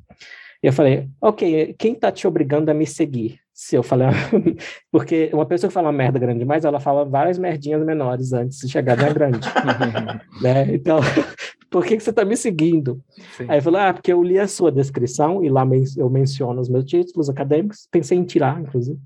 [0.62, 3.38] E eu falei, ok, quem está te obrigando a me seguir?
[3.58, 4.12] Se eu falar,
[4.92, 8.58] porque uma pessoa que fala uma merda grande demais, ela fala várias merdinhas menores antes
[8.58, 9.40] de chegar na grande,
[10.42, 10.74] né?
[10.74, 10.98] Então,
[11.70, 13.00] por que, que você está me seguindo?
[13.34, 13.46] Sim.
[13.48, 15.66] Aí eu falei, ah, porque eu li a sua descrição e lá
[15.96, 19.00] eu menciono os meus títulos acadêmicos, pensei em tirar, inclusive.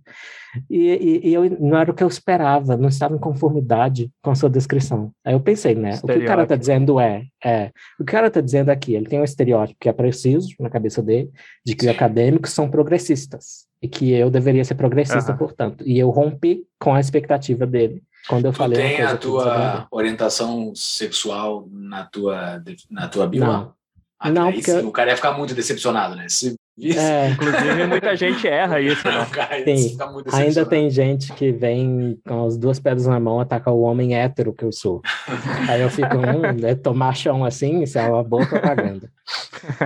[0.69, 4.33] E, e, e, eu, não era o que eu esperava, não estava em conformidade com
[4.33, 5.13] a sua descrição.
[5.25, 6.01] Aí eu pensei, né?
[6.03, 7.71] O que o cara está dizendo é, é,
[8.01, 10.69] o que o cara está dizendo aqui, ele tem um estereótipo que é preciso na
[10.69, 11.31] cabeça dele,
[11.65, 11.91] de que Sim.
[11.91, 15.39] os acadêmicos são progressistas e que eu deveria ser progressista, uhum.
[15.39, 15.85] portanto.
[15.86, 18.78] E eu rompi com a expectativa dele quando eu tu falei.
[18.78, 23.44] Tem a tua orientação sexual na tua na tua bio?
[23.44, 23.73] Não.
[24.19, 24.70] Ah, não, porque...
[24.73, 26.27] o cara ia ficar muito decepcionado, né?
[26.28, 26.55] Se
[26.97, 29.07] é, inclusive, muita gente erra isso.
[29.07, 29.27] Né?
[29.65, 29.98] Tem,
[30.32, 34.52] ainda tem gente que vem com as duas pedras na mão atacar o homem hétero
[34.52, 35.02] que eu sou.
[35.69, 39.11] Aí eu fico, um, é tomar chão assim, isso é uma boa propaganda.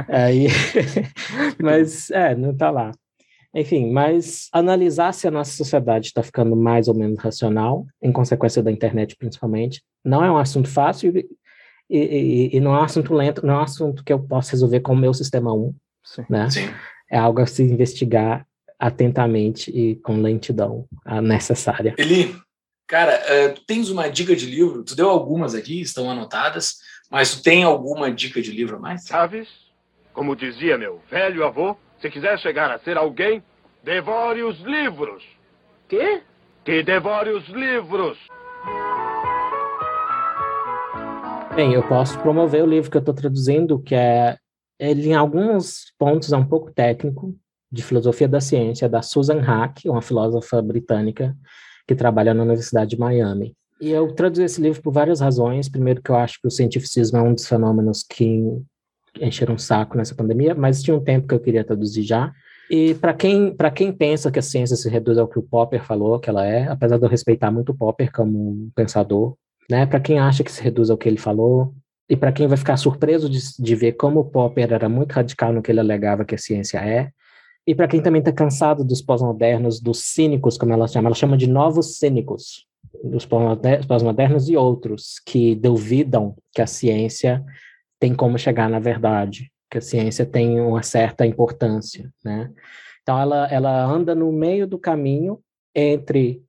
[0.09, 0.49] Aí,
[1.61, 2.93] mas, é, não tá lá.
[3.55, 8.63] Enfim, mas analisar se a nossa sociedade está ficando mais ou menos racional, em consequência
[8.63, 11.29] da internet principalmente, não é um assunto fácil e,
[11.89, 14.81] e, e não é um assunto lento, não é um assunto que eu posso resolver
[14.81, 15.75] com o meu sistema 1
[16.05, 16.25] Sim.
[16.29, 16.51] Né?
[16.51, 16.71] Sim.
[17.11, 18.47] É algo a se investigar
[18.79, 20.87] atentamente e com lentidão
[21.23, 21.95] necessária.
[21.97, 22.35] Eli,
[22.87, 24.83] cara, uh, tu tens uma dica de livro?
[24.83, 26.77] Tu deu algumas aqui, estão anotadas,
[27.11, 29.07] mas tu tem alguma dica de livro a mais?
[29.07, 29.49] Chaves,
[30.13, 33.43] como dizia meu velho avô, se quiser chegar a ser alguém,
[33.83, 35.25] devore os livros.
[35.89, 36.21] Quê?
[36.63, 38.19] Que devore os livros.
[41.57, 44.37] Bem, eu posso promover o livro que eu estou traduzindo, que é
[44.79, 47.35] ele em alguns pontos é um pouco técnico,
[47.73, 51.35] de filosofia da ciência, da Susan Hack, uma filósofa britânica
[51.89, 53.55] que trabalha na Universidade de Miami.
[53.81, 55.71] E eu traduzi esse livro por várias razões.
[55.71, 58.63] Primeiro, que eu acho que o cientificismo é um dos fenômenos que
[59.21, 62.33] encheram um saco nessa pandemia, mas tinha um tempo que eu queria traduzir já.
[62.71, 66.19] E para quem, quem pensa que a ciência se reduz ao que o Popper falou
[66.19, 69.37] que ela é, apesar de eu respeitar muito o Popper como um pensador,
[69.71, 69.87] né?
[69.87, 71.75] Para quem acha que se reduz ao que ele falou,
[72.09, 75.53] e para quem vai ficar surpreso de, de ver como o Popper era muito radical
[75.53, 77.11] no que ele alegava que a ciência é,
[77.67, 81.37] e para quem também está cansado dos pós-modernos, dos cínicos, como ela chama, ela chama
[81.37, 82.67] de novos cínicos,
[83.03, 87.43] dos pós-modernos e outros que duvidam que a ciência
[88.05, 92.51] tem como chegar na verdade, que a ciência tem uma certa importância, né?
[93.01, 95.41] Então ela, ela anda no meio do caminho
[95.75, 96.43] entre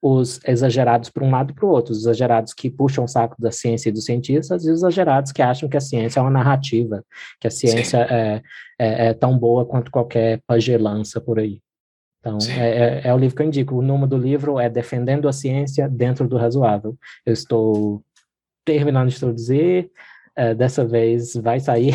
[0.00, 3.34] os exagerados para um lado e para o outro, os exagerados que puxam o saco
[3.42, 6.30] da ciência e dos cientistas e os exagerados que acham que a ciência é uma
[6.30, 7.04] narrativa,
[7.40, 8.40] que a ciência é,
[8.78, 11.60] é, é, tão boa quanto qualquer pagelança por aí.
[12.20, 13.74] Então, é, é, é, o livro que eu indico.
[13.74, 16.96] O nome do livro é Defendendo a Ciência Dentro do Razoável.
[17.26, 18.04] Eu estou
[18.64, 19.90] terminando de traduzir,
[20.36, 21.94] é, dessa vez vai sair.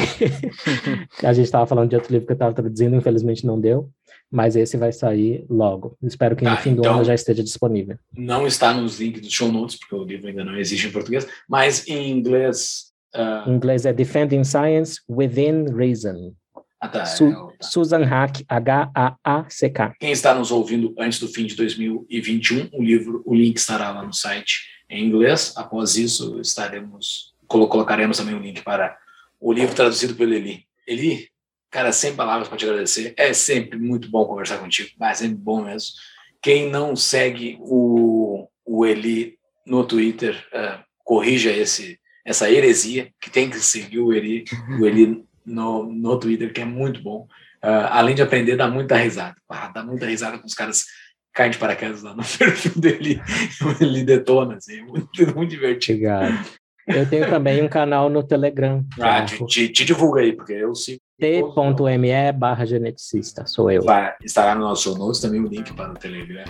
[1.23, 3.89] a gente estava falando de outro livro que eu estava traduzindo, infelizmente não deu
[4.31, 5.97] mas esse vai sair logo.
[6.03, 7.97] Espero que no tá, fim do então, ano já esteja disponível.
[8.13, 11.27] Não está nos links do show notes, porque o livro ainda não existe em português,
[11.47, 12.91] mas em inglês.
[13.15, 13.49] Uh...
[13.49, 16.33] Em inglês é Defending Science Within Reason.
[16.81, 17.53] Ah, tá, Su é, tá.
[17.61, 19.93] Susan Hack, H-A-A-C-K.
[19.99, 24.03] Quem está nos ouvindo antes do fim de 2021, o livro, o link estará lá
[24.03, 25.53] no site em inglês.
[25.55, 28.97] Após isso, estaremos colocaremos também um link para
[29.39, 30.65] o livro traduzido pelo Eli.
[30.87, 31.29] Eli,
[31.75, 33.13] Cara, sem palavras para te agradecer.
[33.17, 35.89] É sempre muito bom conversar contigo, mas é sempre bom mesmo.
[36.41, 43.49] Quem não segue o, o Eli no Twitter, uh, corrija esse, essa heresia, que tem
[43.49, 44.45] que seguir o Eli,
[44.79, 47.27] o Eli no, no Twitter, que é muito bom.
[47.61, 49.35] Uh, além de aprender, dá muita risada.
[49.49, 50.85] Ah, dá muita risada com os caras
[51.33, 53.21] caem de paraquedas lá no perfil dele.
[53.81, 55.97] Ele detona, assim, é muito, muito divertido.
[55.97, 56.45] Obrigado.
[56.87, 58.85] Eu tenho também um canal no Telegram.
[58.99, 60.99] Ah, te, te, te divulga aí, porque eu sigo.
[61.19, 63.81] T.me barra geneticista, sou eu.
[63.83, 66.43] Vai, estará no nosso notes também o link para o Telegram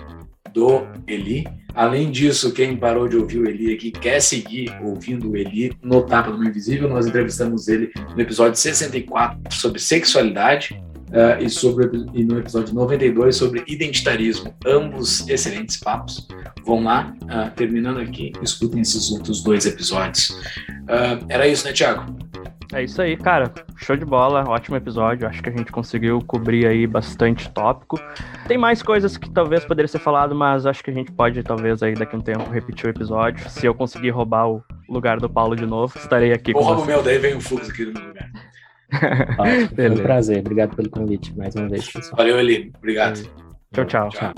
[0.52, 1.46] do Eli.
[1.74, 6.02] Além disso, quem parou de ouvir o Eli aqui quer seguir ouvindo o Eli no
[6.02, 10.82] Tapa do Invisível, nós entrevistamos ele no episódio 64 sobre sexualidade.
[11.16, 14.54] Uh, e, sobre, e no episódio 92 sobre identitarismo.
[14.66, 16.28] Ambos excelentes papos.
[16.66, 20.32] Vão lá, uh, terminando aqui, escutem esses outros dois episódios.
[20.70, 22.14] Uh, era isso, né, Thiago?
[22.74, 23.54] É isso aí, cara.
[23.78, 25.26] Show de bola, ótimo episódio.
[25.26, 27.98] Acho que a gente conseguiu cobrir aí bastante tópico.
[28.48, 31.82] Tem mais coisas que talvez poderia ser falado, mas acho que a gente pode, talvez,
[31.82, 33.50] aí daqui a um tempo, repetir o episódio.
[33.50, 36.82] Se eu conseguir roubar o lugar do Paulo de novo, estarei aqui Ou com roubo
[36.82, 38.30] o meu, daí vem o Fux aqui no meu lugar.
[39.40, 40.40] Ótimo, foi um prazer.
[40.40, 42.18] Obrigado pelo convite mais uma vez, pessoal.
[42.18, 42.72] Valeu, Eli.
[42.78, 43.22] Obrigado.
[43.74, 44.10] Tchau, tchau.
[44.10, 44.34] Tchau.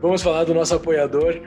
[0.00, 1.40] Vamos falar do nosso apoiador,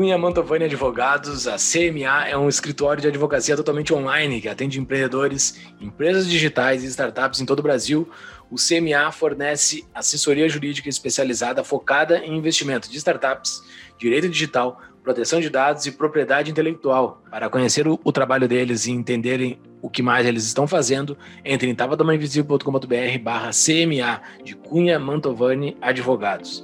[0.00, 1.46] Cunha Mantovani Advogados.
[1.46, 6.86] A CMA é um escritório de advocacia totalmente online que atende empreendedores, empresas digitais e
[6.86, 8.08] startups em todo o Brasil.
[8.50, 13.62] O CMA fornece assessoria jurídica especializada focada em investimento de startups,
[13.98, 17.22] direito digital, proteção de dados e propriedade intelectual.
[17.30, 21.14] Para conhecer o, o trabalho deles e entenderem o que mais eles estão fazendo,
[21.44, 26.62] entre em tavadamanvisível.com.br barra CMA de Cunha Mantovani Advogados.